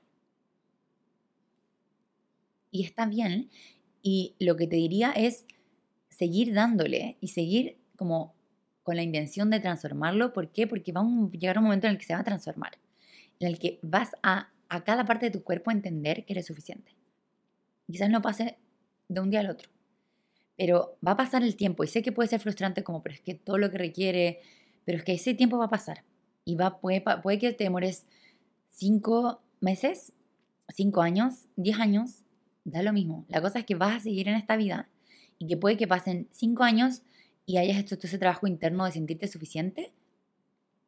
Y 2.71 2.83
está 2.83 3.05
bien, 3.05 3.49
y 4.01 4.35
lo 4.39 4.55
que 4.55 4.67
te 4.67 4.77
diría 4.77 5.11
es 5.11 5.45
seguir 6.09 6.53
dándole 6.53 7.17
y 7.19 7.29
seguir 7.29 7.77
como 7.97 8.33
con 8.83 8.95
la 8.95 9.03
intención 9.03 9.49
de 9.49 9.59
transformarlo. 9.59 10.33
¿Por 10.33 10.51
qué? 10.51 10.67
Porque 10.67 10.91
va 10.91 11.01
a 11.01 11.29
llegar 11.31 11.57
un 11.57 11.65
momento 11.65 11.87
en 11.87 11.93
el 11.93 11.99
que 11.99 12.05
se 12.05 12.13
va 12.13 12.21
a 12.21 12.23
transformar, 12.23 12.77
en 13.39 13.47
el 13.47 13.59
que 13.59 13.79
vas 13.81 14.11
a 14.23 14.51
a 14.71 14.85
cada 14.85 15.05
parte 15.05 15.25
de 15.25 15.31
tu 15.31 15.43
cuerpo 15.43 15.69
entender 15.69 16.23
que 16.23 16.31
eres 16.31 16.45
suficiente. 16.45 16.95
Quizás 17.87 18.09
no 18.09 18.21
pase 18.21 18.57
de 19.09 19.19
un 19.19 19.29
día 19.29 19.41
al 19.41 19.49
otro, 19.49 19.69
pero 20.55 20.97
va 21.05 21.11
a 21.11 21.17
pasar 21.17 21.43
el 21.43 21.57
tiempo 21.57 21.83
y 21.83 21.87
sé 21.87 22.01
que 22.01 22.13
puede 22.13 22.29
ser 22.29 22.39
frustrante 22.39 22.81
como, 22.81 23.03
pero 23.03 23.15
es 23.15 23.19
que 23.19 23.33
todo 23.33 23.57
lo 23.57 23.69
que 23.69 23.77
requiere, 23.77 24.39
pero 24.85 24.97
es 24.97 25.03
que 25.03 25.11
ese 25.11 25.33
tiempo 25.33 25.57
va 25.57 25.65
a 25.65 25.69
pasar 25.69 26.05
y 26.45 26.55
va, 26.55 26.79
puede, 26.79 27.03
puede 27.21 27.39
que 27.39 27.53
te 27.53 27.63
demores 27.63 28.05
cinco 28.69 29.41
meses, 29.59 30.13
cinco 30.69 31.01
años, 31.01 31.45
diez 31.55 31.79
años, 31.79 32.23
da 32.63 32.81
lo 32.83 32.93
mismo. 32.93 33.25
La 33.27 33.41
cosa 33.41 33.59
es 33.59 33.65
que 33.65 33.75
vas 33.75 33.95
a 33.95 33.99
seguir 33.99 34.27
en 34.27 34.35
esta 34.35 34.55
vida 34.55 34.89
y 35.37 35.47
que 35.47 35.57
puede 35.57 35.77
que 35.77 35.87
pasen 35.87 36.27
cinco 36.31 36.63
años 36.63 37.01
y 37.45 37.57
hayas 37.57 37.77
hecho 37.77 37.97
todo 37.97 38.07
ese 38.07 38.17
trabajo 38.17 38.47
interno 38.47 38.85
de 38.85 38.91
sentirte 38.91 39.27
suficiente. 39.27 39.91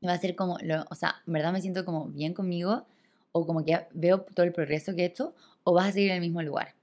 Y 0.01 0.07
va 0.07 0.13
a 0.13 0.17
ser 0.17 0.35
como, 0.35 0.57
lo, 0.59 0.85
o 0.89 0.95
sea, 0.95 1.15
en 1.25 1.33
verdad 1.33 1.53
me 1.53 1.61
siento 1.61 1.85
como 1.85 2.07
bien 2.07 2.33
conmigo 2.33 2.85
o 3.31 3.47
como 3.47 3.65
que 3.65 3.87
veo 3.93 4.21
todo 4.21 4.45
el 4.45 4.53
progreso 4.53 4.95
que 4.95 5.01
he 5.01 5.05
hecho, 5.05 5.33
o 5.63 5.73
vas 5.73 5.87
a 5.87 5.91
seguir 5.91 6.11
en 6.11 6.15
el 6.17 6.21
mismo 6.21 6.41
lugar. 6.41 6.75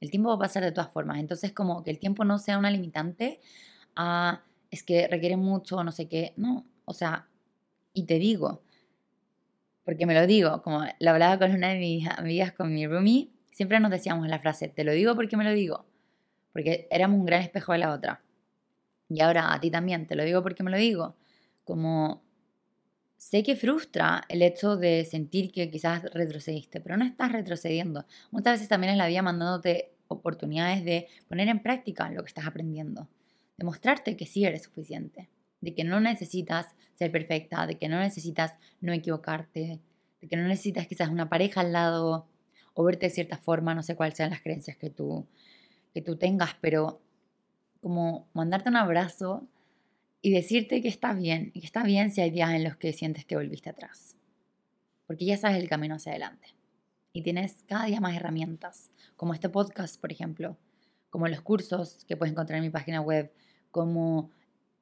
El 0.00 0.10
tiempo 0.10 0.28
va 0.28 0.34
a 0.34 0.38
pasar 0.38 0.62
de 0.62 0.70
todas 0.70 0.90
formas. 0.90 1.18
Entonces, 1.18 1.52
como 1.52 1.82
que 1.82 1.90
el 1.90 1.98
tiempo 1.98 2.24
no 2.24 2.38
sea 2.38 2.58
una 2.58 2.70
limitante 2.70 3.40
a 3.96 4.42
es 4.70 4.82
que 4.82 5.08
requiere 5.08 5.36
mucho, 5.36 5.82
no 5.82 5.92
sé 5.92 6.08
qué. 6.08 6.34
No, 6.36 6.66
o 6.84 6.92
sea, 6.92 7.26
y 7.94 8.04
te 8.04 8.18
digo, 8.18 8.62
porque 9.84 10.04
me 10.04 10.14
lo 10.14 10.26
digo, 10.26 10.62
como 10.62 10.84
lo 10.98 11.10
hablaba 11.10 11.38
con 11.38 11.52
una 11.52 11.70
de 11.70 11.78
mis 11.78 12.06
amigas, 12.08 12.52
con 12.52 12.74
mi 12.74 12.86
roomie, 12.86 13.30
siempre 13.50 13.80
nos 13.80 13.90
decíamos 13.90 14.28
la 14.28 14.40
frase, 14.40 14.68
te 14.68 14.84
lo 14.84 14.92
digo 14.92 15.14
porque 15.14 15.36
me 15.36 15.44
lo 15.44 15.52
digo, 15.52 15.86
porque 16.52 16.86
éramos 16.90 17.20
un 17.20 17.26
gran 17.26 17.40
espejo 17.40 17.72
de 17.72 17.78
la 17.78 17.92
otra. 17.92 18.22
Y 19.08 19.20
ahora 19.20 19.54
a 19.54 19.60
ti 19.60 19.70
también, 19.70 20.06
te 20.06 20.16
lo 20.16 20.24
digo 20.24 20.42
porque 20.42 20.62
me 20.62 20.70
lo 20.70 20.76
digo. 20.76 21.16
Como 21.64 22.24
Sé 23.24 23.42
que 23.42 23.56
frustra 23.56 24.22
el 24.28 24.42
hecho 24.42 24.76
de 24.76 25.02
sentir 25.06 25.50
que 25.50 25.70
quizás 25.70 26.02
retrocediste, 26.12 26.82
pero 26.82 26.98
no 26.98 27.06
estás 27.06 27.32
retrocediendo. 27.32 28.04
Muchas 28.30 28.56
veces 28.56 28.68
también 28.68 28.92
es 28.92 28.98
la 28.98 29.06
vida 29.06 29.22
mandándote 29.22 29.94
oportunidades 30.08 30.84
de 30.84 31.08
poner 31.26 31.48
en 31.48 31.62
práctica 31.62 32.10
lo 32.10 32.22
que 32.22 32.28
estás 32.28 32.46
aprendiendo, 32.46 33.08
de 33.56 33.64
mostrarte 33.64 34.18
que 34.18 34.26
sí 34.26 34.44
eres 34.44 34.64
suficiente, 34.64 35.30
de 35.62 35.74
que 35.74 35.84
no 35.84 36.00
necesitas 36.00 36.74
ser 36.94 37.10
perfecta, 37.12 37.66
de 37.66 37.76
que 37.76 37.88
no 37.88 37.98
necesitas 37.98 38.54
no 38.80 38.92
equivocarte, 38.92 39.80
de 40.20 40.28
que 40.28 40.36
no 40.36 40.46
necesitas 40.46 40.86
quizás 40.86 41.08
una 41.08 41.28
pareja 41.28 41.60
al 41.60 41.72
lado 41.72 42.26
o 42.74 42.84
verte 42.84 43.06
de 43.06 43.10
cierta 43.10 43.38
forma, 43.38 43.74
no 43.74 43.82
sé 43.82 43.96
cuáles 43.96 44.16
sean 44.16 44.30
las 44.30 44.42
creencias 44.42 44.76
que 44.76 44.90
tú, 44.90 45.26
que 45.92 46.02
tú 46.02 46.16
tengas, 46.16 46.56
pero 46.60 47.00
como 47.80 48.26
mandarte 48.32 48.68
un 48.68 48.76
abrazo 48.76 49.46
y 50.20 50.32
decirte 50.32 50.80
que 50.80 50.88
está 50.88 51.12
bien, 51.12 51.50
y 51.54 51.60
que 51.60 51.66
está 51.66 51.82
bien 51.82 52.10
si 52.10 52.20
hay 52.20 52.30
días 52.30 52.50
en 52.52 52.64
los 52.64 52.76
que 52.76 52.92
sientes 52.92 53.24
que 53.24 53.36
volviste 53.36 53.70
atrás. 53.70 54.16
Porque 55.06 55.26
ya 55.26 55.36
sabes 55.36 55.58
el 55.58 55.68
camino 55.68 55.96
hacia 55.96 56.12
adelante. 56.12 56.48
Y 57.12 57.22
tienes 57.22 57.62
cada 57.68 57.84
día 57.84 58.00
más 58.00 58.16
herramientas, 58.16 58.90
como 59.16 59.34
este 59.34 59.50
podcast, 59.50 60.00
por 60.00 60.10
ejemplo, 60.10 60.56
como 61.10 61.28
los 61.28 61.42
cursos 61.42 62.04
que 62.08 62.16
puedes 62.16 62.32
encontrar 62.32 62.56
en 62.56 62.64
mi 62.64 62.70
página 62.70 63.00
web, 63.00 63.30
como 63.70 64.30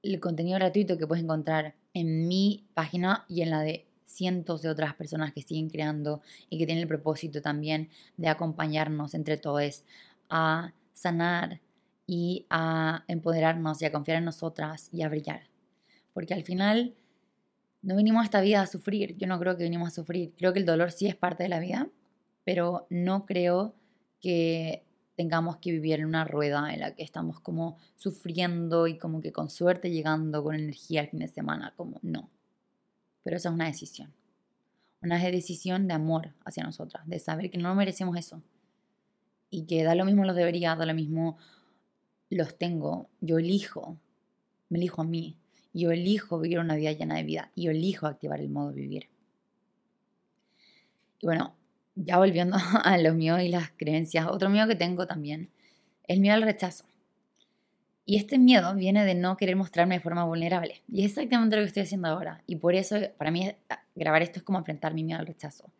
el 0.02 0.20
contenido 0.20 0.58
gratuito 0.58 0.96
que 0.96 1.06
puedes 1.06 1.24
encontrar 1.24 1.74
en 1.94 2.28
mi 2.28 2.64
página 2.74 3.24
y 3.28 3.42
en 3.42 3.50
la 3.50 3.60
de 3.60 3.86
cientos 4.04 4.62
de 4.62 4.68
otras 4.68 4.94
personas 4.94 5.32
que 5.32 5.42
siguen 5.42 5.70
creando 5.70 6.20
y 6.50 6.58
que 6.58 6.66
tienen 6.66 6.82
el 6.82 6.88
propósito 6.88 7.40
también 7.40 7.88
de 8.16 8.28
acompañarnos 8.28 9.14
entre 9.14 9.36
todos 9.36 9.84
a 10.28 10.72
sanar, 10.92 11.60
y 12.06 12.46
a 12.50 13.04
empoderarnos 13.08 13.80
y 13.80 13.86
a 13.86 13.92
confiar 13.92 14.18
en 14.18 14.24
nosotras 14.24 14.88
y 14.92 15.02
a 15.02 15.08
brillar. 15.08 15.48
Porque 16.12 16.34
al 16.34 16.44
final 16.44 16.94
no 17.80 17.96
vinimos 17.96 18.22
a 18.22 18.24
esta 18.24 18.40
vida 18.40 18.60
a 18.60 18.66
sufrir, 18.66 19.16
yo 19.16 19.26
no 19.26 19.38
creo 19.38 19.56
que 19.56 19.64
vinimos 19.64 19.88
a 19.88 19.94
sufrir, 19.94 20.34
creo 20.36 20.52
que 20.52 20.58
el 20.58 20.66
dolor 20.66 20.92
sí 20.92 21.06
es 21.06 21.16
parte 21.16 21.44
de 21.44 21.48
la 21.48 21.58
vida, 21.58 21.88
pero 22.44 22.86
no 22.90 23.24
creo 23.24 23.74
que 24.20 24.84
tengamos 25.16 25.56
que 25.56 25.70
vivir 25.70 26.00
en 26.00 26.06
una 26.06 26.24
rueda 26.24 26.72
en 26.72 26.80
la 26.80 26.94
que 26.94 27.02
estamos 27.02 27.40
como 27.40 27.76
sufriendo 27.96 28.86
y 28.86 28.98
como 28.98 29.20
que 29.20 29.32
con 29.32 29.50
suerte 29.50 29.90
llegando 29.90 30.42
con 30.42 30.54
energía 30.54 31.02
al 31.02 31.08
fin 31.08 31.20
de 31.20 31.28
semana, 31.28 31.74
como 31.76 31.98
no. 32.02 32.30
Pero 33.22 33.36
esa 33.36 33.50
es 33.50 33.54
una 33.54 33.66
decisión. 33.66 34.12
Una 35.02 35.18
decisión 35.18 35.88
de 35.88 35.94
amor 35.94 36.32
hacia 36.44 36.62
nosotras, 36.62 37.06
de 37.06 37.18
saber 37.18 37.50
que 37.50 37.58
no 37.58 37.74
merecemos 37.74 38.16
eso. 38.16 38.42
Y 39.50 39.64
que 39.64 39.82
da 39.82 39.94
lo 39.94 40.04
mismo 40.04 40.24
los 40.24 40.36
debería, 40.36 40.76
da 40.76 40.86
lo 40.86 40.94
mismo 40.94 41.36
los 42.30 42.56
tengo, 42.56 43.10
yo 43.20 43.38
elijo, 43.38 43.98
me 44.70 44.78
elijo 44.78 45.02
a 45.02 45.04
mí, 45.04 45.36
yo 45.74 45.90
elijo 45.90 46.38
vivir 46.38 46.60
una 46.60 46.76
vida 46.76 46.92
llena 46.92 47.16
de 47.16 47.24
vida, 47.24 47.52
y 47.54 47.64
yo 47.64 47.70
elijo 47.70 48.06
activar 48.06 48.40
el 48.40 48.48
modo 48.48 48.72
vivir. 48.72 49.08
Y 51.20 51.26
bueno, 51.26 51.54
ya 51.94 52.18
volviendo 52.18 52.56
a 52.84 52.98
los 52.98 53.14
míos 53.14 53.40
y 53.42 53.48
las 53.48 53.70
creencias, 53.70 54.26
otro 54.26 54.50
miedo 54.50 54.68
que 54.68 54.76
tengo 54.76 55.06
también 55.06 55.50
el 56.08 56.20
miedo 56.20 56.34
al 56.34 56.42
rechazo. 56.42 56.84
Y 58.04 58.16
este 58.16 58.38
miedo 58.38 58.74
viene 58.74 59.04
de 59.04 59.14
no 59.14 59.36
querer 59.36 59.56
mostrarme 59.56 59.94
de 59.94 60.00
forma 60.00 60.24
vulnerable. 60.24 60.82
Y 60.88 61.04
es 61.04 61.12
exactamente 61.12 61.56
lo 61.56 61.62
que 61.62 61.68
estoy 61.68 61.84
haciendo 61.84 62.08
ahora. 62.08 62.42
Y 62.46 62.56
por 62.56 62.74
eso, 62.74 62.96
para 63.16 63.30
mí, 63.30 63.50
grabar 63.94 64.22
esto 64.22 64.40
es 64.40 64.44
como 64.44 64.58
enfrentar 64.58 64.92
mi 64.92 65.04
miedo 65.04 65.20
al 65.20 65.26
rechazo. 65.26 65.70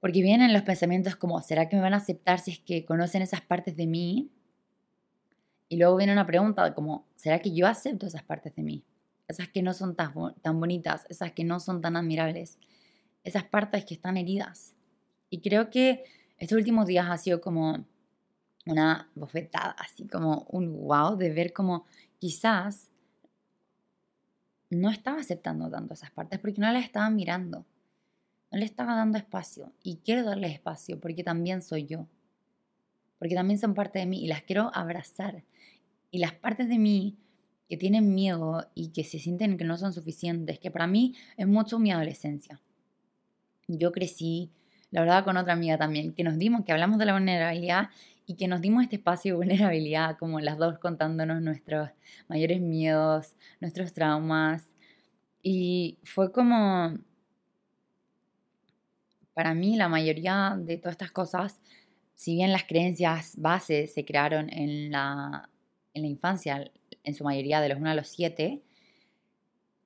Porque 0.00 0.22
vienen 0.22 0.54
los 0.54 0.62
pensamientos 0.62 1.16
como, 1.16 1.42
¿será 1.42 1.68
que 1.68 1.76
me 1.76 1.82
van 1.82 1.92
a 1.92 1.98
aceptar 1.98 2.38
si 2.38 2.52
es 2.52 2.58
que 2.58 2.86
conocen 2.86 3.20
esas 3.20 3.42
partes 3.42 3.76
de 3.76 3.86
mí 3.86 4.30
y 5.68 5.76
luego 5.76 5.96
viene 5.96 6.12
una 6.12 6.26
pregunta 6.26 6.74
como, 6.74 7.06
¿será 7.16 7.38
que 7.38 7.52
yo 7.52 7.66
acepto 7.66 8.06
esas 8.06 8.24
partes 8.24 8.56
de 8.56 8.62
mí? 8.62 8.82
Esas 9.28 9.48
que 9.48 9.62
no 9.62 9.72
son 9.74 9.94
tan 9.94 10.58
bonitas, 10.58 11.06
esas 11.08 11.32
que 11.32 11.44
no 11.44 11.60
son 11.60 11.80
tan 11.80 11.96
admirables, 11.96 12.58
esas 13.22 13.44
partes 13.44 13.84
que 13.84 13.94
están 13.94 14.16
heridas. 14.16 14.74
Y 15.30 15.40
creo 15.40 15.70
que 15.70 16.04
estos 16.38 16.58
últimos 16.58 16.86
días 16.86 17.06
ha 17.08 17.16
sido 17.16 17.40
como 17.40 17.84
una 18.66 19.10
bofetada, 19.14 19.70
así 19.78 20.06
como 20.06 20.46
un 20.50 20.72
wow 20.86 21.16
de 21.16 21.30
ver 21.30 21.52
como 21.52 21.86
quizás 22.18 22.90
no 24.68 24.90
estaba 24.90 25.20
aceptando 25.20 25.70
tanto 25.70 25.94
esas 25.94 26.10
partes 26.10 26.38
porque 26.38 26.60
no 26.60 26.70
las 26.70 26.84
estaba 26.84 27.08
mirando, 27.10 27.64
no 28.50 28.58
le 28.58 28.64
estaba 28.64 28.94
dando 28.94 29.18
espacio. 29.18 29.72
Y 29.82 29.96
quiero 29.96 30.24
darle 30.24 30.48
espacio 30.48 31.00
porque 31.00 31.24
también 31.24 31.62
soy 31.62 31.86
yo 31.86 32.06
porque 33.20 33.34
también 33.34 33.60
son 33.60 33.74
parte 33.74 33.98
de 33.98 34.06
mí 34.06 34.24
y 34.24 34.26
las 34.26 34.42
quiero 34.42 34.70
abrazar. 34.74 35.44
Y 36.10 36.18
las 36.18 36.32
partes 36.32 36.68
de 36.68 36.78
mí 36.78 37.18
que 37.68 37.76
tienen 37.76 38.14
miedo 38.14 38.66
y 38.74 38.88
que 38.88 39.04
se 39.04 39.18
sienten 39.18 39.58
que 39.58 39.64
no 39.64 39.76
son 39.76 39.92
suficientes, 39.92 40.58
que 40.58 40.70
para 40.70 40.86
mí 40.86 41.14
es 41.36 41.46
mucho 41.46 41.78
mi 41.78 41.92
adolescencia. 41.92 42.62
Yo 43.68 43.92
crecí, 43.92 44.50
la 44.90 45.00
verdad, 45.00 45.24
con 45.24 45.36
otra 45.36 45.52
amiga 45.52 45.78
también, 45.78 46.12
que 46.12 46.24
nos 46.24 46.38
dimos, 46.38 46.64
que 46.64 46.72
hablamos 46.72 46.98
de 46.98 47.04
la 47.04 47.12
vulnerabilidad 47.12 47.90
y 48.26 48.34
que 48.34 48.48
nos 48.48 48.60
dimos 48.60 48.82
este 48.82 48.96
espacio 48.96 49.32
de 49.32 49.36
vulnerabilidad, 49.38 50.16
como 50.18 50.40
las 50.40 50.58
dos 50.58 50.78
contándonos 50.78 51.42
nuestros 51.42 51.90
mayores 52.28 52.60
miedos, 52.60 53.34
nuestros 53.60 53.92
traumas. 53.92 54.72
Y 55.42 55.98
fue 56.04 56.32
como, 56.32 56.98
para 59.34 59.54
mí, 59.54 59.76
la 59.76 59.88
mayoría 59.88 60.56
de 60.58 60.76
todas 60.76 60.92
estas 60.92 61.12
cosas, 61.12 61.60
si 62.14 62.34
bien 62.34 62.52
las 62.52 62.64
creencias 62.64 63.34
bases 63.36 63.94
se 63.94 64.04
crearon 64.04 64.52
en 64.52 64.90
la, 64.90 65.48
en 65.94 66.02
la 66.02 66.08
infancia, 66.08 66.70
en 67.02 67.14
su 67.14 67.24
mayoría 67.24 67.60
de 67.60 67.70
los 67.70 67.78
1 67.78 67.90
a 67.90 67.94
los 67.94 68.08
7, 68.08 68.60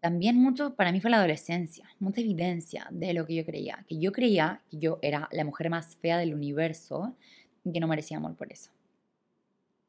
también 0.05 0.37
mucho 0.37 0.75
para 0.75 0.93
mí 0.93 1.01
fue 1.01 1.11
la 1.11 1.17
adolescencia, 1.17 1.89
mucha 1.99 2.21
evidencia 2.21 2.87
de 2.91 3.15
lo 3.15 3.25
que 3.25 3.37
yo 3.37 3.47
creía, 3.47 3.87
que 3.89 3.99
yo 3.99 4.13
creía 4.13 4.61
que 4.71 4.77
yo 4.77 4.99
era 5.01 5.31
la 5.33 5.45
mujer 5.47 5.71
más 5.71 5.97
fea 5.97 6.19
del 6.19 6.35
universo 6.35 7.17
y 7.65 7.73
que 7.73 7.81
no 7.81 7.89
merecía 7.89 8.19
amor 8.19 8.37
por 8.37 8.53
eso. 8.53 8.71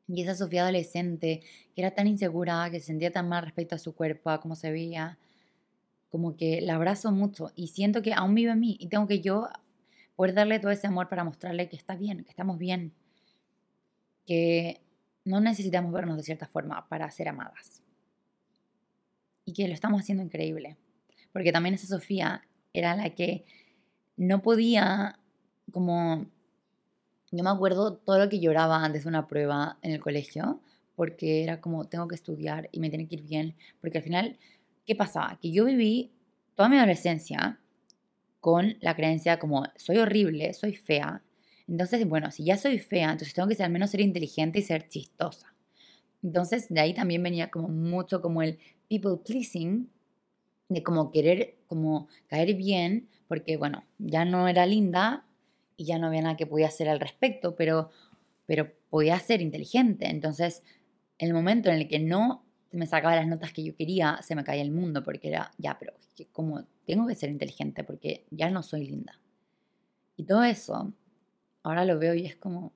Y 0.07 0.21
esa 0.21 0.33
Sofía 0.33 0.61
adolescente, 0.61 1.41
que 1.75 1.81
era 1.81 1.91
tan 1.91 2.07
insegura, 2.07 2.69
que 2.71 2.79
se 2.79 2.85
sentía 2.85 3.11
tan 3.11 3.27
mal 3.27 3.43
respecto 3.43 3.75
a 3.75 3.77
su 3.77 3.93
cuerpo, 3.93 4.29
a 4.29 4.39
cómo 4.39 4.55
se 4.55 4.71
veía, 4.71 5.17
como 6.09 6.37
que 6.37 6.61
la 6.61 6.75
abrazo 6.75 7.11
mucho 7.11 7.51
y 7.53 7.67
siento 7.67 8.01
que 8.01 8.13
aún 8.13 8.35
vive 8.35 8.51
en 8.51 8.61
mí 8.61 8.77
y 8.79 8.87
tengo 8.87 9.07
que 9.07 9.19
yo 9.19 9.49
poder 10.15 10.33
darle 10.33 10.59
todo 10.59 10.71
ese 10.71 10.87
amor 10.87 11.09
para 11.09 11.25
mostrarle 11.25 11.67
que 11.67 11.75
está 11.75 11.97
bien, 11.97 12.23
que 12.23 12.29
estamos 12.29 12.57
bien, 12.57 12.93
que 14.25 14.79
no 15.25 15.41
necesitamos 15.41 15.91
vernos 15.91 16.15
de 16.15 16.23
cierta 16.23 16.47
forma 16.47 16.87
para 16.87 17.11
ser 17.11 17.27
amadas. 17.27 17.81
Y 19.45 19.53
que 19.53 19.67
lo 19.67 19.73
estamos 19.73 20.01
haciendo 20.01 20.23
increíble. 20.23 20.77
Porque 21.31 21.51
también 21.51 21.75
esa 21.75 21.87
Sofía 21.87 22.47
era 22.73 22.95
la 22.95 23.11
que 23.11 23.45
no 24.17 24.41
podía, 24.41 25.19
como, 25.71 26.25
yo 27.31 27.43
me 27.43 27.49
acuerdo 27.49 27.97
todo 27.97 28.19
lo 28.19 28.29
que 28.29 28.39
lloraba 28.39 28.83
antes 28.83 29.03
de 29.03 29.09
una 29.09 29.27
prueba 29.27 29.77
en 29.81 29.91
el 29.91 29.99
colegio, 29.99 30.61
porque 30.95 31.43
era 31.43 31.61
como, 31.61 31.85
tengo 31.85 32.07
que 32.07 32.15
estudiar 32.15 32.69
y 32.71 32.79
me 32.79 32.89
tiene 32.89 33.07
que 33.07 33.15
ir 33.15 33.23
bien, 33.23 33.55
porque 33.81 33.97
al 33.97 34.03
final, 34.03 34.37
¿qué 34.85 34.95
pasaba? 34.95 35.37
Que 35.41 35.51
yo 35.51 35.65
viví 35.65 36.11
toda 36.55 36.69
mi 36.69 36.77
adolescencia 36.77 37.59
con 38.39 38.77
la 38.79 38.95
creencia 38.95 39.39
como, 39.39 39.65
soy 39.75 39.97
horrible, 39.97 40.53
soy 40.53 40.73
fea, 40.75 41.21
entonces, 41.67 42.07
bueno, 42.07 42.31
si 42.31 42.43
ya 42.43 42.57
soy 42.57 42.79
fea, 42.79 43.11
entonces 43.11 43.33
tengo 43.33 43.47
que 43.47 43.55
ser, 43.55 43.65
al 43.65 43.71
menos 43.71 43.89
ser 43.89 44.01
inteligente 44.01 44.59
y 44.59 44.61
ser 44.61 44.87
chistosa. 44.87 45.53
Entonces, 46.21 46.69
de 46.69 46.79
ahí 46.79 46.93
también 46.93 47.23
venía 47.23 47.49
como 47.49 47.67
mucho 47.69 48.21
como 48.21 48.41
el 48.41 48.59
people 48.87 49.17
pleasing, 49.25 49.89
de 50.69 50.83
como 50.83 51.11
querer 51.11 51.57
como 51.67 52.07
caer 52.27 52.55
bien, 52.55 53.09
porque 53.27 53.57
bueno, 53.57 53.85
ya 53.97 54.25
no 54.25 54.47
era 54.47 54.65
linda 54.65 55.25
y 55.77 55.85
ya 55.85 55.99
no 55.99 56.07
había 56.07 56.21
nada 56.21 56.37
que 56.37 56.47
podía 56.47 56.67
hacer 56.67 56.89
al 56.89 56.99
respecto, 56.99 57.55
pero, 57.55 57.89
pero 58.45 58.71
podía 58.89 59.19
ser 59.19 59.41
inteligente. 59.41 60.07
Entonces, 60.07 60.63
en 61.17 61.29
el 61.29 61.33
momento 61.33 61.69
en 61.69 61.75
el 61.75 61.87
que 61.87 61.99
no 61.99 62.45
me 62.71 62.87
sacaba 62.87 63.15
las 63.15 63.27
notas 63.27 63.53
que 63.53 63.63
yo 63.63 63.75
quería, 63.75 64.19
se 64.21 64.35
me 64.35 64.43
caía 64.43 64.61
el 64.61 64.71
mundo, 64.71 65.03
porque 65.03 65.29
era, 65.29 65.51
ya, 65.57 65.77
pero 65.79 65.93
como 66.31 66.65
tengo 66.85 67.07
que 67.07 67.15
ser 67.15 67.29
inteligente, 67.29 67.83
porque 67.83 68.25
ya 68.31 68.49
no 68.49 68.63
soy 68.63 68.87
linda. 68.87 69.19
Y 70.17 70.23
todo 70.23 70.43
eso 70.43 70.93
ahora 71.63 71.83
lo 71.83 71.97
veo 71.97 72.13
y 72.13 72.25
es 72.25 72.35
como, 72.35 72.73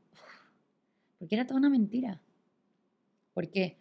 porque 1.18 1.36
era 1.36 1.45
toda 1.45 1.60
una 1.60 1.70
mentira. 1.70 2.20
Porque 3.34 3.78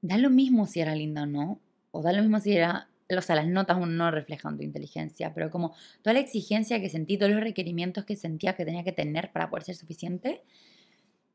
da 0.00 0.18
lo 0.18 0.30
mismo 0.30 0.66
si 0.66 0.80
era 0.80 0.94
linda 0.94 1.22
o 1.22 1.26
no, 1.26 1.60
o 1.90 2.02
da 2.02 2.12
lo 2.12 2.22
mismo 2.22 2.40
si 2.40 2.52
era, 2.52 2.88
o 3.16 3.20
sea, 3.20 3.36
las 3.36 3.46
notas 3.46 3.78
no 3.78 4.10
reflejan 4.10 4.56
tu 4.56 4.62
inteligencia, 4.62 5.32
pero 5.34 5.50
como 5.50 5.74
toda 6.02 6.14
la 6.14 6.20
exigencia 6.20 6.80
que 6.80 6.88
sentí, 6.88 7.18
todos 7.18 7.32
los 7.32 7.40
requerimientos 7.40 8.04
que 8.04 8.16
sentía 8.16 8.54
que 8.54 8.64
tenía 8.64 8.84
que 8.84 8.92
tener 8.92 9.32
para 9.32 9.48
poder 9.48 9.64
ser 9.64 9.76
suficiente, 9.76 10.42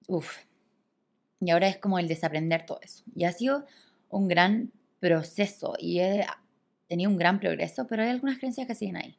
uff. 0.08 0.46
Y 1.40 1.50
ahora 1.50 1.68
es 1.68 1.78
como 1.78 1.98
el 1.98 2.08
desaprender 2.08 2.66
todo 2.66 2.80
eso. 2.84 3.04
Y 3.16 3.24
ha 3.24 3.32
sido 3.32 3.66
un 4.10 4.28
gran 4.28 4.72
proceso 5.00 5.76
y 5.80 6.00
he 6.00 6.26
tenido 6.88 7.10
un 7.10 7.18
gran 7.18 7.40
progreso, 7.40 7.88
pero 7.88 8.04
hay 8.04 8.10
algunas 8.10 8.38
creencias 8.38 8.68
que 8.68 8.76
siguen 8.76 8.98
ahí. 8.98 9.18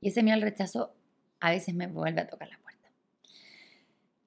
Y 0.00 0.08
ese 0.08 0.22
miedo 0.22 0.36
al 0.36 0.42
rechazo 0.42 0.94
a 1.40 1.50
veces 1.50 1.74
me 1.74 1.88
vuelve 1.88 2.22
a 2.22 2.26
tocar 2.26 2.48
la 2.48 2.58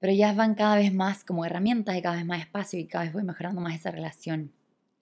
pero 0.06 0.14
ya 0.16 0.32
van 0.34 0.54
cada 0.54 0.76
vez 0.76 0.94
más 0.94 1.24
como 1.24 1.44
herramientas 1.44 1.96
y 1.96 2.00
cada 2.00 2.14
vez 2.14 2.24
más 2.24 2.38
espacio 2.38 2.78
y 2.78 2.86
cada 2.86 3.02
vez 3.02 3.12
voy 3.12 3.24
mejorando 3.24 3.60
más 3.60 3.74
esa 3.74 3.90
relación, 3.90 4.52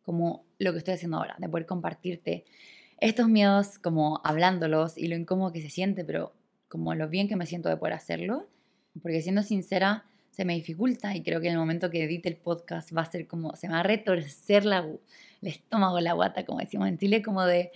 como 0.02 0.46
lo 0.58 0.72
que 0.72 0.78
estoy 0.78 0.94
haciendo 0.94 1.18
ahora, 1.18 1.36
de 1.36 1.46
poder 1.46 1.66
compartirte 1.66 2.46
estos 2.96 3.28
miedos 3.28 3.78
como 3.78 4.22
hablándolos 4.24 4.96
y 4.96 5.08
lo 5.08 5.16
incómodo 5.16 5.52
que 5.52 5.60
se 5.60 5.68
siente, 5.68 6.06
pero 6.06 6.32
como 6.70 6.94
lo 6.94 7.10
bien 7.10 7.28
que 7.28 7.36
me 7.36 7.44
siento 7.44 7.68
de 7.68 7.76
poder 7.76 7.92
hacerlo, 7.92 8.48
porque 9.02 9.20
siendo 9.20 9.42
sincera, 9.42 10.06
se 10.30 10.46
me 10.46 10.54
dificulta 10.54 11.14
y 11.14 11.22
creo 11.22 11.38
que 11.42 11.48
en 11.48 11.52
el 11.52 11.58
momento 11.58 11.90
que 11.90 12.04
edite 12.04 12.30
el 12.30 12.36
podcast 12.36 12.96
va 12.96 13.02
a 13.02 13.10
ser 13.10 13.26
como, 13.26 13.54
se 13.56 13.68
me 13.68 13.74
va 13.74 13.80
a 13.80 13.82
retorcer 13.82 14.64
la, 14.64 14.78
el 14.78 14.98
estómago, 15.46 16.00
la 16.00 16.14
guata, 16.14 16.46
como 16.46 16.60
decimos 16.60 16.88
en 16.88 16.96
Chile, 16.96 17.20
como 17.20 17.44
de, 17.44 17.72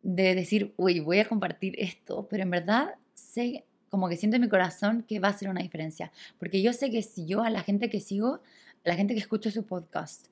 de 0.00 0.34
decir, 0.34 0.72
uy, 0.78 1.00
voy 1.00 1.18
a 1.18 1.28
compartir 1.28 1.74
esto, 1.76 2.26
pero 2.30 2.44
en 2.44 2.50
verdad 2.50 2.94
sé 3.12 3.66
como 3.88 4.08
que 4.08 4.16
siento 4.16 4.36
en 4.36 4.42
mi 4.42 4.48
corazón 4.48 5.04
que 5.06 5.20
va 5.20 5.28
a 5.28 5.32
ser 5.32 5.48
una 5.48 5.62
diferencia. 5.62 6.12
Porque 6.38 6.62
yo 6.62 6.72
sé 6.72 6.90
que 6.90 7.02
si 7.02 7.26
yo 7.26 7.42
a 7.42 7.50
la 7.50 7.62
gente 7.62 7.90
que 7.90 8.00
sigo, 8.00 8.40
a 8.84 8.88
la 8.88 8.94
gente 8.94 9.14
que 9.14 9.20
escucho 9.20 9.50
su 9.50 9.64
podcast, 9.64 10.26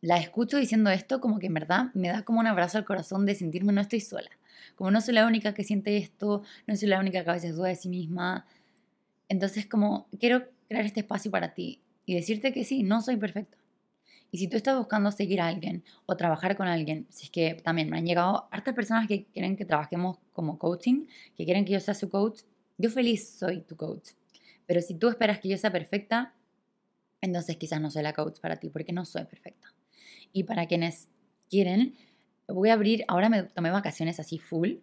la 0.00 0.18
escucho 0.18 0.56
diciendo 0.56 0.90
esto, 0.90 1.20
como 1.20 1.38
que 1.38 1.46
en 1.46 1.54
verdad 1.54 1.86
me 1.94 2.08
da 2.08 2.22
como 2.22 2.40
un 2.40 2.46
abrazo 2.46 2.76
al 2.76 2.84
corazón 2.84 3.24
de 3.24 3.34
sentirme 3.34 3.72
no 3.72 3.80
estoy 3.80 4.00
sola. 4.00 4.30
Como 4.74 4.90
no 4.90 5.00
soy 5.00 5.14
la 5.14 5.26
única 5.26 5.54
que 5.54 5.64
siente 5.64 5.96
esto, 5.96 6.42
no 6.66 6.76
soy 6.76 6.88
la 6.88 6.98
única 6.98 7.22
que 7.22 7.30
a 7.30 7.34
veces 7.34 7.54
duda 7.54 7.68
de 7.68 7.76
sí 7.76 7.88
misma. 7.88 8.46
Entonces 9.28 9.66
como 9.66 10.08
quiero 10.18 10.48
crear 10.68 10.84
este 10.84 11.00
espacio 11.00 11.30
para 11.30 11.54
ti 11.54 11.80
y 12.04 12.14
decirte 12.14 12.52
que 12.52 12.64
sí, 12.64 12.82
no 12.82 13.00
soy 13.00 13.16
perfecto. 13.16 13.58
Y 14.32 14.38
si 14.38 14.48
tú 14.48 14.56
estás 14.56 14.76
buscando 14.76 15.12
seguir 15.12 15.40
a 15.40 15.46
alguien 15.46 15.84
o 16.06 16.16
trabajar 16.16 16.56
con 16.56 16.66
alguien, 16.66 17.06
si 17.10 17.24
es 17.26 17.30
que 17.30 17.54
también 17.54 17.90
me 17.90 17.98
han 17.98 18.06
llegado 18.06 18.48
hartas 18.50 18.74
personas 18.74 19.06
que 19.06 19.26
quieren 19.26 19.56
que 19.56 19.66
trabajemos 19.66 20.18
como 20.32 20.58
coaching, 20.58 21.06
que 21.36 21.44
quieren 21.44 21.64
que 21.64 21.72
yo 21.72 21.80
sea 21.80 21.94
su 21.94 22.08
coach, 22.10 22.42
yo 22.78 22.90
feliz 22.90 23.28
soy 23.38 23.60
tu 23.60 23.76
coach. 23.76 24.10
Pero 24.66 24.80
si 24.80 24.94
tú 24.94 25.08
esperas 25.08 25.40
que 25.40 25.48
yo 25.48 25.58
sea 25.58 25.70
perfecta, 25.70 26.34
entonces 27.20 27.56
quizás 27.56 27.80
no 27.80 27.90
soy 27.90 28.02
la 28.02 28.12
coach 28.12 28.40
para 28.40 28.56
ti, 28.56 28.68
porque 28.68 28.92
no 28.92 29.04
soy 29.04 29.24
perfecta. 29.24 29.74
Y 30.32 30.44
para 30.44 30.66
quienes 30.66 31.08
quieren, 31.48 31.94
voy 32.48 32.70
a 32.70 32.74
abrir, 32.74 33.04
ahora 33.08 33.28
me 33.28 33.42
tomé 33.44 33.70
vacaciones 33.70 34.18
así 34.20 34.38
full. 34.38 34.74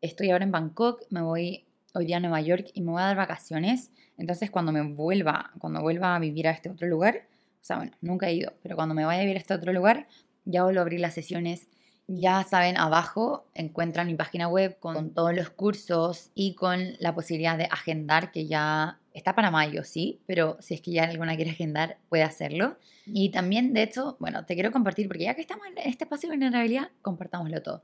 Estoy 0.00 0.30
ahora 0.30 0.44
en 0.44 0.52
Bangkok, 0.52 1.02
me 1.10 1.22
voy 1.22 1.64
hoy 1.94 2.06
día 2.06 2.16
a 2.16 2.20
Nueva 2.20 2.40
York 2.40 2.70
y 2.74 2.80
me 2.80 2.92
voy 2.92 3.02
a 3.02 3.06
dar 3.06 3.16
vacaciones. 3.16 3.90
Entonces 4.16 4.50
cuando 4.50 4.72
me 4.72 4.82
vuelva, 4.82 5.52
cuando 5.58 5.80
vuelva 5.80 6.16
a 6.16 6.18
vivir 6.18 6.48
a 6.48 6.52
este 6.52 6.70
otro 6.70 6.86
lugar, 6.88 7.26
o 7.60 7.64
sea, 7.64 7.76
bueno, 7.76 7.92
nunca 8.00 8.28
he 8.28 8.34
ido, 8.34 8.52
pero 8.62 8.76
cuando 8.76 8.94
me 8.94 9.04
vaya 9.04 9.20
a 9.20 9.22
vivir 9.22 9.36
a 9.36 9.40
este 9.40 9.54
otro 9.54 9.72
lugar, 9.72 10.08
ya 10.44 10.64
vuelvo 10.64 10.80
a 10.80 10.82
abrir 10.82 11.00
las 11.00 11.14
sesiones. 11.14 11.68
Ya 12.08 12.44
saben, 12.44 12.76
abajo 12.76 13.46
encuentran 13.54 14.06
mi 14.06 14.14
página 14.14 14.48
web 14.48 14.78
con 14.80 15.14
todos 15.14 15.34
los 15.34 15.50
cursos 15.50 16.30
y 16.34 16.54
con 16.54 16.94
la 16.98 17.14
posibilidad 17.14 17.56
de 17.56 17.64
agendar, 17.64 18.32
que 18.32 18.46
ya 18.46 18.98
está 19.14 19.34
para 19.34 19.50
mayo, 19.50 19.84
sí, 19.84 20.20
pero 20.26 20.56
si 20.60 20.74
es 20.74 20.80
que 20.80 20.90
ya 20.90 21.04
alguna 21.04 21.36
quiere 21.36 21.52
agendar, 21.52 21.98
puede 22.08 22.24
hacerlo. 22.24 22.76
Y 23.06 23.30
también, 23.30 23.72
de 23.72 23.82
hecho, 23.82 24.16
bueno, 24.20 24.44
te 24.44 24.54
quiero 24.54 24.72
compartir, 24.72 25.06
porque 25.08 25.24
ya 25.24 25.34
que 25.34 25.42
estamos 25.42 25.66
en 25.66 25.78
este 25.78 26.04
espacio 26.04 26.28
de 26.28 26.36
vulnerabilidad, 26.36 26.90
compartámoslo 27.02 27.62
todo 27.62 27.82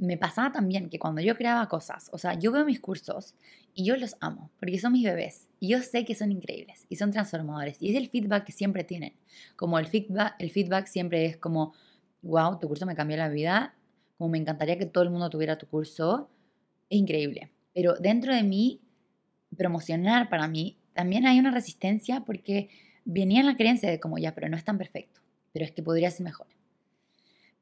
me 0.00 0.16
pasaba 0.16 0.50
también 0.50 0.88
que 0.88 0.98
cuando 0.98 1.20
yo 1.20 1.36
creaba 1.36 1.68
cosas, 1.68 2.08
o 2.12 2.18
sea, 2.18 2.34
yo 2.34 2.50
veo 2.52 2.64
mis 2.64 2.80
cursos 2.80 3.34
y 3.74 3.84
yo 3.84 3.96
los 3.96 4.16
amo, 4.20 4.50
porque 4.58 4.78
son 4.78 4.92
mis 4.92 5.04
bebés 5.04 5.48
y 5.60 5.68
yo 5.68 5.82
sé 5.82 6.04
que 6.04 6.14
son 6.14 6.32
increíbles 6.32 6.86
y 6.88 6.96
son 6.96 7.10
transformadores 7.10 7.76
y 7.80 7.90
es 7.90 7.96
el 7.96 8.08
feedback 8.08 8.44
que 8.44 8.52
siempre 8.52 8.82
tienen. 8.82 9.12
Como 9.56 9.78
el 9.78 9.86
feedback, 9.86 10.34
el 10.38 10.50
feedback 10.50 10.86
siempre 10.86 11.26
es 11.26 11.36
como, 11.36 11.74
wow, 12.22 12.58
tu 12.58 12.68
curso 12.68 12.86
me 12.86 12.94
cambió 12.94 13.16
la 13.16 13.28
vida, 13.28 13.74
como 14.18 14.30
me 14.30 14.38
encantaría 14.38 14.78
que 14.78 14.86
todo 14.86 15.04
el 15.04 15.10
mundo 15.10 15.30
tuviera 15.30 15.58
tu 15.58 15.66
curso, 15.66 16.28
es 16.88 16.98
increíble. 16.98 17.50
Pero 17.74 17.94
dentro 17.94 18.34
de 18.34 18.42
mí, 18.42 18.80
promocionar 19.56 20.28
para 20.28 20.48
mí, 20.48 20.76
también 20.92 21.26
hay 21.26 21.38
una 21.38 21.50
resistencia 21.50 22.24
porque 22.26 22.68
venía 23.04 23.42
la 23.42 23.56
creencia 23.56 23.90
de 23.90 24.00
como, 24.00 24.18
ya, 24.18 24.34
pero 24.34 24.48
no 24.48 24.56
es 24.56 24.64
tan 24.64 24.78
perfecto, 24.78 25.20
pero 25.52 25.64
es 25.64 25.72
que 25.72 25.82
podría 25.82 26.10
ser 26.10 26.24
mejor. 26.24 26.46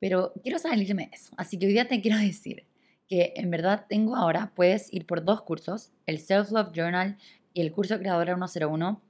Pero 0.00 0.32
quiero 0.42 0.58
salirme 0.58 1.08
de 1.08 1.16
eso. 1.16 1.32
Así 1.36 1.58
que 1.58 1.66
hoy 1.66 1.72
día 1.72 1.88
te 1.88 2.00
quiero 2.00 2.18
decir 2.18 2.64
que 3.08 3.32
en 3.36 3.50
verdad 3.50 3.86
tengo 3.88 4.16
ahora, 4.16 4.52
puedes 4.54 4.92
ir 4.92 5.06
por 5.06 5.24
dos 5.24 5.42
cursos, 5.42 5.92
el 6.06 6.18
Self 6.18 6.50
Love 6.50 6.72
Journal 6.72 7.16
y 7.54 7.62
el 7.62 7.72
curso 7.72 7.98
Creadora 7.98 8.36
101. 8.36 9.00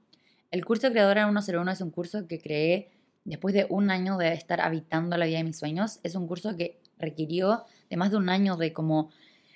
El 0.51 0.65
curso 0.65 0.89
Creadora 0.89 1.29
101 1.29 1.71
es 1.71 1.81
un 1.81 1.91
curso 1.91 2.27
que 2.27 2.39
creé 2.39 2.89
después 3.29 3.53
de 3.53 3.67
un 3.69 3.91
año 3.91 4.17
de 4.17 4.33
estar 4.33 4.59
habitando 4.61 5.15
la 5.17 5.25
vida 5.25 5.37
de 5.37 5.43
mis 5.43 5.57
sueños. 5.57 5.99
Es 6.03 6.15
un 6.15 6.27
curso 6.27 6.55
que 6.57 6.79
requirió 6.97 7.65
de 7.89 7.97
más 7.97 8.11
de 8.11 8.17
un 8.17 8.29
año 8.29 8.57
de 8.57 8.73
como 8.73 9.11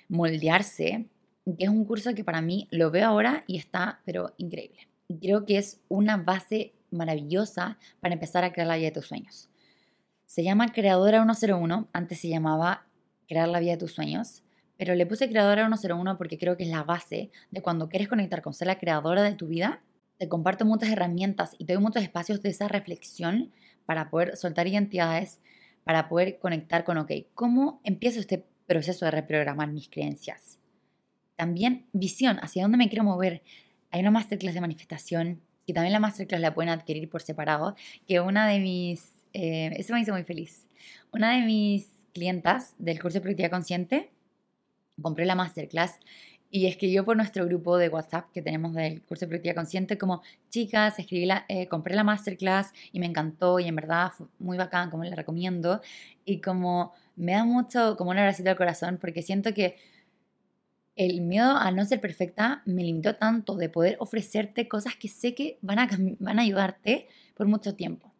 moldearse, 0.08 1.08
que 1.44 1.64
es 1.64 1.68
un 1.68 1.84
curso 1.84 2.14
que 2.14 2.24
para 2.24 2.40
mí 2.40 2.68
lo 2.70 2.90
veo 2.90 3.08
ahora 3.08 3.44
y 3.46 3.58
está, 3.58 4.00
pero 4.04 4.32
increíble. 4.38 4.88
Y 5.08 5.18
creo 5.18 5.44
que 5.44 5.58
es 5.58 5.80
una 5.88 6.16
base 6.16 6.72
maravillosa 6.90 7.78
para 8.00 8.14
empezar 8.14 8.44
a 8.44 8.52
crear 8.52 8.68
la 8.68 8.76
vida 8.76 8.86
de 8.86 8.92
tus 8.92 9.06
sueños. 9.06 9.50
Se 10.26 10.42
llama 10.42 10.72
Creadora 10.72 11.22
101, 11.22 11.88
antes 11.92 12.20
se 12.20 12.28
llamaba 12.28 12.86
Crear 13.26 13.48
la 13.48 13.60
vida 13.60 13.72
de 13.72 13.78
tus 13.78 13.92
sueños, 13.92 14.42
pero 14.76 14.94
le 14.94 15.06
puse 15.06 15.28
Creadora 15.28 15.66
101 15.66 16.16
porque 16.16 16.38
creo 16.38 16.56
que 16.56 16.64
es 16.64 16.70
la 16.70 16.82
base 16.82 17.30
de 17.50 17.62
cuando 17.62 17.88
quieres 17.88 18.08
conectar 18.08 18.42
con 18.42 18.54
ser 18.54 18.68
la 18.68 18.78
creadora 18.78 19.22
de 19.22 19.34
tu 19.34 19.46
vida. 19.46 19.82
Te 20.18 20.28
comparto 20.28 20.64
muchas 20.64 20.90
herramientas 20.90 21.56
y 21.58 21.64
te 21.64 21.72
doy 21.72 21.82
muchos 21.82 22.02
espacios 22.02 22.40
de 22.40 22.50
esa 22.50 22.68
reflexión 22.68 23.52
para 23.84 24.10
poder 24.10 24.36
soltar 24.36 24.66
identidades, 24.66 25.40
para 25.82 26.08
poder 26.08 26.38
conectar 26.38 26.84
con, 26.84 26.98
ok, 26.98 27.10
¿cómo 27.34 27.80
empiezo 27.84 28.20
este 28.20 28.44
proceso 28.66 29.04
de 29.04 29.10
reprogramar 29.10 29.68
mis 29.72 29.88
creencias? 29.88 30.58
También 31.36 31.86
visión, 31.92 32.38
hacia 32.42 32.62
dónde 32.62 32.78
me 32.78 32.88
quiero 32.88 33.04
mover. 33.04 33.42
Hay 33.90 34.00
una 34.00 34.12
masterclass 34.12 34.54
de 34.54 34.60
manifestación 34.60 35.40
y 35.66 35.72
también 35.72 35.92
la 35.92 36.00
masterclass 36.00 36.40
la 36.40 36.54
pueden 36.54 36.70
adquirir 36.70 37.08
por 37.08 37.22
separado, 37.22 37.74
que 38.06 38.20
una 38.20 38.46
de 38.46 38.60
mis, 38.60 39.24
eh, 39.32 39.72
eso 39.76 39.94
me 39.94 40.00
hizo 40.00 40.12
muy 40.12 40.22
feliz, 40.22 40.68
una 41.12 41.34
de 41.34 41.42
mis 41.42 41.88
clientas 42.12 42.74
del 42.78 43.00
curso 43.00 43.18
de 43.18 43.22
productividad 43.22 43.50
consciente, 43.50 44.10
compré 45.00 45.24
la 45.24 45.34
masterclass 45.34 45.98
y 46.56 46.68
escribió 46.68 47.04
por 47.04 47.16
nuestro 47.16 47.44
grupo 47.46 47.78
de 47.78 47.88
WhatsApp 47.88 48.30
que 48.32 48.40
tenemos 48.40 48.74
del 48.74 49.02
curso 49.02 49.24
de 49.24 49.28
productividad 49.28 49.56
consciente 49.56 49.98
como, 49.98 50.22
chicas, 50.50 50.96
escribí 51.00 51.26
la, 51.26 51.44
eh, 51.48 51.66
compré 51.66 51.96
la 51.96 52.04
masterclass 52.04 52.72
y 52.92 53.00
me 53.00 53.06
encantó 53.06 53.58
y 53.58 53.64
en 53.64 53.74
verdad 53.74 54.12
fue 54.16 54.28
muy 54.38 54.56
bacán, 54.56 54.88
como 54.88 55.02
la 55.02 55.16
recomiendo. 55.16 55.80
Y 56.24 56.40
como 56.40 56.92
me 57.16 57.32
da 57.32 57.44
mucho, 57.44 57.96
como 57.96 58.12
un 58.12 58.18
abracito 58.18 58.50
al 58.50 58.56
corazón, 58.56 58.98
porque 59.00 59.20
siento 59.22 59.52
que 59.52 59.74
el 60.94 61.22
miedo 61.22 61.56
a 61.56 61.72
no 61.72 61.84
ser 61.86 62.00
perfecta 62.00 62.62
me 62.66 62.84
limitó 62.84 63.16
tanto 63.16 63.56
de 63.56 63.68
poder 63.68 63.96
ofrecerte 63.98 64.68
cosas 64.68 64.94
que 64.94 65.08
sé 65.08 65.34
que 65.34 65.58
van 65.60 65.80
a, 65.80 65.88
van 66.20 66.38
a 66.38 66.42
ayudarte 66.42 67.08
por 67.34 67.48
mucho 67.48 67.74
tiempo. 67.74 68.12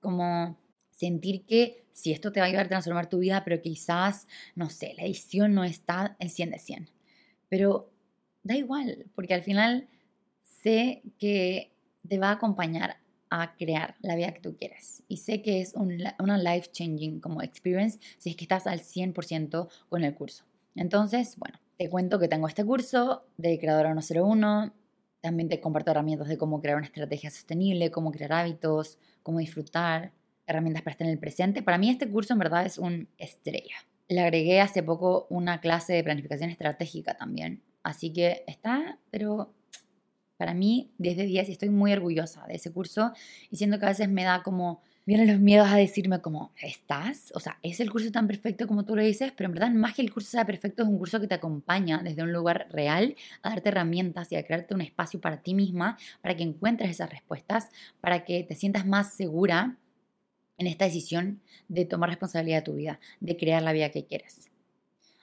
Como 0.00 0.56
sentir 0.92 1.44
que 1.44 1.84
si 1.92 2.10
esto 2.10 2.32
te 2.32 2.40
va 2.40 2.46
a 2.46 2.48
ayudar 2.48 2.64
a 2.64 2.68
transformar 2.70 3.10
tu 3.10 3.18
vida, 3.18 3.44
pero 3.44 3.60
quizás, 3.60 4.28
no 4.54 4.70
sé, 4.70 4.94
la 4.96 5.04
edición 5.04 5.52
no 5.52 5.62
está 5.62 6.16
en 6.20 6.30
100 6.30 6.50
de 6.52 6.58
100. 6.58 6.91
Pero 7.52 7.92
da 8.42 8.56
igual, 8.56 9.10
porque 9.14 9.34
al 9.34 9.42
final 9.42 9.86
sé 10.40 11.02
que 11.18 11.76
te 12.08 12.18
va 12.18 12.30
a 12.30 12.32
acompañar 12.32 12.96
a 13.28 13.54
crear 13.58 13.94
la 14.00 14.16
vida 14.16 14.32
que 14.32 14.40
tú 14.40 14.56
quieres. 14.56 15.02
Y 15.06 15.18
sé 15.18 15.42
que 15.42 15.60
es 15.60 15.74
una 15.74 16.38
life 16.38 16.70
changing 16.72 17.20
como 17.20 17.42
experience 17.42 17.98
si 18.16 18.30
es 18.30 18.36
que 18.36 18.44
estás 18.44 18.66
al 18.66 18.80
100% 18.80 19.68
con 19.90 20.02
el 20.02 20.14
curso. 20.14 20.44
Entonces, 20.76 21.36
bueno, 21.36 21.58
te 21.76 21.90
cuento 21.90 22.18
que 22.18 22.26
tengo 22.26 22.48
este 22.48 22.64
curso 22.64 23.26
de 23.36 23.58
Creadora 23.58 23.92
101. 23.92 24.72
También 25.20 25.50
te 25.50 25.60
comparto 25.60 25.90
herramientas 25.90 26.28
de 26.28 26.38
cómo 26.38 26.62
crear 26.62 26.78
una 26.78 26.86
estrategia 26.86 27.30
sostenible, 27.30 27.90
cómo 27.90 28.12
crear 28.12 28.32
hábitos, 28.32 28.96
cómo 29.22 29.40
disfrutar, 29.40 30.14
herramientas 30.46 30.84
para 30.84 30.92
estar 30.92 31.06
en 31.06 31.12
el 31.12 31.18
presente. 31.18 31.62
Para 31.62 31.76
mí 31.76 31.90
este 31.90 32.08
curso 32.08 32.32
en 32.32 32.38
verdad 32.38 32.64
es 32.64 32.78
un 32.78 33.10
estrella. 33.18 33.76
Le 34.12 34.20
agregué 34.20 34.60
hace 34.60 34.82
poco 34.82 35.26
una 35.30 35.62
clase 35.62 35.94
de 35.94 36.04
planificación 36.04 36.50
estratégica 36.50 37.14
también. 37.14 37.62
Así 37.82 38.12
que 38.12 38.44
está, 38.46 38.98
pero 39.10 39.54
para 40.36 40.52
mí 40.52 40.92
10 40.98 41.16
de 41.16 41.24
10 41.24 41.48
y 41.48 41.52
estoy 41.52 41.70
muy 41.70 41.92
orgullosa 41.94 42.46
de 42.46 42.56
ese 42.56 42.70
curso 42.70 43.12
y 43.50 43.56
siento 43.56 43.78
que 43.78 43.86
a 43.86 43.88
veces 43.88 44.10
me 44.10 44.24
da 44.24 44.42
como 44.42 44.82
vienen 45.06 45.28
los 45.28 45.40
miedos 45.40 45.68
a 45.68 45.76
decirme 45.76 46.20
como, 46.20 46.52
¿estás? 46.60 47.32
O 47.34 47.40
sea, 47.40 47.58
¿es 47.62 47.80
el 47.80 47.90
curso 47.90 48.12
tan 48.12 48.26
perfecto 48.26 48.66
como 48.66 48.84
tú 48.84 48.94
lo 48.94 49.02
dices? 49.02 49.32
Pero 49.34 49.48
en 49.48 49.54
verdad, 49.54 49.70
más 49.70 49.94
que 49.94 50.02
el 50.02 50.12
curso 50.12 50.30
sea 50.30 50.44
perfecto, 50.44 50.82
es 50.82 50.88
un 50.90 50.98
curso 50.98 51.18
que 51.18 51.26
te 51.26 51.34
acompaña 51.34 52.02
desde 52.04 52.22
un 52.22 52.34
lugar 52.34 52.66
real 52.70 53.16
a 53.40 53.48
darte 53.48 53.70
herramientas 53.70 54.30
y 54.30 54.36
a 54.36 54.44
crearte 54.44 54.74
un 54.74 54.82
espacio 54.82 55.20
para 55.22 55.42
ti 55.42 55.54
misma, 55.54 55.96
para 56.20 56.36
que 56.36 56.42
encuentres 56.42 56.90
esas 56.90 57.10
respuestas, 57.10 57.70
para 58.02 58.24
que 58.24 58.44
te 58.44 58.54
sientas 58.54 58.86
más 58.86 59.14
segura 59.14 59.78
en 60.58 60.66
esta 60.66 60.84
decisión 60.84 61.40
de 61.68 61.84
tomar 61.84 62.10
responsabilidad 62.10 62.58
de 62.58 62.62
tu 62.62 62.74
vida, 62.74 63.00
de 63.20 63.36
crear 63.36 63.62
la 63.62 63.72
vida 63.72 63.90
que 63.90 64.04
quieres. 64.04 64.50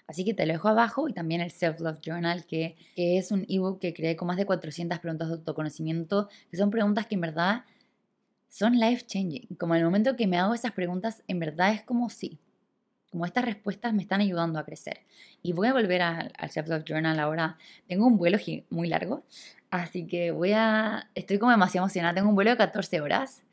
Así 0.09 0.25
que 0.25 0.33
te 0.33 0.47
lo 0.47 0.53
dejo 0.53 0.69
abajo 0.69 1.07
y 1.07 1.13
también 1.13 1.39
el 1.39 1.51
Self 1.51 1.79
Love 1.81 1.99
Journal, 2.01 2.43
que, 2.45 2.75
que 2.95 3.19
es 3.19 3.31
un 3.31 3.45
ebook 3.47 3.79
que 3.79 3.93
creé 3.93 4.15
con 4.15 4.27
más 4.27 4.37
de 4.37 4.45
400 4.45 4.97
preguntas 4.97 5.27
de 5.27 5.35
autoconocimiento, 5.35 6.29
que 6.49 6.57
son 6.57 6.71
preguntas 6.71 7.05
que 7.05 7.13
en 7.13 7.21
verdad 7.21 7.63
son 8.47 8.79
life 8.79 9.05
changing. 9.05 9.47
Como 9.59 9.75
en 9.75 9.81
el 9.81 9.85
momento 9.85 10.15
que 10.15 10.25
me 10.25 10.39
hago 10.39 10.55
esas 10.55 10.71
preguntas, 10.71 11.21
en 11.27 11.39
verdad 11.39 11.73
es 11.73 11.83
como 11.83 12.09
sí. 12.09 12.39
Como 13.11 13.25
estas 13.27 13.45
respuestas 13.45 13.93
me 13.93 14.01
están 14.01 14.21
ayudando 14.21 14.57
a 14.57 14.65
crecer. 14.65 15.01
Y 15.43 15.53
voy 15.53 15.67
a 15.67 15.73
volver 15.73 16.01
al 16.01 16.31
Self-Love 16.49 16.85
Journal 16.85 17.19
ahora. 17.19 17.57
Tengo 17.87 18.07
un 18.07 18.17
vuelo 18.17 18.39
muy 18.71 18.87
largo, 18.87 19.23
así 19.69 20.07
que 20.07 20.31
voy 20.31 20.53
a... 20.53 21.09
Estoy 21.13 21.37
como 21.37 21.51
demasiado 21.51 21.85
emocionada. 21.85 22.15
Tengo 22.15 22.29
un 22.29 22.35
vuelo 22.35 22.49
de 22.49 22.57
14 22.57 22.99
horas, 23.01 23.43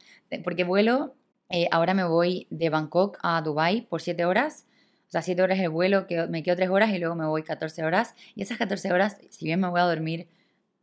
porque 0.43 0.65
vuelo... 0.65 1.15
Eh, 1.49 1.69
ahora 1.71 1.95
me 1.95 2.05
voy 2.05 2.47
de 2.51 2.71
Bangkok 2.71 3.19
a 3.23 3.41
Dubai 3.43 3.87
por 3.89 4.03
7 4.03 4.25
horas. 4.25 4.67
O 5.09 5.11
sea, 5.11 5.23
7 5.23 5.43
horas 5.43 5.59
el 5.61 5.71
vuelo, 5.71 6.07
que 6.07 6.27
me 6.27 6.43
quedo 6.43 6.57
3 6.57 6.71
horas 6.71 6.91
y 6.91 6.99
luego 6.99 7.15
me 7.15 7.27
voy 7.27 7.43
14 7.43 7.85
horas. 7.85 8.15
Y 8.35 8.43
esas 8.43 8.59
14 8.59 8.93
horas, 8.93 9.19
si 9.31 9.45
bien 9.45 9.61
me 9.61 9.69
voy 9.69 9.81
a 9.81 9.85
dormir 9.85 10.29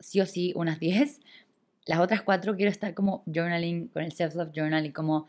sí 0.00 0.20
o 0.20 0.26
sí 0.26 0.52
unas 0.56 0.80
10, 0.80 1.20
las 1.86 2.00
otras 2.00 2.22
cuatro 2.22 2.56
quiero 2.56 2.70
estar 2.70 2.94
como 2.94 3.22
journaling 3.26 3.88
con 3.88 4.02
el 4.02 4.12
self-love 4.12 4.52
journal 4.52 4.86
y 4.86 4.92
como 4.92 5.26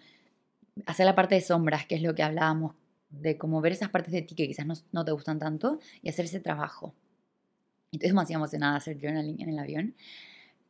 hacer 0.85 1.05
la 1.05 1.15
parte 1.15 1.35
de 1.35 1.41
sombras, 1.41 1.85
que 1.85 1.95
es 1.95 2.01
lo 2.01 2.15
que 2.15 2.23
hablábamos, 2.23 2.75
de 3.09 3.37
como 3.37 3.61
ver 3.61 3.73
esas 3.73 3.89
partes 3.89 4.13
de 4.13 4.21
ti 4.21 4.35
que 4.35 4.47
quizás 4.47 4.65
no, 4.91 5.05
te 5.05 5.11
gustan 5.11 5.39
tanto 5.39 5.79
y 6.01 6.09
hacer 6.09 6.25
ese 6.25 6.39
trabajo. 6.39 6.93
Entonces 7.91 8.11
demasiado 8.11 8.43
emocionada 8.43 8.73
de 8.73 8.77
hacer 8.77 8.97
journaling 8.99 9.41
en 9.41 9.49
el 9.49 9.59
avión. 9.59 9.95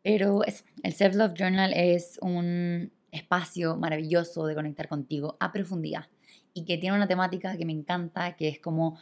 Pero 0.03 0.43
es, 0.43 0.65
el 0.83 0.93
self-love 0.93 1.33
journal 1.33 1.73
es 1.73 2.19
un 2.21 2.91
espacio 3.15 3.77
maravilloso 3.77 4.45
de 4.45 4.55
conectar 4.55 4.87
contigo 4.87 5.37
a 5.39 5.51
profundidad 5.51 6.07
y 6.53 6.65
que 6.65 6.77
tiene 6.77 6.95
una 6.95 7.07
temática 7.07 7.57
que 7.57 7.65
me 7.65 7.73
encanta, 7.73 8.35
que 8.35 8.47
es 8.47 8.59
como 8.59 8.97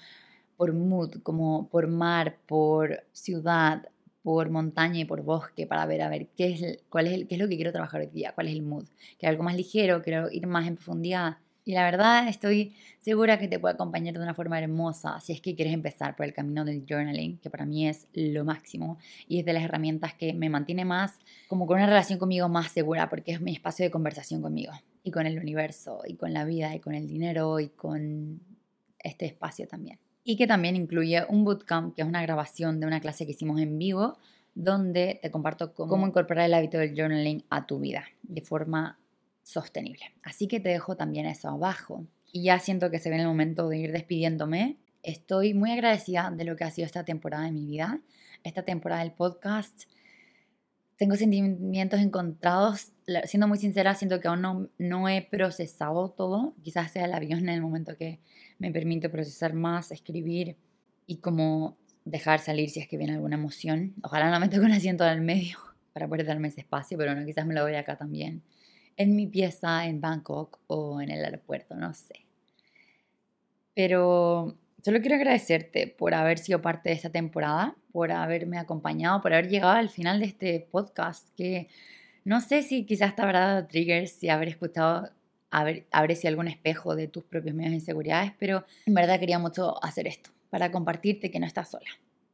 por 0.58 0.74
mood, 0.74 1.22
como 1.24 1.68
por 1.70 1.88
mar, 1.88 2.38
por 2.48 3.04
ciudad, 3.12 3.88
por 4.24 4.50
montaña 4.50 5.02
y 5.02 5.06
por 5.06 5.22
bosque 5.22 5.68
para 5.68 5.86
ver 5.86 6.02
a 6.02 6.10
ver 6.10 6.28
qué 6.38 6.54
es, 6.54 6.80
cuál 6.90 7.08
es, 7.08 7.28
qué 7.28 7.36
es 7.36 7.42
lo 7.42 7.48
que 7.48 7.58
quiero 7.58 7.72
trabajar 7.72 8.02
hoy 8.02 8.08
día, 8.08 8.32
cuál 8.34 8.48
es 8.48 8.54
el 8.54 8.64
mood. 8.64 8.86
Quiero 9.20 9.32
algo 9.32 9.44
más 9.44 9.56
ligero, 9.56 10.02
quiero 10.02 10.32
ir 10.32 10.48
más 10.48 10.68
en 10.68 10.76
profundidad. 10.76 11.38
Y 11.66 11.74
la 11.74 11.84
verdad 11.84 12.28
estoy 12.28 12.76
segura 13.00 13.40
que 13.40 13.48
te 13.48 13.60
puede 13.60 13.76
acompañar 13.76 14.14
de 14.14 14.20
una 14.20 14.34
forma 14.34 14.60
hermosa 14.60 15.20
si 15.22 15.32
es 15.32 15.42
que 15.42 15.56
quieres 15.56 15.74
empezar 15.74 16.16
por 16.16 16.26
el 16.26 16.34
camino 16.34 16.66
del 16.66 16.86
journaling, 16.88 17.38
que 17.38 17.50
para 17.50 17.66
mí 17.66 17.88
es 17.88 18.08
lo 18.14 18.44
máximo 18.44 18.98
y 19.28 19.40
es 19.40 19.46
de 19.46 19.54
las 19.54 19.64
herramientas 19.64 20.14
que 20.14 20.34
me 20.34 20.50
mantiene 20.50 20.84
más 20.84 21.20
como 21.48 21.66
con 21.66 21.78
una 21.78 21.86
relación 21.86 22.20
conmigo 22.20 22.50
más 22.50 22.72
segura 22.72 23.10
porque 23.10 23.32
es 23.32 23.42
mi 23.42 23.54
espacio 23.54 23.86
de 23.86 23.92
conversación 23.92 24.42
conmigo 24.42 24.74
y 25.04 25.12
con 25.12 25.26
el 25.26 25.40
universo 25.40 26.02
y 26.06 26.16
con 26.16 26.34
la 26.34 26.44
vida 26.44 26.76
y 26.76 26.80
con 26.80 26.96
el 26.96 27.08
dinero 27.08 27.60
y 27.60 27.70
con 27.70 28.42
este 29.00 29.26
espacio 29.26 29.68
también. 29.68 30.00
Y 30.26 30.38
que 30.38 30.48
también 30.48 30.76
incluye 30.76 31.24
un 31.28 31.44
bootcamp, 31.44 31.96
que 31.96 32.02
es 32.02 32.08
una 32.08 32.22
grabación 32.22 32.80
de 32.80 32.88
una 32.88 33.02
clase 33.02 33.26
que 33.26 33.34
hicimos 33.34 33.60
en 33.60 33.78
vivo, 33.78 34.18
donde 34.56 35.20
te 35.22 35.32
comparto 35.32 35.74
cómo, 35.74 36.08
incorporar 36.08 36.46
el 36.46 36.54
hábito 36.54 36.78
del 36.78 36.96
journaling 36.96 37.44
a 37.50 37.66
tu 37.66 37.80
vida 37.80 38.06
de 38.22 38.42
forma 38.42 38.98
sostenible. 39.44 40.14
Así 40.24 40.48
que 40.48 40.60
te 40.60 40.70
dejo 40.70 40.96
también 40.96 41.26
eso 41.26 41.50
abajo. 41.50 42.06
Y 42.32 42.44
ya 42.44 42.60
siento 42.60 42.90
que 42.90 43.00
se 43.00 43.10
viene 43.10 43.24
el 43.24 43.30
momento 43.30 43.70
de 43.70 43.78
ir 43.78 43.92
despidiéndome. 43.92 44.78
Estoy 45.04 45.54
muy 45.54 45.72
agradecida 45.72 46.32
de 46.32 46.46
lo 46.46 46.56
que 46.56 46.64
ha 46.64 46.72
sido 46.72 46.86
esta 46.86 47.04
temporada 47.04 47.44
de 47.46 47.52
mi 47.52 47.66
vida, 47.66 48.02
esta 48.44 48.64
temporada 48.64 49.04
del 49.04 49.12
podcast. 49.12 49.84
Tengo 50.98 51.16
sentimientos 51.16 52.00
encontrados. 52.00 52.92
Siendo 53.26 53.48
muy 53.48 53.58
sincera, 53.58 53.94
siento 53.96 54.20
que 54.20 54.30
aún 54.30 54.42
no, 54.42 54.70
no 54.78 55.10
he 55.10 55.22
procesado 55.22 56.10
todo. 56.10 56.56
Quizás 56.64 56.92
sea 56.92 57.06
el 57.06 57.14
avión 57.14 57.40
en 57.42 57.50
el 57.50 57.62
momento 57.62 57.98
que 57.98 58.20
me 58.60 58.72
permite 58.72 59.10
procesar 59.10 59.54
más, 59.54 59.92
escribir 59.92 60.56
y 61.06 61.18
como 61.18 61.78
dejar 62.06 62.40
salir 62.40 62.70
si 62.70 62.80
es 62.80 62.88
que 62.88 62.98
viene 62.98 63.14
alguna 63.14 63.36
emoción. 63.36 63.94
Ojalá 64.04 64.32
no 64.32 64.40
me 64.40 64.50
toque 64.50 64.66
un 64.66 64.72
asiento 64.72 65.04
al 65.04 65.22
medio 65.22 65.58
para 65.94 66.08
poder 66.08 66.26
darme 66.26 66.48
ese 66.48 66.62
espacio, 66.62 66.98
pero 66.98 67.16
no, 67.16 67.26
quizás 67.26 67.46
me 67.46 67.54
lo 67.54 67.64
voy 67.64 67.76
acá 67.76 67.98
también. 67.98 68.42
En 68.98 69.16
mi 69.16 69.28
pieza 69.28 69.86
en 69.86 70.02
Bangkok 70.02 70.60
o 70.68 71.02
en 71.02 71.10
el 71.10 71.24
aeropuerto, 71.24 71.76
no 71.76 71.94
sé. 71.94 72.26
Pero 73.74 74.56
solo 74.84 75.00
quiero 75.02 75.16
agradecerte 75.16 75.88
por 75.88 76.14
haber 76.14 76.38
sido 76.38 76.62
parte 76.62 76.90
de 76.90 76.96
esta 76.96 77.10
temporada, 77.10 77.76
por 77.92 78.12
haberme 78.12 78.60
acompañado, 78.60 79.22
por 79.22 79.34
haber 79.34 79.50
llegado 79.50 79.74
al 79.74 79.90
final 79.90 80.20
de 80.20 80.26
este 80.26 80.68
podcast, 80.72 81.30
que 81.36 81.70
no 82.24 82.40
sé 82.42 82.64
si 82.64 82.86
quizás 82.86 83.16
te 83.16 83.22
habrá 83.22 83.40
dado 83.48 83.68
triggers, 83.68 84.12
si 84.12 84.30
haber 84.30 84.50
escuchado 84.50 85.10
abre, 85.54 86.16
si 86.16 86.28
algún 86.28 86.48
espejo 86.48 86.96
de 86.96 87.08
tus 87.08 87.24
propios 87.24 87.56
miedos 87.56 87.74
e 87.74 87.76
inseguridades, 87.76 88.32
pero 88.40 88.66
en 88.86 88.94
verdad 88.94 89.20
quería 89.20 89.38
mucho 89.40 89.84
hacer 89.84 90.08
esto, 90.08 90.32
para 90.50 90.72
compartirte 90.72 91.30
que 91.30 91.40
no 91.40 91.46
estás 91.46 91.70
sola. 91.70 91.90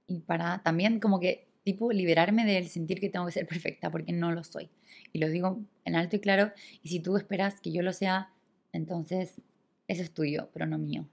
Y 0.07 0.19
para 0.21 0.61
también 0.63 0.99
como 0.99 1.19
que, 1.19 1.48
liberarme 1.91 2.45
del 2.45 2.67
sentir 2.67 2.99
que 2.99 3.09
tengo 3.09 3.25
que 3.25 3.31
ser 3.31 3.47
perfecta, 3.47 3.89
porque 3.91 4.13
no 4.13 4.31
lo 4.31 4.43
soy. 4.43 4.69
Y 5.11 5.19
lo 5.19 5.29
digo 5.29 5.61
en 5.85 5.95
alto 5.95 6.15
y 6.15 6.19
claro, 6.19 6.51
y 6.83 6.89
si 6.89 6.99
tú 6.99 7.17
esperas 7.17 7.61
que 7.61 7.71
yo 7.71 7.81
lo 7.81 7.93
sea, 7.93 8.31
entonces 8.71 9.41
eso 9.87 10.03
es 10.03 10.11
tuyo, 10.11 10.49
pero 10.53 10.65
no 10.65 10.77
mío. 10.77 11.07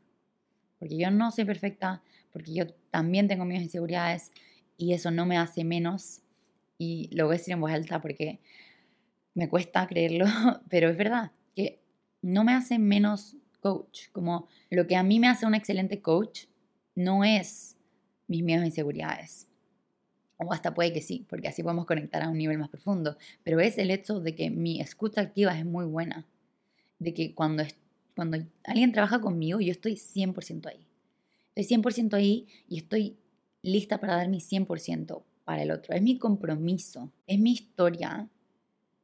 Porque 0.78 0.96
yo 0.96 1.10
no 1.10 1.30
soy 1.30 1.44
perfecta, 1.44 2.02
porque 2.32 2.52
yo 2.52 2.66
también 2.90 3.28
tengo 3.28 3.44
e 3.48 3.56
inseguridades, 3.56 4.32
y 4.76 4.92
eso 4.92 5.10
no 5.10 5.26
me 5.26 5.38
hace 5.38 5.64
menos 5.64 6.22
y 6.78 7.08
lo 7.14 7.26
voy 7.26 7.36
a 7.36 7.38
decir 7.38 7.54
en 7.54 7.60
voz 7.60 7.72
alta 7.72 8.00
porque 8.00 8.40
me 9.34 9.48
cuesta 9.48 9.86
creerlo, 9.86 10.26
pero 10.68 10.88
es 10.90 10.96
verdad 10.96 11.32
que 11.54 11.80
no 12.22 12.44
me 12.44 12.52
hace 12.52 12.78
menos 12.78 13.36
coach. 13.60 14.08
Como 14.12 14.48
lo 14.70 14.86
que 14.86 14.96
a 14.96 15.02
mí 15.02 15.18
me 15.20 15.28
hace 15.28 15.46
un 15.46 15.54
excelente 15.54 16.02
coach 16.02 16.44
no 16.94 17.24
es 17.24 17.76
mis 18.26 18.42
miedos 18.42 18.64
e 18.64 18.68
inseguridades. 18.68 19.48
O 20.38 20.52
hasta 20.52 20.74
puede 20.74 20.92
que 20.92 21.00
sí, 21.00 21.24
porque 21.28 21.48
así 21.48 21.62
podemos 21.62 21.86
conectar 21.86 22.22
a 22.22 22.28
un 22.28 22.36
nivel 22.36 22.58
más 22.58 22.68
profundo. 22.68 23.16
Pero 23.42 23.60
es 23.60 23.78
el 23.78 23.90
hecho 23.90 24.20
de 24.20 24.34
que 24.34 24.50
mi 24.50 24.80
escucha 24.80 25.20
activa 25.22 25.58
es 25.58 25.64
muy 25.64 25.86
buena. 25.86 26.26
De 26.98 27.14
que 27.14 27.34
cuando, 27.34 27.64
cuando 28.14 28.38
alguien 28.64 28.92
trabaja 28.92 29.20
conmigo, 29.20 29.60
yo 29.60 29.72
estoy 29.72 29.94
100% 29.94 30.66
ahí. 30.66 30.86
Estoy 31.54 31.78
100% 31.78 32.14
ahí 32.14 32.46
y 32.68 32.78
estoy 32.78 33.16
lista 33.62 33.98
para 33.98 34.16
dar 34.16 34.28
mi 34.28 34.40
100% 34.40 35.22
para 35.44 35.62
el 35.62 35.70
otro. 35.70 35.94
Es 35.94 36.02
mi 36.02 36.18
compromiso, 36.18 37.10
es 37.26 37.38
mi 37.38 37.52
historia, 37.52 38.28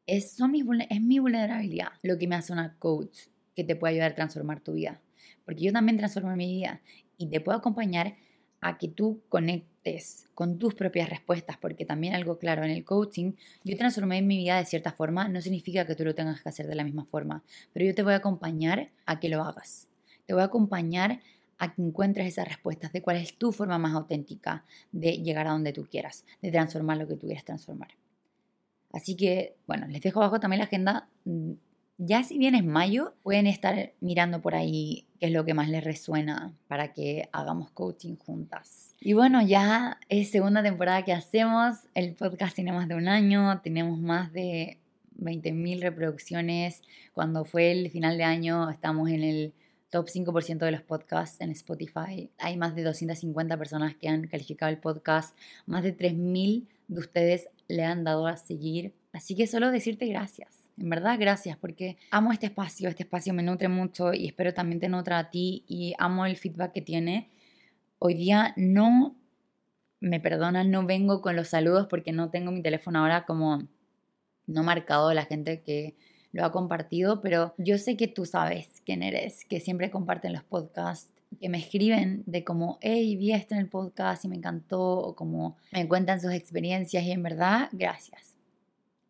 es, 0.06 0.32
son 0.32 0.50
mis, 0.50 0.64
es 0.90 1.00
mi 1.00 1.18
vulnerabilidad 1.18 1.92
lo 2.02 2.18
que 2.18 2.26
me 2.26 2.34
hace 2.34 2.52
una 2.52 2.76
coach 2.78 3.28
que 3.54 3.64
te 3.64 3.76
puede 3.76 3.94
ayudar 3.94 4.12
a 4.12 4.14
transformar 4.14 4.60
tu 4.60 4.74
vida. 4.74 5.00
Porque 5.44 5.64
yo 5.64 5.72
también 5.72 5.96
transformo 5.96 6.34
mi 6.36 6.46
vida 6.46 6.82
y 7.16 7.26
te 7.26 7.40
puedo 7.40 7.58
acompañar 7.58 8.16
a 8.62 8.78
que 8.78 8.88
tú 8.88 9.20
conectes 9.28 10.28
con 10.34 10.58
tus 10.58 10.74
propias 10.74 11.10
respuestas, 11.10 11.58
porque 11.58 11.84
también 11.84 12.14
algo 12.14 12.38
claro, 12.38 12.64
en 12.64 12.70
el 12.70 12.84
coaching 12.84 13.32
yo 13.64 13.76
transformé 13.76 14.22
mi 14.22 14.38
vida 14.38 14.56
de 14.56 14.64
cierta 14.64 14.92
forma, 14.92 15.28
no 15.28 15.42
significa 15.42 15.84
que 15.84 15.96
tú 15.96 16.04
lo 16.04 16.14
tengas 16.14 16.40
que 16.40 16.48
hacer 16.48 16.68
de 16.68 16.76
la 16.76 16.84
misma 16.84 17.04
forma, 17.04 17.42
pero 17.72 17.84
yo 17.84 17.94
te 17.94 18.04
voy 18.04 18.14
a 18.14 18.16
acompañar 18.16 18.88
a 19.04 19.18
que 19.20 19.28
lo 19.28 19.42
hagas. 19.42 19.88
Te 20.26 20.32
voy 20.32 20.42
a 20.42 20.46
acompañar 20.46 21.20
a 21.58 21.74
que 21.74 21.82
encuentres 21.82 22.28
esas 22.28 22.46
respuestas 22.46 22.92
de 22.92 23.02
cuál 23.02 23.16
es 23.16 23.36
tu 23.36 23.52
forma 23.52 23.78
más 23.78 23.94
auténtica 23.94 24.64
de 24.92 25.18
llegar 25.18 25.48
a 25.48 25.52
donde 25.52 25.72
tú 25.72 25.86
quieras, 25.90 26.24
de 26.40 26.52
transformar 26.52 26.98
lo 26.98 27.08
que 27.08 27.16
tú 27.16 27.26
quieras 27.26 27.44
transformar. 27.44 27.88
Así 28.92 29.16
que, 29.16 29.56
bueno, 29.66 29.88
les 29.88 30.02
dejo 30.02 30.20
abajo 30.20 30.38
también 30.38 30.58
la 30.58 30.66
agenda. 30.66 31.08
Mm, 31.24 31.52
ya 31.98 32.22
si 32.22 32.38
bien 32.38 32.54
es 32.54 32.64
mayo, 32.64 33.14
pueden 33.22 33.46
estar 33.48 33.92
mirando 34.00 34.40
por 34.40 34.54
ahí 34.54 35.06
qué 35.22 35.26
es 35.26 35.32
lo 35.32 35.44
que 35.44 35.54
más 35.54 35.68
les 35.68 35.84
resuena 35.84 36.52
para 36.66 36.92
que 36.92 37.28
hagamos 37.30 37.70
coaching 37.70 38.16
juntas. 38.16 38.96
Y 38.98 39.12
bueno, 39.12 39.40
ya 39.40 40.00
es 40.08 40.32
segunda 40.32 40.64
temporada 40.64 41.04
que 41.04 41.12
hacemos. 41.12 41.76
El 41.94 42.14
podcast 42.14 42.56
tiene 42.56 42.72
más 42.72 42.88
de 42.88 42.96
un 42.96 43.06
año, 43.06 43.60
tenemos 43.60 44.00
más 44.00 44.32
de 44.32 44.80
20.000 45.20 45.80
reproducciones. 45.80 46.82
Cuando 47.12 47.44
fue 47.44 47.70
el 47.70 47.88
final 47.92 48.18
de 48.18 48.24
año, 48.24 48.68
estamos 48.68 49.10
en 49.10 49.22
el 49.22 49.52
top 49.90 50.08
5% 50.08 50.58
de 50.58 50.72
los 50.72 50.82
podcasts 50.82 51.40
en 51.40 51.52
Spotify. 51.52 52.28
Hay 52.38 52.56
más 52.56 52.74
de 52.74 52.82
250 52.82 53.56
personas 53.56 53.94
que 53.94 54.08
han 54.08 54.26
calificado 54.26 54.72
el 54.72 54.78
podcast, 54.78 55.38
más 55.66 55.84
de 55.84 55.96
3.000 55.96 56.66
de 56.88 56.98
ustedes 56.98 57.48
le 57.68 57.84
han 57.84 58.02
dado 58.02 58.26
a 58.26 58.36
seguir. 58.36 58.92
Así 59.12 59.36
que 59.36 59.46
solo 59.46 59.70
decirte 59.70 60.06
gracias. 60.06 60.61
En 60.78 60.88
verdad, 60.88 61.16
gracias, 61.18 61.56
porque 61.58 61.98
amo 62.10 62.32
este 62.32 62.46
espacio, 62.46 62.88
este 62.88 63.02
espacio 63.02 63.34
me 63.34 63.42
nutre 63.42 63.68
mucho 63.68 64.14
y 64.14 64.26
espero 64.26 64.54
también 64.54 64.80
te 64.80 64.88
nutra 64.88 65.18
a 65.18 65.30
ti 65.30 65.64
y 65.68 65.94
amo 65.98 66.24
el 66.26 66.36
feedback 66.36 66.72
que 66.72 66.80
tiene. 66.80 67.30
Hoy 67.98 68.14
día 68.14 68.54
no, 68.56 69.16
me 70.00 70.18
perdonan, 70.18 70.70
no 70.70 70.84
vengo 70.84 71.20
con 71.20 71.36
los 71.36 71.48
saludos 71.48 71.86
porque 71.88 72.12
no 72.12 72.30
tengo 72.30 72.50
mi 72.50 72.62
teléfono 72.62 73.00
ahora 73.00 73.24
como 73.26 73.68
no 74.46 74.62
marcado 74.62 75.12
la 75.14 75.24
gente 75.24 75.62
que 75.62 75.94
lo 76.32 76.44
ha 76.44 76.52
compartido, 76.52 77.20
pero 77.20 77.54
yo 77.58 77.78
sé 77.78 77.96
que 77.96 78.08
tú 78.08 78.24
sabes 78.24 78.82
quién 78.84 79.02
eres, 79.02 79.44
que 79.44 79.60
siempre 79.60 79.90
comparten 79.90 80.32
los 80.32 80.42
podcasts, 80.42 81.12
que 81.40 81.48
me 81.48 81.58
escriben 81.58 82.22
de 82.26 82.44
como, 82.44 82.78
hey, 82.80 83.16
vi 83.16 83.32
esto 83.32 83.54
en 83.54 83.60
el 83.60 83.68
podcast 83.68 84.24
y 84.24 84.28
me 84.28 84.36
encantó, 84.36 84.80
o 84.80 85.14
como 85.14 85.56
me 85.72 85.86
cuentan 85.86 86.20
sus 86.20 86.32
experiencias 86.32 87.04
y 87.04 87.10
en 87.12 87.22
verdad, 87.22 87.68
gracias. 87.72 88.34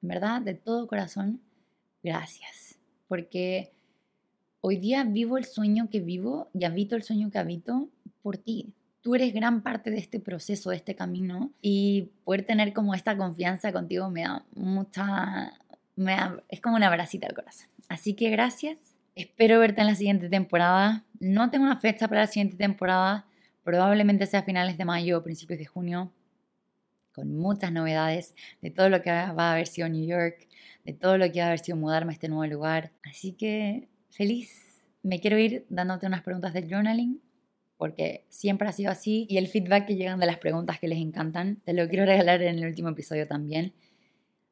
En 0.02 0.08
verdad, 0.08 0.42
de 0.42 0.54
todo 0.54 0.88
corazón, 0.88 1.40
gracias. 2.02 2.76
Porque 3.08 3.72
hoy 4.60 4.76
día 4.76 5.04
vivo 5.04 5.38
el 5.38 5.44
sueño 5.44 5.88
que 5.90 6.00
vivo 6.00 6.48
y 6.54 6.64
habito 6.64 6.96
el 6.96 7.02
sueño 7.02 7.30
que 7.30 7.38
habito 7.38 7.88
por 8.22 8.38
ti. 8.38 8.72
Tú 9.02 9.14
eres 9.14 9.34
gran 9.34 9.62
parte 9.62 9.90
de 9.90 9.98
este 9.98 10.20
proceso, 10.20 10.70
de 10.70 10.76
este 10.76 10.94
camino 10.94 11.50
y 11.60 12.10
poder 12.24 12.44
tener 12.44 12.72
como 12.72 12.94
esta 12.94 13.16
confianza 13.16 13.72
contigo 13.72 14.08
me 14.10 14.22
da 14.22 14.44
mucha, 14.54 15.54
es 16.48 16.60
como 16.60 16.76
una 16.76 16.88
bracita 16.88 17.26
al 17.26 17.34
corazón. 17.34 17.66
Así 17.88 18.14
que 18.14 18.30
gracias. 18.30 18.78
Espero 19.14 19.58
verte 19.58 19.82
en 19.82 19.88
la 19.88 19.94
siguiente 19.94 20.28
temporada. 20.28 21.04
No 21.20 21.50
tengo 21.50 21.64
una 21.64 21.76
fecha 21.76 22.08
para 22.08 22.22
la 22.22 22.26
siguiente 22.28 22.56
temporada. 22.56 23.26
Probablemente 23.64 24.26
sea 24.26 24.40
a 24.40 24.44
finales 24.44 24.78
de 24.78 24.84
mayo 24.84 25.18
o 25.18 25.22
principios 25.22 25.58
de 25.58 25.66
junio. 25.66 26.10
Con 27.12 27.36
muchas 27.36 27.72
novedades 27.72 28.34
de 28.60 28.70
todo 28.70 28.88
lo 28.88 29.02
que 29.02 29.10
va 29.10 29.50
a 29.50 29.52
haber 29.52 29.66
sido 29.66 29.88
New 29.88 30.06
York, 30.06 30.48
de 30.84 30.92
todo 30.92 31.18
lo 31.18 31.30
que 31.30 31.40
va 31.40 31.46
a 31.46 31.48
haber 31.48 31.60
sido 31.60 31.76
mudarme 31.76 32.12
a 32.12 32.14
este 32.14 32.28
nuevo 32.28 32.46
lugar. 32.46 32.92
Así 33.02 33.32
que 33.32 33.88
feliz. 34.10 34.84
Me 35.02 35.20
quiero 35.20 35.38
ir 35.38 35.66
dándote 35.68 36.06
unas 36.06 36.22
preguntas 36.22 36.52
del 36.54 36.68
journaling 36.68 37.20
porque 37.76 38.24
siempre 38.28 38.68
ha 38.68 38.72
sido 38.72 38.92
así 38.92 39.26
y 39.28 39.38
el 39.38 39.48
feedback 39.48 39.86
que 39.86 39.96
llegan 39.96 40.20
de 40.20 40.26
las 40.26 40.38
preguntas 40.38 40.78
que 40.78 40.86
les 40.86 40.98
encantan 40.98 41.56
te 41.64 41.72
lo 41.72 41.88
quiero 41.88 42.04
regalar 42.04 42.40
en 42.40 42.60
el 42.60 42.66
último 42.66 42.90
episodio 42.90 43.26
también. 43.26 43.74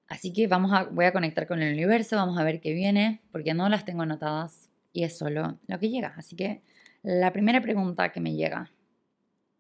Así 0.09 0.33
que 0.33 0.49
vamos 0.49 0.73
a, 0.73 0.85
voy 0.87 1.05
a 1.05 1.13
conectar 1.13 1.47
con 1.47 1.63
el 1.63 1.73
universo, 1.73 2.17
vamos 2.17 2.37
a 2.37 2.43
ver 2.43 2.61
qué 2.61 2.73
viene, 2.73 3.21
porque 3.31 3.55
no 3.55 3.69
las 3.69 3.85
tengo 3.85 4.03
anotadas 4.03 4.69
y 4.93 5.05
es 5.05 5.17
solo 5.17 5.61
lo 5.69 5.79
que 5.79 5.89
llega. 5.89 6.15
Así 6.17 6.35
que 6.35 6.63
la 7.05 7.33
primera 7.33 7.61
pregunta 7.61 8.11
que 8.11 8.21
me 8.21 8.35
llega 8.35 8.73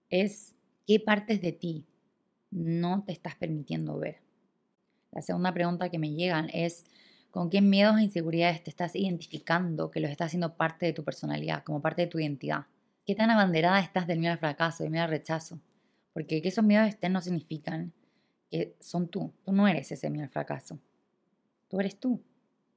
es, 0.09 0.57
¿qué 0.89 0.99
partes 0.99 1.41
de 1.41 1.53
ti 1.53 1.87
no 2.51 3.05
te 3.05 3.13
estás 3.13 3.37
permitiendo 3.37 3.99
ver? 3.99 4.21
La 5.13 5.23
segunda 5.23 5.53
pregunta 5.53 5.89
que 5.89 5.99
me 5.99 6.13
llegan 6.13 6.49
es, 6.53 6.85
¿con 7.31 7.51
qué 7.51 7.61
miedos 7.61 7.99
e 7.99 8.05
inseguridades 8.05 8.63
te 8.63 8.71
estás 8.71 8.95
identificando 8.95 9.91
que 9.91 10.01
los 10.01 10.11
estás 10.11 10.27
haciendo 10.27 10.57
parte 10.57 10.87
de 10.87 10.93
tu 10.93 11.05
personalidad, 11.05 11.65
como 11.65 11.81
parte 11.81 12.03
de 12.03 12.09
tu 12.09 12.19
identidad? 12.19 12.67
¿Qué 13.07 13.15
tan 13.15 13.31
abanderada 13.31 13.81
estás 13.81 14.07
del 14.07 14.19
miedo 14.19 14.33
al 14.33 14.39
fracaso, 14.39 14.85
del 14.85 14.93
miedo 14.93 15.05
al 15.05 15.11
rechazo? 15.11 15.61
Porque 16.13 16.43
que 16.43 16.49
esos 16.49 16.65
miedos 16.65 16.89
estén 16.89 17.13
no 17.13 17.21
significan 17.21 17.93
que 18.51 18.77
son 18.81 19.09
tú. 19.09 19.33
Tú 19.45 19.53
no 19.53 19.67
eres 19.67 19.91
ese 19.91 20.11
miedo 20.11 20.25
al 20.25 20.31
fracaso. 20.31 20.79
Tú 21.69 21.81
eres 21.81 21.99
tú. 21.99 22.21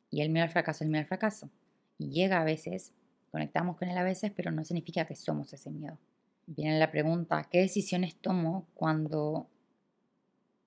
Y 0.10 0.22
el 0.22 0.30
miedo 0.30 0.44
al 0.44 0.52
fracaso 0.52 0.78
es 0.78 0.82
el 0.84 0.90
miedo 0.90 1.02
al 1.02 1.08
fracaso. 1.08 1.50
Y 1.98 2.10
llega 2.10 2.42
a 2.42 2.44
veces, 2.44 2.94
conectamos 3.32 3.78
con 3.78 3.90
él 3.90 3.98
a 3.98 4.04
veces, 4.04 4.32
pero 4.36 4.52
no 4.52 4.64
significa 4.64 5.06
que 5.06 5.16
somos 5.16 5.54
ese 5.54 5.72
miedo. 5.72 5.98
Viene 6.46 6.78
la 6.78 6.92
pregunta, 6.92 7.48
¿qué 7.50 7.60
decisiones 7.60 8.16
tomo 8.16 8.68
cuando 8.74 9.48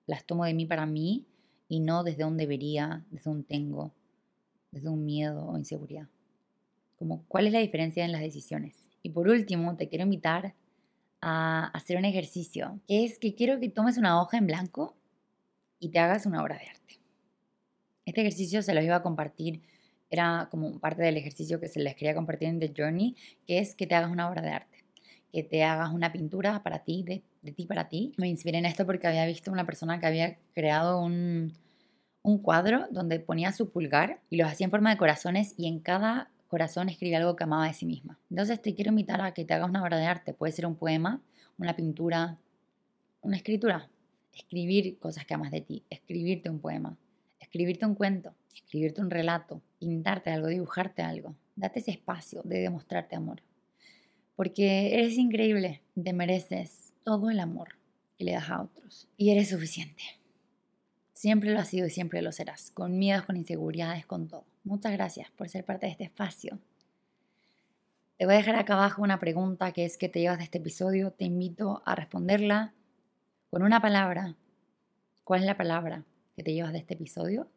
las 0.07 0.25
tomo 0.25 0.45
de 0.45 0.53
mí 0.53 0.65
para 0.65 0.85
mí 0.85 1.27
y 1.67 1.79
no 1.79 2.03
desde 2.03 2.25
un 2.25 2.37
debería, 2.37 3.05
desde 3.11 3.29
un 3.29 3.43
tengo, 3.43 3.93
desde 4.71 4.89
un 4.89 5.05
miedo 5.05 5.45
o 5.45 5.57
inseguridad? 5.57 6.07
Como, 6.97 7.23
¿Cuál 7.27 7.45
es 7.45 7.53
la 7.53 7.59
diferencia 7.59 8.03
en 8.03 8.11
las 8.11 8.21
decisiones? 8.21 8.87
Y 9.03 9.11
por 9.11 9.27
último, 9.27 9.77
te 9.77 9.87
quiero 9.87 10.05
invitar 10.05 10.55
a 11.21 11.67
hacer 11.67 11.97
un 11.97 12.05
ejercicio, 12.05 12.79
que 12.87 13.05
es 13.05 13.19
que 13.19 13.35
quiero 13.35 13.59
que 13.59 13.69
tomes 13.69 13.97
una 13.97 14.21
hoja 14.21 14.37
en 14.37 14.47
blanco 14.47 14.95
y 15.79 15.89
te 15.89 15.99
hagas 15.99 16.25
una 16.25 16.41
obra 16.41 16.57
de 16.57 16.67
arte. 16.67 16.99
Este 18.05 18.21
ejercicio 18.21 18.61
se 18.61 18.73
los 18.73 18.83
iba 18.83 18.95
a 18.95 19.03
compartir, 19.03 19.61
era 20.09 20.47
como 20.49 20.79
parte 20.79 21.03
del 21.03 21.17
ejercicio 21.17 21.59
que 21.59 21.67
se 21.67 21.79
les 21.79 21.95
quería 21.95 22.15
compartir 22.15 22.47
en 22.47 22.59
The 22.59 22.73
Journey, 22.75 23.15
que 23.45 23.59
es 23.59 23.75
que 23.75 23.85
te 23.87 23.95
hagas 23.95 24.11
una 24.11 24.29
obra 24.29 24.41
de 24.41 24.49
arte, 24.49 24.76
que 25.31 25.43
te 25.43 25.63
hagas 25.63 25.91
una 25.91 26.11
pintura 26.11 26.63
para 26.63 26.79
ti, 26.79 27.03
de, 27.03 27.23
de 27.41 27.51
ti 27.51 27.65
para 27.65 27.89
ti. 27.89 28.13
Me 28.17 28.27
inspiré 28.27 28.57
en 28.57 28.65
esto 28.65 28.85
porque 28.85 29.07
había 29.07 29.25
visto 29.25 29.51
una 29.51 29.65
persona 29.65 29.99
que 29.99 30.05
había 30.05 30.37
creado 30.53 31.01
un, 31.01 31.53
un 32.27 32.39
cuadro 32.39 32.87
donde 32.91 33.19
ponía 33.19 33.51
su 33.53 33.69
pulgar 33.69 34.19
y 34.29 34.37
los 34.37 34.49
hacía 34.49 34.65
en 34.65 34.71
forma 34.71 34.89
de 34.89 34.97
corazones 34.97 35.53
y 35.57 35.67
en 35.67 35.79
cada 35.79 36.29
corazón 36.47 36.89
escribe 36.89 37.15
algo 37.15 37.35
que 37.35 37.43
amaba 37.43 37.67
de 37.67 37.73
sí 37.73 37.85
misma. 37.85 38.19
Entonces 38.29 38.61
te 38.61 38.75
quiero 38.75 38.89
invitar 38.89 39.21
a 39.21 39.33
que 39.33 39.45
te 39.45 39.53
hagas 39.53 39.69
una 39.69 39.81
obra 39.81 39.97
de 39.97 40.05
arte. 40.05 40.33
Puede 40.33 40.53
ser 40.53 40.65
un 40.65 40.75
poema, 40.75 41.21
una 41.57 41.75
pintura, 41.75 42.37
una 43.21 43.37
escritura. 43.37 43.89
Escribir 44.33 44.99
cosas 44.99 45.25
que 45.25 45.33
amas 45.33 45.51
de 45.51 45.61
ti, 45.61 45.83
escribirte 45.89 46.49
un 46.49 46.59
poema, 46.59 46.95
escribirte 47.39 47.85
un 47.85 47.95
cuento, 47.95 48.35
escribirte 48.53 49.01
un 49.01 49.09
relato, 49.09 49.61
pintarte 49.79 50.29
algo, 50.29 50.47
dibujarte 50.47 51.01
algo. 51.01 51.33
Date 51.55 51.79
ese 51.79 51.91
espacio 51.91 52.41
de 52.43 52.59
demostrarte 52.59 53.15
amor. 53.15 53.41
Porque 54.37 54.93
eres 54.93 55.17
increíble, 55.17 55.81
te 56.01 56.13
mereces 56.13 56.93
todo 57.03 57.31
el 57.31 57.39
amor 57.39 57.69
que 58.17 58.23
le 58.23 58.33
das 58.33 58.51
a 58.51 58.61
otros. 58.61 59.07
Y 59.17 59.31
eres 59.31 59.49
suficiente. 59.49 60.03
Siempre 61.13 61.51
lo 61.51 61.59
has 61.59 61.69
sido 61.69 61.87
y 61.87 61.89
siempre 61.89 62.21
lo 62.21 62.31
serás, 62.31 62.69
con 62.69 62.99
miedos, 62.99 63.25
con 63.25 63.35
inseguridades, 63.35 64.05
con 64.05 64.27
todo. 64.27 64.45
Muchas 64.63 64.93
gracias 64.93 65.31
por 65.31 65.49
ser 65.49 65.65
parte 65.65 65.87
de 65.87 65.93
este 65.93 66.03
espacio. 66.03 66.59
Te 68.17 68.25
voy 68.25 68.35
a 68.35 68.37
dejar 68.37 68.57
acá 68.57 68.75
abajo 68.75 69.01
una 69.01 69.19
pregunta 69.19 69.71
que 69.71 69.85
es 69.85 69.97
¿qué 69.97 70.07
te 70.07 70.19
llevas 70.19 70.37
de 70.37 70.43
este 70.43 70.59
episodio? 70.59 71.09
Te 71.09 71.25
invito 71.25 71.81
a 71.85 71.95
responderla 71.95 72.75
con 73.49 73.63
una 73.63 73.81
palabra. 73.81 74.35
¿Cuál 75.23 75.39
es 75.39 75.47
la 75.47 75.57
palabra 75.57 76.05
que 76.35 76.43
te 76.43 76.53
llevas 76.53 76.73
de 76.73 76.77
este 76.77 76.93
episodio? 76.93 77.49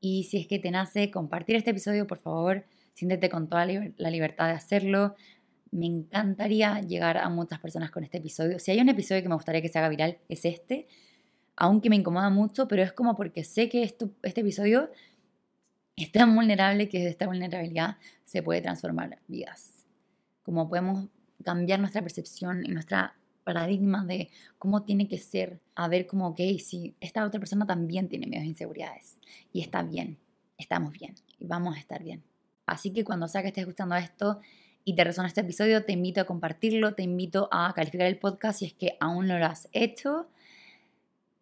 Y 0.00 0.24
si 0.24 0.36
es 0.36 0.46
que 0.46 0.58
te 0.58 0.70
nace 0.70 1.10
compartir 1.10 1.56
este 1.56 1.70
episodio, 1.70 2.06
por 2.06 2.18
favor, 2.18 2.66
siéntete 2.92 3.30
con 3.30 3.48
toda 3.48 3.64
la 3.64 4.10
libertad 4.10 4.48
de 4.48 4.52
hacerlo. 4.52 5.14
Me 5.74 5.86
encantaría 5.86 6.80
llegar 6.80 7.18
a 7.18 7.28
muchas 7.28 7.58
personas 7.58 7.90
con 7.90 8.04
este 8.04 8.18
episodio. 8.18 8.58
Si 8.58 8.70
hay 8.70 8.80
un 8.80 8.88
episodio 8.88 9.22
que 9.22 9.28
me 9.28 9.34
gustaría 9.34 9.60
que 9.60 9.68
se 9.68 9.78
haga 9.78 9.88
viral, 9.88 10.18
es 10.28 10.44
este 10.44 10.86
aunque 11.56 11.90
me 11.90 11.96
incomoda 11.96 12.30
mucho, 12.30 12.66
pero 12.68 12.82
es 12.82 12.92
como 12.92 13.14
porque 13.14 13.44
sé 13.44 13.68
que 13.68 13.82
esto, 13.82 14.10
este 14.22 14.40
episodio 14.40 14.90
es 15.96 16.10
tan 16.10 16.34
vulnerable 16.34 16.88
que 16.88 16.98
de 16.98 17.08
esta 17.08 17.26
vulnerabilidad 17.26 17.98
se 18.24 18.42
puede 18.42 18.60
transformar 18.60 19.20
vidas. 19.28 19.84
Como 20.42 20.68
podemos 20.68 21.08
cambiar 21.44 21.78
nuestra 21.78 22.02
percepción 22.02 22.64
y 22.64 22.68
nuestra 22.68 23.16
paradigma 23.44 24.04
de 24.04 24.30
cómo 24.58 24.82
tiene 24.82 25.06
que 25.06 25.18
ser, 25.18 25.60
a 25.74 25.86
ver 25.86 26.06
como, 26.06 26.28
ok, 26.28 26.40
si 26.58 26.96
esta 27.00 27.24
otra 27.24 27.38
persona 27.38 27.66
también 27.66 28.08
tiene 28.08 28.26
miedos 28.26 28.44
e 28.44 28.48
inseguridades 28.48 29.18
y 29.52 29.60
está 29.60 29.82
bien, 29.82 30.18
estamos 30.58 30.92
bien 30.92 31.14
y 31.38 31.46
vamos 31.46 31.76
a 31.76 31.78
estar 31.78 32.02
bien. 32.02 32.24
Así 32.66 32.92
que 32.92 33.04
cuando 33.04 33.28
sea 33.28 33.42
que 33.42 33.48
estés 33.48 33.62
escuchando 33.62 33.94
esto 33.94 34.40
y 34.84 34.94
te 34.94 35.04
resuena 35.04 35.28
este 35.28 35.40
episodio, 35.40 35.84
te 35.84 35.92
invito 35.92 36.20
a 36.20 36.24
compartirlo, 36.24 36.94
te 36.94 37.02
invito 37.02 37.48
a 37.50 37.72
calificar 37.74 38.06
el 38.06 38.18
podcast 38.18 38.58
si 38.58 38.66
es 38.66 38.74
que 38.74 38.96
aún 39.00 39.26
no 39.26 39.38
lo 39.38 39.46
has 39.46 39.68
hecho. 39.72 40.28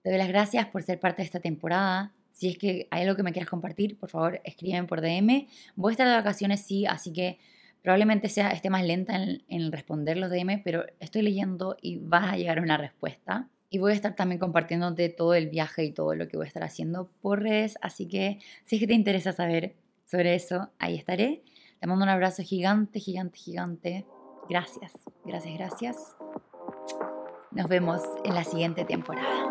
Te 0.03 0.11
doy 0.11 0.19
las 0.19 0.29
gracias 0.29 0.67
por 0.67 0.83
ser 0.83 1.01
parte 1.01 1.23
de 1.23 1.27
esta 1.27 1.41
temporada. 1.41 2.13
Si 2.31 2.49
es 2.49 2.59
que 2.59 2.87
hay 2.91 3.03
algo 3.03 3.17
que 3.17 3.23
me 3.23 3.33
quieras 3.33 3.51
compartir, 3.51 3.99
por 3.99 4.11
favor, 4.11 4.41
escríbeme 4.45 4.87
por 4.87 5.01
DM. 5.01 5.49
Voy 5.75 5.91
a 5.91 5.93
estar 5.93 6.07
de 6.07 6.15
vacaciones, 6.15 6.61
sí, 6.61 6.87
así 6.87 7.13
que 7.13 7.39
probablemente 7.83 8.29
sea, 8.29 8.51
esté 8.51 8.71
más 8.71 8.85
lenta 8.85 9.17
en, 9.17 9.43
en 9.49 9.73
responder 9.73 10.17
los 10.17 10.31
DM, 10.31 10.63
pero 10.63 10.87
estoy 11.01 11.23
leyendo 11.23 11.77
y 11.83 11.99
vas 11.99 12.33
a 12.33 12.37
llegar 12.37 12.61
una 12.61 12.77
respuesta. 12.77 13.49
Y 13.71 13.79
voy 13.79 13.93
a 13.93 13.95
estar 13.95 14.15
también 14.15 14.39
compartiéndote 14.39 15.09
todo 15.09 15.35
el 15.35 15.49
viaje 15.49 15.85
y 15.85 15.93
todo 15.93 16.15
lo 16.15 16.29
que 16.29 16.37
voy 16.37 16.45
a 16.45 16.49
estar 16.49 16.63
haciendo 16.63 17.11
por 17.21 17.43
redes. 17.43 17.77
Así 17.81 18.07
que 18.07 18.39
si 18.65 18.77
es 18.77 18.81
que 18.81 18.87
te 18.87 18.95
interesa 18.95 19.33
saber 19.33 19.75
sobre 20.05 20.35
eso, 20.35 20.71
ahí 20.79 20.95
estaré. 20.95 21.43
Te 21.83 21.89
mando 21.89 22.05
un 22.05 22.11
abrazo 22.11 22.45
gigante, 22.45 23.01
gigante, 23.01 23.39
gigante. 23.39 24.07
Gracias, 24.49 24.93
gracias, 25.25 25.55
gracias. 25.59 26.17
Nos 27.51 27.67
vemos 27.67 28.01
en 28.23 28.37
la 28.37 28.45
siguiente 28.45 28.85
temporada. 28.85 29.51